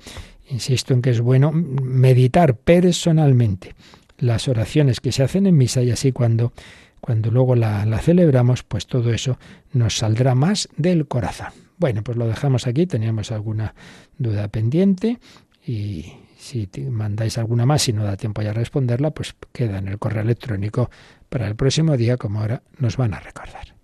insisto 0.49 0.93
en 0.93 1.01
que 1.01 1.11
es 1.11 1.21
bueno 1.21 1.51
meditar 1.51 2.55
personalmente 2.55 3.75
las 4.17 4.47
oraciones 4.47 4.99
que 4.99 5.11
se 5.11 5.21
hacen 5.21 5.45
en 5.45 5.57
misa 5.57 5.83
y 5.83 5.91
así 5.91 6.11
cuando 6.11 6.53
cuando 6.99 7.31
luego 7.31 7.55
la, 7.55 7.85
celebramos, 7.99 8.63
pues 8.63 8.87
todo 8.87 9.13
eso 9.13 9.37
nos 9.71 9.97
saldrá 9.97 10.35
más 10.35 10.67
del 10.75 11.07
corazón. 11.07 11.66
Bueno, 11.77 12.03
pues 12.03 12.17
lo 12.17 12.27
dejamos 12.27 12.67
aquí, 12.67 12.87
teníamos 12.87 13.31
alguna 13.31 13.75
duda 14.17 14.47
pendiente 14.47 15.19
y 15.65 16.13
si 16.37 16.69
mandáis 16.89 17.37
alguna 17.37 17.65
más 17.65 17.87
y 17.87 17.93
no 17.93 18.03
da 18.03 18.17
tiempo 18.17 18.41
ya 18.41 18.53
responderla, 18.53 19.11
pues 19.11 19.35
queda 19.51 19.77
en 19.79 19.87
el 19.87 19.99
correo 19.99 20.23
electrónico 20.23 20.89
para 21.29 21.47
el 21.47 21.55
próximo 21.55 21.97
día, 21.97 22.17
como 22.17 22.39
ahora 22.41 22.63
nos 22.77 22.97
van 22.97 23.13
a 23.13 23.19
recordar. 23.19 23.75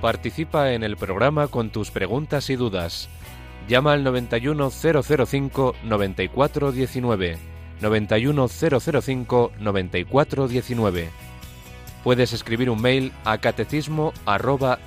Participa 0.00 0.72
en 0.72 0.84
el 0.84 0.96
programa 0.96 1.48
con 1.48 1.70
tus 1.70 1.90
preguntas 1.90 2.50
y 2.50 2.56
dudas. 2.56 3.08
Llama 3.68 3.94
al 3.94 4.04
91005 4.04 5.74
9419 5.82 7.38
91005 7.80 9.52
9419. 9.58 11.25
Puedes 12.06 12.32
escribir 12.32 12.70
un 12.70 12.80
mail 12.80 13.12
a 13.24 13.38
catecismo 13.38 14.12
arroba 14.26 14.78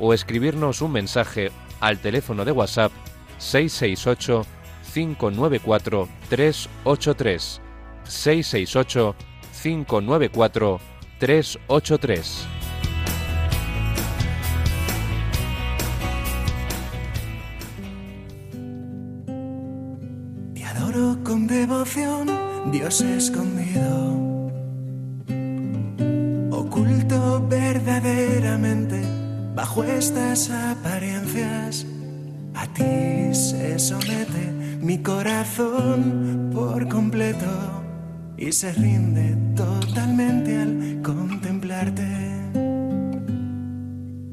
o 0.00 0.12
escribirnos 0.12 0.82
un 0.82 0.90
mensaje 0.90 1.52
al 1.78 2.00
teléfono 2.00 2.44
de 2.44 2.50
WhatsApp 2.50 2.90
668 3.38 4.44
594 4.92 6.08
383 6.28 7.60
668 8.02 9.14
594 9.62 10.80
383 11.20 12.48
con 21.22 21.46
devoción, 21.46 22.28
Dios 22.70 23.00
escondido, 23.00 24.25
oculto 26.66 27.46
verdaderamente 27.48 29.00
bajo 29.54 29.84
estas 29.84 30.50
apariencias. 30.50 31.86
A 32.54 32.66
ti 32.66 33.34
se 33.34 33.78
somete 33.78 34.78
mi 34.80 34.98
corazón 34.98 36.50
por 36.52 36.88
completo 36.88 37.52
y 38.36 38.52
se 38.52 38.72
rinde 38.72 39.36
totalmente 39.54 40.56
al 40.56 41.00
contemplarte, 41.02 42.08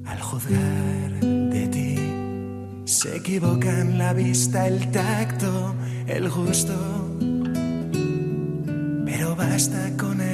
al 0.06 0.22
juzgar 0.22 1.12
de 1.22 1.68
ti. 1.68 1.96
Se 2.86 3.18
equivocan 3.18 3.98
la 3.98 4.14
vista, 4.14 4.68
el 4.68 4.92
tacto 4.92 5.74
el 6.08 6.30
gusto, 6.30 6.74
pero 9.06 9.36
basta 9.36 9.92
con 9.98 10.20
el 10.20 10.33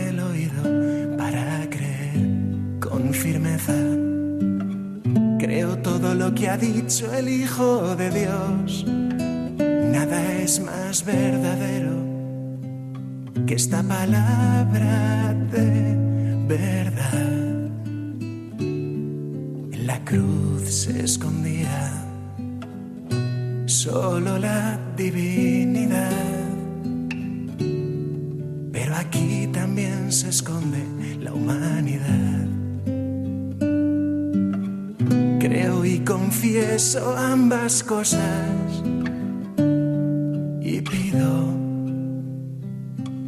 Creo 5.39 5.77
todo 5.79 6.15
lo 6.15 6.33
que 6.33 6.49
ha 6.49 6.57
dicho 6.57 7.13
el 7.13 7.29
Hijo 7.29 7.95
de 7.95 8.09
Dios, 8.09 8.85
nada 8.87 10.33
es 10.33 10.59
más 10.59 11.03
verdadero 11.05 11.99
que 13.45 13.55
esta 13.55 13.81
palabra 13.81 15.33
de 15.51 15.95
verdad. 16.47 17.69
En 18.59 19.87
la 19.87 20.03
cruz 20.05 20.69
se 20.69 21.03
escondía 21.03 22.05
solo 23.65 24.37
la 24.37 24.79
divinidad. 24.97 26.11
Pero 28.71 28.95
aquí 28.95 29.47
también 29.51 30.11
se 30.11 30.29
esconde 30.29 30.83
la 31.19 31.33
humanidad. 31.33 32.38
Confieso 36.09 37.15
ambas 37.15 37.83
cosas 37.83 38.49
y 40.59 40.81
pido 40.81 41.45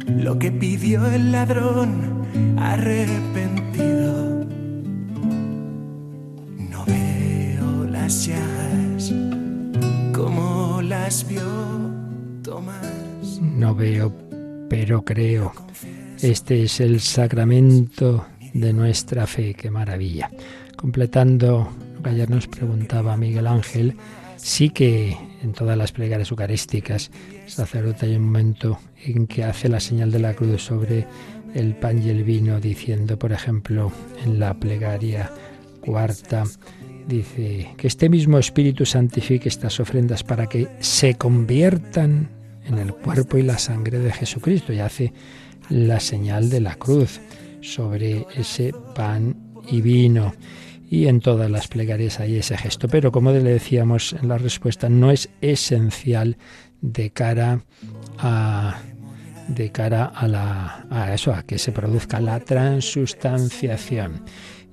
lo 0.08 0.36
que 0.36 0.50
pidió 0.50 1.06
el 1.06 1.30
ladrón 1.30 2.26
arrepentido. 2.58 4.44
No 6.58 6.84
veo 6.84 7.84
las 7.88 8.26
llagas 8.26 9.12
no 13.62 13.74
veo, 13.76 14.12
pero 14.68 15.04
creo. 15.04 15.52
Este 16.20 16.64
es 16.64 16.80
el 16.80 17.00
sacramento 17.00 18.26
de 18.52 18.72
nuestra 18.72 19.28
fe, 19.28 19.54
qué 19.54 19.70
maravilla. 19.70 20.30
Completando 20.76 21.70
ayer 22.10 22.30
nos 22.30 22.46
preguntaba 22.46 23.16
Miguel 23.16 23.46
Ángel, 23.46 23.96
sí 24.36 24.70
que 24.70 25.16
en 25.42 25.52
todas 25.52 25.76
las 25.76 25.92
plegarias 25.92 26.30
eucarísticas, 26.30 27.10
sacerdote 27.46 28.06
hay 28.06 28.16
un 28.16 28.24
momento 28.24 28.78
en 29.04 29.26
que 29.26 29.44
hace 29.44 29.68
la 29.68 29.80
señal 29.80 30.10
de 30.10 30.18
la 30.18 30.34
cruz 30.34 30.62
sobre 30.62 31.06
el 31.54 31.74
pan 31.74 32.02
y 32.02 32.08
el 32.10 32.24
vino, 32.24 32.60
diciendo, 32.60 33.18
por 33.18 33.32
ejemplo, 33.32 33.92
en 34.24 34.38
la 34.38 34.54
plegaria 34.54 35.30
cuarta, 35.80 36.44
dice 37.06 37.74
que 37.76 37.86
este 37.86 38.08
mismo 38.08 38.38
Espíritu 38.38 38.86
santifique 38.86 39.48
estas 39.48 39.80
ofrendas 39.80 40.22
para 40.22 40.46
que 40.46 40.68
se 40.80 41.14
conviertan 41.14 42.30
en 42.64 42.78
el 42.78 42.94
cuerpo 42.94 43.38
y 43.38 43.42
la 43.42 43.58
sangre 43.58 43.98
de 43.98 44.12
Jesucristo 44.12 44.72
y 44.72 44.78
hace 44.78 45.12
la 45.68 46.00
señal 46.00 46.48
de 46.48 46.60
la 46.60 46.76
cruz 46.76 47.20
sobre 47.60 48.26
ese 48.36 48.72
pan 48.94 49.36
y 49.68 49.80
vino. 49.80 50.34
Y 50.92 51.06
en 51.06 51.20
todas 51.20 51.50
las 51.50 51.68
plegarias 51.68 52.20
hay 52.20 52.36
ese 52.36 52.58
gesto. 52.58 52.86
Pero 52.86 53.12
como 53.12 53.32
le 53.32 53.42
decíamos 53.42 54.12
en 54.12 54.28
la 54.28 54.36
respuesta, 54.36 54.90
no 54.90 55.10
es 55.10 55.30
esencial 55.40 56.36
de 56.82 57.08
cara 57.08 57.62
a 58.18 58.78
de 59.48 59.72
cara 59.72 60.04
a 60.04 60.28
la 60.28 60.86
a 60.90 61.14
eso, 61.14 61.32
a 61.32 61.44
que 61.44 61.58
se 61.58 61.72
produzca 61.72 62.20
la 62.20 62.40
transustanciación. 62.40 64.22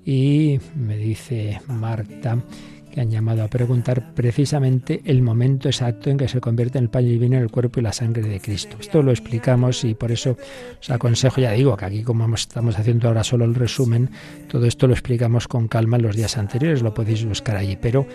Y 0.03 0.59
me 0.75 0.97
dice 0.97 1.61
Marta 1.67 2.43
que 2.91 3.01
han 3.01 3.09
llamado 3.09 3.43
a 3.43 3.47
preguntar 3.47 4.13
precisamente 4.13 5.01
el 5.05 5.21
momento 5.21 5.69
exacto 5.69 6.09
en 6.09 6.17
que 6.17 6.27
se 6.27 6.41
convierte 6.41 6.77
en 6.77 6.85
el 6.85 6.89
pan 6.89 7.05
y 7.05 7.13
el 7.13 7.19
vino 7.19 7.37
en 7.37 7.43
el 7.43 7.51
cuerpo 7.51 7.79
y 7.79 7.83
la 7.83 7.93
sangre 7.93 8.23
de 8.23 8.39
Cristo. 8.39 8.77
Esto 8.79 9.01
lo 9.01 9.11
explicamos 9.11 9.83
y 9.83 9.93
por 9.93 10.11
eso 10.11 10.37
os 10.79 10.89
aconsejo, 10.89 11.41
ya 11.41 11.51
digo, 11.51 11.75
que 11.77 11.85
aquí 11.85 12.03
como 12.03 12.33
estamos 12.35 12.77
haciendo 12.77 13.07
ahora 13.07 13.23
solo 13.23 13.45
el 13.45 13.55
resumen, 13.55 14.09
todo 14.47 14.65
esto 14.65 14.87
lo 14.87 14.93
explicamos 14.93 15.47
con 15.47 15.67
calma 15.67 15.97
en 15.97 16.03
los 16.03 16.15
días 16.15 16.37
anteriores, 16.37 16.81
lo 16.81 16.93
podéis 16.93 17.25
buscar 17.25 17.55
allí, 17.57 17.77
pero 17.79 18.07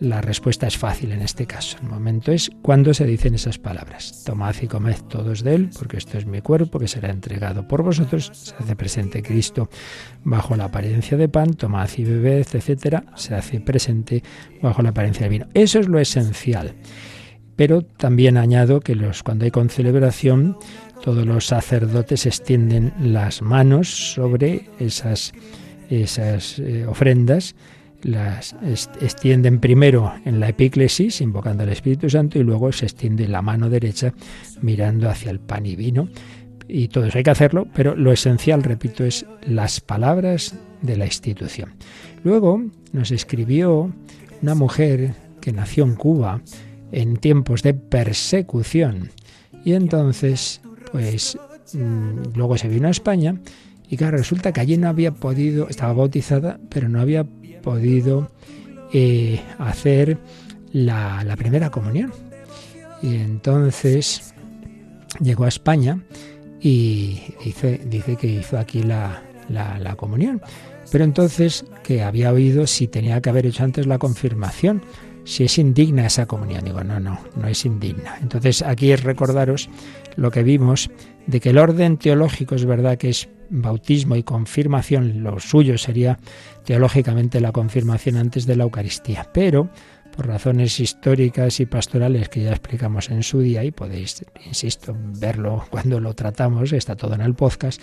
la 0.00 0.20
respuesta 0.20 0.66
es 0.66 0.76
fácil 0.76 1.12
en 1.12 1.22
este 1.22 1.46
caso. 1.46 1.76
El 1.82 1.88
momento 1.88 2.32
es 2.32 2.50
cuando 2.62 2.92
se 2.92 3.06
dicen 3.06 3.34
esas 3.34 3.58
palabras. 3.58 4.24
Tomad 4.24 4.54
y 4.60 4.66
comed 4.66 4.96
todos 5.08 5.42
de 5.42 5.54
él, 5.54 5.70
porque 5.78 5.96
esto 5.96 6.18
es 6.18 6.26
mi 6.26 6.40
cuerpo 6.40 6.78
que 6.78 6.88
será 6.88 7.10
entregado 7.10 7.68
por 7.68 7.82
vosotros. 7.82 8.30
Se 8.32 8.54
hace 8.56 8.76
presente 8.76 9.22
Cristo 9.22 9.68
bajo 10.24 10.56
la 10.56 10.64
apariencia 10.64 11.16
de 11.16 11.28
pan, 11.28 11.54
tomad 11.54 11.88
y 11.96 12.04
bebed, 12.04 12.46
etcétera. 12.52 13.04
Se 13.14 13.34
hace 13.34 13.60
presente 13.60 14.22
bajo 14.60 14.82
la 14.82 14.90
apariencia 14.90 15.24
de 15.24 15.30
vino. 15.30 15.46
Eso 15.54 15.78
es 15.78 15.88
lo 15.88 15.98
esencial. 15.98 16.74
Pero 17.56 17.82
también 17.82 18.38
añado 18.38 18.80
que 18.80 18.94
los, 18.94 19.22
cuando 19.22 19.44
hay 19.44 19.50
concelebración, 19.50 20.56
todos 21.02 21.26
los 21.26 21.46
sacerdotes 21.46 22.26
extienden 22.26 22.92
las 23.00 23.42
manos 23.42 24.14
sobre 24.14 24.68
esas, 24.78 25.32
esas 25.90 26.58
eh, 26.58 26.86
ofrendas 26.86 27.54
las 28.02 28.56
extienden 29.00 29.60
primero 29.60 30.12
en 30.24 30.40
la 30.40 30.48
epíclesis, 30.48 31.20
invocando 31.20 31.62
al 31.62 31.68
Espíritu 31.70 32.10
Santo, 32.10 32.38
y 32.38 32.42
luego 32.42 32.72
se 32.72 32.86
extiende 32.86 33.28
la 33.28 33.42
mano 33.42 33.70
derecha 33.70 34.12
mirando 34.60 35.08
hacia 35.08 35.30
el 35.30 35.40
pan 35.40 35.66
y 35.66 35.76
vino. 35.76 36.08
Y 36.68 36.88
todo 36.88 37.06
eso 37.06 37.18
hay 37.18 37.24
que 37.24 37.30
hacerlo, 37.30 37.66
pero 37.74 37.94
lo 37.94 38.12
esencial, 38.12 38.62
repito, 38.62 39.04
es 39.04 39.26
las 39.46 39.80
palabras 39.80 40.54
de 40.80 40.96
la 40.96 41.06
institución. 41.06 41.74
Luego 42.24 42.62
nos 42.92 43.10
escribió 43.10 43.92
una 44.42 44.54
mujer 44.54 45.14
que 45.40 45.52
nació 45.52 45.84
en 45.84 45.94
Cuba 45.94 46.40
en 46.92 47.16
tiempos 47.16 47.62
de 47.62 47.74
persecución 47.74 49.10
y 49.64 49.72
entonces, 49.74 50.60
pues, 50.90 51.38
mm, 51.72 52.36
luego 52.36 52.58
se 52.58 52.68
vino 52.68 52.88
a 52.88 52.90
España 52.90 53.36
y 53.88 53.96
claro, 53.96 54.16
resulta 54.16 54.52
que 54.52 54.60
allí 54.60 54.76
no 54.78 54.88
había 54.88 55.12
podido, 55.12 55.68
estaba 55.68 55.92
bautizada, 55.92 56.58
pero 56.70 56.88
no 56.88 57.00
había 57.00 57.26
podido 57.62 58.30
eh, 58.92 59.40
hacer 59.58 60.18
la, 60.72 61.34
primera 61.38 61.70
comunión. 61.70 62.12
Y 63.00 63.16
entonces 63.16 64.34
llegó 65.20 65.44
a 65.44 65.48
España 65.48 66.02
y 66.60 67.22
dice, 67.44 67.80
dice 67.86 68.16
que 68.16 68.26
hizo 68.26 68.58
aquí 68.58 68.82
la, 68.82 69.22
la, 69.48 69.96
comunión. 69.96 70.42
Pero 70.90 71.04
entonces 71.04 71.64
que 71.82 72.02
había 72.02 72.32
oído 72.32 72.66
si 72.66 72.86
tenía 72.86 73.20
que 73.20 73.30
haber 73.30 73.46
hecho 73.46 73.64
antes 73.64 73.86
la 73.86 73.98
confirmación, 73.98 74.82
si 75.24 75.44
es 75.44 75.58
indigna 75.58 76.06
esa 76.06 76.26
comunión. 76.26 76.64
Digo, 76.64 76.84
no, 76.84 77.00
no, 77.00 77.18
no 77.34 77.48
es 77.48 77.64
indigna. 77.64 78.18
Entonces 78.20 78.62
aquí 78.62 78.92
es 78.92 79.02
recordaros 79.02 79.68
lo 80.16 80.30
que 80.30 80.42
vimos 80.42 80.90
de 81.26 81.40
que 81.40 81.50
el 81.50 81.58
orden 81.58 81.96
teológico 81.96 82.54
es 82.54 82.64
verdad 82.64 82.98
que 82.98 83.10
es 83.10 83.28
bautismo 83.52 84.16
y 84.16 84.22
confirmación, 84.22 85.22
lo 85.22 85.38
suyo 85.38 85.78
sería 85.78 86.18
teológicamente 86.64 87.40
la 87.40 87.52
confirmación 87.52 88.16
antes 88.16 88.46
de 88.46 88.56
la 88.56 88.64
Eucaristía, 88.64 89.28
pero 89.32 89.70
por 90.16 90.26
razones 90.26 90.80
históricas 90.80 91.60
y 91.60 91.66
pastorales 91.66 92.28
que 92.28 92.42
ya 92.42 92.50
explicamos 92.50 93.10
en 93.10 93.22
su 93.22 93.40
día 93.40 93.62
y 93.64 93.70
podéis, 93.70 94.24
insisto, 94.46 94.96
verlo 94.96 95.64
cuando 95.70 96.00
lo 96.00 96.14
tratamos, 96.14 96.72
está 96.72 96.96
todo 96.96 97.14
en 97.14 97.20
el 97.20 97.34
podcast, 97.34 97.80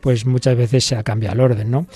pues 0.00 0.26
muchas 0.26 0.56
veces 0.56 0.84
se 0.84 0.96
ha 0.96 1.02
cambiado 1.02 1.34
el 1.34 1.40
orden, 1.40 1.70
¿no? 1.70 1.86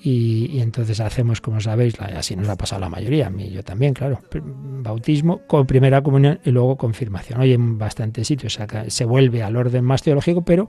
Y, 0.00 0.60
entonces 0.60 1.00
hacemos, 1.00 1.40
como 1.40 1.60
sabéis, 1.60 2.00
así 2.00 2.36
nos 2.36 2.48
ha 2.48 2.56
pasado 2.56 2.80
la 2.80 2.88
mayoría, 2.88 3.26
a 3.26 3.30
mí 3.30 3.50
yo 3.50 3.64
también, 3.64 3.94
claro, 3.94 4.20
bautismo 4.32 5.40
con 5.46 5.66
primera 5.66 6.02
comunión 6.02 6.38
y 6.44 6.50
luego 6.50 6.76
confirmación. 6.76 7.40
Hoy 7.40 7.52
en 7.52 7.78
bastantes 7.78 8.28
sitios 8.28 8.58
se 8.86 9.04
vuelve 9.04 9.42
al 9.42 9.56
orden 9.56 9.84
más 9.84 10.02
teológico, 10.02 10.42
pero 10.44 10.68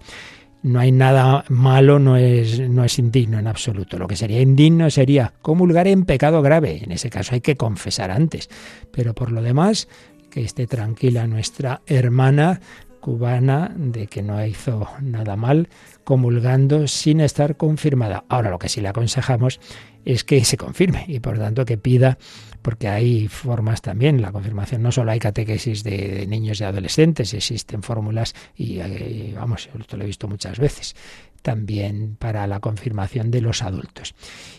no 0.61 0.79
hay 0.79 0.91
nada 0.91 1.45
malo, 1.49 1.99
no 1.99 2.17
es, 2.17 2.59
no 2.59 2.83
es 2.83 2.99
indigno 2.99 3.39
en 3.39 3.47
absoluto. 3.47 3.97
Lo 3.97 4.07
que 4.07 4.15
sería 4.15 4.41
indigno 4.41 4.89
sería 4.89 5.33
comulgar 5.41 5.87
en 5.87 6.05
pecado 6.05 6.41
grave. 6.41 6.81
En 6.83 6.91
ese 6.91 7.09
caso 7.09 7.33
hay 7.33 7.41
que 7.41 7.55
confesar 7.55 8.11
antes. 8.11 8.49
Pero 8.91 9.13
por 9.13 9.31
lo 9.31 9.41
demás, 9.41 9.87
que 10.29 10.41
esté 10.41 10.67
tranquila 10.67 11.27
nuestra 11.27 11.81
hermana 11.87 12.59
cubana 12.99 13.73
de 13.75 14.07
que 14.07 14.21
no 14.21 14.45
hizo 14.45 14.87
nada 15.01 15.35
mal 15.35 15.69
comulgando 16.03 16.87
sin 16.87 17.21
estar 17.21 17.55
confirmada. 17.55 18.25
Ahora 18.29 18.49
lo 18.49 18.59
que 18.59 18.69
sí 18.69 18.81
le 18.81 18.89
aconsejamos 18.89 19.59
es 20.05 20.23
que 20.23 20.43
se 20.43 20.57
confirme 20.57 21.05
y 21.07 21.19
por 21.19 21.37
tanto 21.37 21.65
que 21.65 21.77
pida 21.77 22.17
porque 22.61 22.87
hay 22.87 23.27
formas 23.27 23.81
también, 23.81 24.21
la 24.21 24.31
confirmación 24.31 24.81
no 24.81 24.91
solo 24.91 25.11
hay 25.11 25.19
catequesis 25.19 25.83
de, 25.83 26.25
niños 26.27 26.61
y 26.61 26.63
adolescentes, 26.63 27.33
existen 27.33 27.83
fórmulas 27.83 28.33
y, 28.55 28.79
eh, 28.79 29.33
vamos, 29.35 29.69
esto 29.79 29.97
lo 29.97 30.03
he 30.03 30.07
visto 30.07 30.27
muchas 30.27 30.59
veces, 30.59 30.95
también 31.41 32.15
para 32.17 32.45
la 32.47 32.59
confirmación 32.59 33.31
de 33.31 33.41
los 33.41 33.61
adultos. 33.61 34.15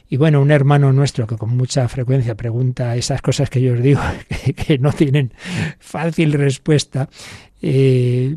Y 0.08 0.16
bueno, 0.16 0.40
un 0.40 0.50
hermano 0.50 0.92
nuestro 0.92 1.26
que 1.26 1.36
con 1.36 1.56
mucha 1.56 1.86
frecuencia 1.88 2.34
pregunta 2.34 2.96
esas 2.96 3.22
cosas 3.22 3.50
que 3.50 3.60
yo 3.60 3.74
os 3.74 3.82
digo, 3.82 4.00
que, 4.56 4.78
no 4.78 4.92
tienen 4.92 5.32
fácil 5.78 6.32
respuesta, 6.32 7.08
eh, 7.62 8.36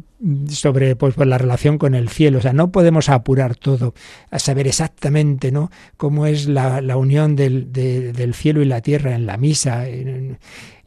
sobre 0.49 0.95
pues, 0.95 1.17
la 1.17 1.37
relación 1.37 1.77
con 1.77 1.95
el 1.95 2.09
cielo. 2.09 2.39
O 2.39 2.41
sea, 2.41 2.53
no 2.53 2.71
podemos 2.71 3.09
apurar 3.09 3.55
todo 3.55 3.93
a 4.31 4.39
saber 4.39 4.67
exactamente 4.67 5.51
¿no? 5.51 5.69
cómo 5.97 6.25
es 6.25 6.47
la, 6.47 6.81
unión 6.97 7.35
del, 7.35 7.71
del, 7.71 8.33
cielo 8.33 8.61
y 8.61 8.65
la 8.65 8.81
tierra 8.81 9.15
en 9.15 9.25
la 9.25 9.37
misa. 9.37 9.85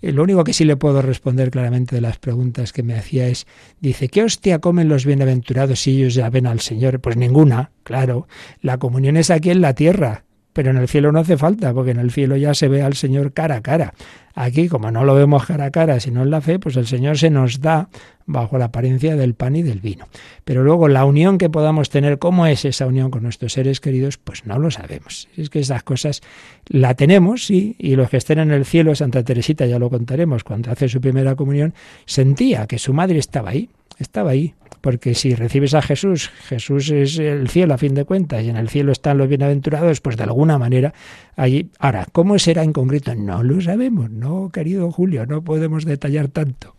Lo 0.02 0.22
único 0.22 0.44
que 0.44 0.52
sí 0.52 0.64
le 0.64 0.76
puedo 0.76 1.02
responder 1.02 1.50
claramente 1.50 1.94
de 1.94 2.00
las 2.00 2.18
preguntas 2.18 2.72
que 2.72 2.82
me 2.82 2.94
hacía 2.94 3.26
es, 3.28 3.46
dice, 3.80 4.08
¿qué 4.08 4.22
hostia 4.22 4.58
comen 4.58 4.88
los 4.88 5.04
bienaventurados 5.04 5.80
si 5.80 5.96
ellos 5.96 6.14
ya 6.14 6.30
ven 6.30 6.46
al 6.46 6.60
Señor? 6.60 7.00
Pues 7.00 7.16
ninguna, 7.16 7.72
claro. 7.82 8.28
La 8.60 8.78
comunión 8.78 9.16
es 9.16 9.30
aquí 9.30 9.50
en 9.50 9.60
la 9.60 9.74
tierra, 9.74 10.24
pero 10.56 10.70
en 10.70 10.78
el 10.78 10.88
cielo 10.88 11.12
no 11.12 11.18
hace 11.18 11.36
falta, 11.36 11.74
porque 11.74 11.90
en 11.90 11.98
el 11.98 12.10
cielo 12.10 12.34
ya 12.34 12.54
se 12.54 12.68
ve 12.68 12.80
al 12.80 12.94
Señor 12.94 13.34
cara 13.34 13.56
a 13.56 13.60
cara. 13.60 13.92
Aquí, 14.34 14.68
como 14.68 14.90
no 14.90 15.04
lo 15.04 15.14
vemos 15.14 15.44
cara 15.44 15.66
a 15.66 15.70
cara, 15.70 16.00
sino 16.00 16.22
en 16.22 16.30
la 16.30 16.40
fe, 16.40 16.58
pues 16.58 16.76
el 16.76 16.86
Señor 16.86 17.18
se 17.18 17.28
nos 17.28 17.60
da 17.60 17.90
bajo 18.24 18.56
la 18.56 18.64
apariencia 18.64 19.16
del 19.16 19.34
pan 19.34 19.54
y 19.54 19.62
del 19.62 19.80
vino. 19.80 20.08
Pero 20.46 20.64
luego 20.64 20.88
la 20.88 21.04
unión 21.04 21.36
que 21.36 21.50
podamos 21.50 21.90
tener, 21.90 22.18
¿cómo 22.18 22.46
es 22.46 22.64
esa 22.64 22.86
unión 22.86 23.10
con 23.10 23.22
nuestros 23.22 23.52
seres 23.52 23.80
queridos? 23.80 24.16
Pues 24.16 24.46
no 24.46 24.58
lo 24.58 24.70
sabemos. 24.70 25.28
Es 25.36 25.50
que 25.50 25.60
esas 25.60 25.82
cosas 25.82 26.22
la 26.68 26.94
tenemos, 26.94 27.44
sí, 27.44 27.76
y 27.78 27.94
los 27.94 28.08
que 28.08 28.16
estén 28.16 28.38
en 28.38 28.50
el 28.50 28.64
cielo, 28.64 28.94
Santa 28.94 29.22
Teresita, 29.22 29.66
ya 29.66 29.78
lo 29.78 29.90
contaremos, 29.90 30.42
cuando 30.42 30.70
hace 30.70 30.88
su 30.88 31.02
primera 31.02 31.36
comunión, 31.36 31.74
sentía 32.06 32.66
que 32.66 32.78
su 32.78 32.94
madre 32.94 33.18
estaba 33.18 33.50
ahí, 33.50 33.68
estaba 33.98 34.30
ahí, 34.30 34.54
porque 34.80 35.14
si 35.14 35.34
recibes 35.34 35.74
a 35.74 35.82
Jesús, 35.82 36.30
Jesús 36.48 36.90
es 36.90 37.18
el 37.18 37.48
cielo 37.48 37.74
a 37.74 37.78
fin 37.78 37.94
de 37.94 38.04
cuentas, 38.04 38.42
y 38.44 38.50
en 38.50 38.56
el 38.56 38.68
cielo 38.68 38.92
están 38.92 39.18
los 39.18 39.28
bienaventurados, 39.28 40.00
pues 40.00 40.16
de 40.16 40.24
alguna 40.24 40.58
manera 40.58 40.94
allí. 41.36 41.70
Ahora, 41.78 42.06
¿cómo 42.12 42.38
será 42.38 42.62
en 42.62 42.72
concreto? 42.72 43.14
No 43.14 43.42
lo 43.42 43.60
sabemos, 43.60 44.10
no, 44.10 44.50
querido 44.52 44.90
Julio, 44.90 45.26
no 45.26 45.42
podemos 45.42 45.84
detallar 45.84 46.28
tanto 46.28 46.74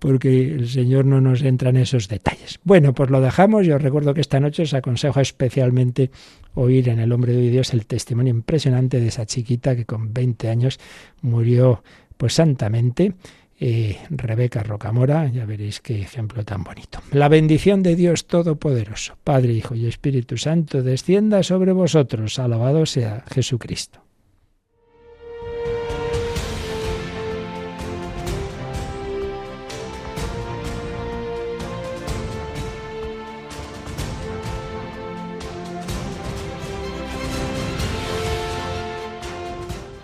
porque 0.00 0.54
el 0.54 0.68
Señor 0.68 1.04
no 1.04 1.20
nos 1.20 1.42
entra 1.42 1.70
en 1.70 1.76
esos 1.76 2.08
detalles. 2.08 2.58
Bueno, 2.64 2.94
pues 2.94 3.10
lo 3.10 3.20
dejamos. 3.20 3.66
Yo 3.66 3.78
recuerdo 3.78 4.14
que 4.14 4.22
esta 4.22 4.40
noche 4.40 4.62
os 4.62 4.74
aconsejo 4.74 5.20
especialmente 5.20 6.10
oír 6.54 6.88
en 6.88 6.98
El 6.98 7.12
Hombre 7.12 7.34
de 7.34 7.50
Dios 7.50 7.72
el 7.74 7.86
testimonio 7.86 8.32
impresionante 8.32 8.98
de 8.98 9.08
esa 9.08 9.26
chiquita 9.26 9.76
que 9.76 9.84
con 9.84 10.12
20 10.12 10.48
años 10.48 10.80
murió 11.20 11.84
pues 12.16 12.34
santamente 12.34 13.14
eh, 13.60 13.98
Rebeca 14.08 14.62
Rocamora, 14.62 15.28
ya 15.28 15.44
veréis 15.44 15.80
qué 15.80 16.00
ejemplo 16.00 16.44
tan 16.44 16.64
bonito. 16.64 17.00
La 17.12 17.28
bendición 17.28 17.82
de 17.82 17.94
Dios 17.94 18.26
Todopoderoso, 18.26 19.16
Padre, 19.22 19.52
Hijo 19.52 19.74
y 19.74 19.86
Espíritu 19.86 20.38
Santo, 20.38 20.82
descienda 20.82 21.42
sobre 21.42 21.72
vosotros. 21.72 22.38
Alabado 22.38 22.86
sea 22.86 23.24
Jesucristo. 23.30 24.00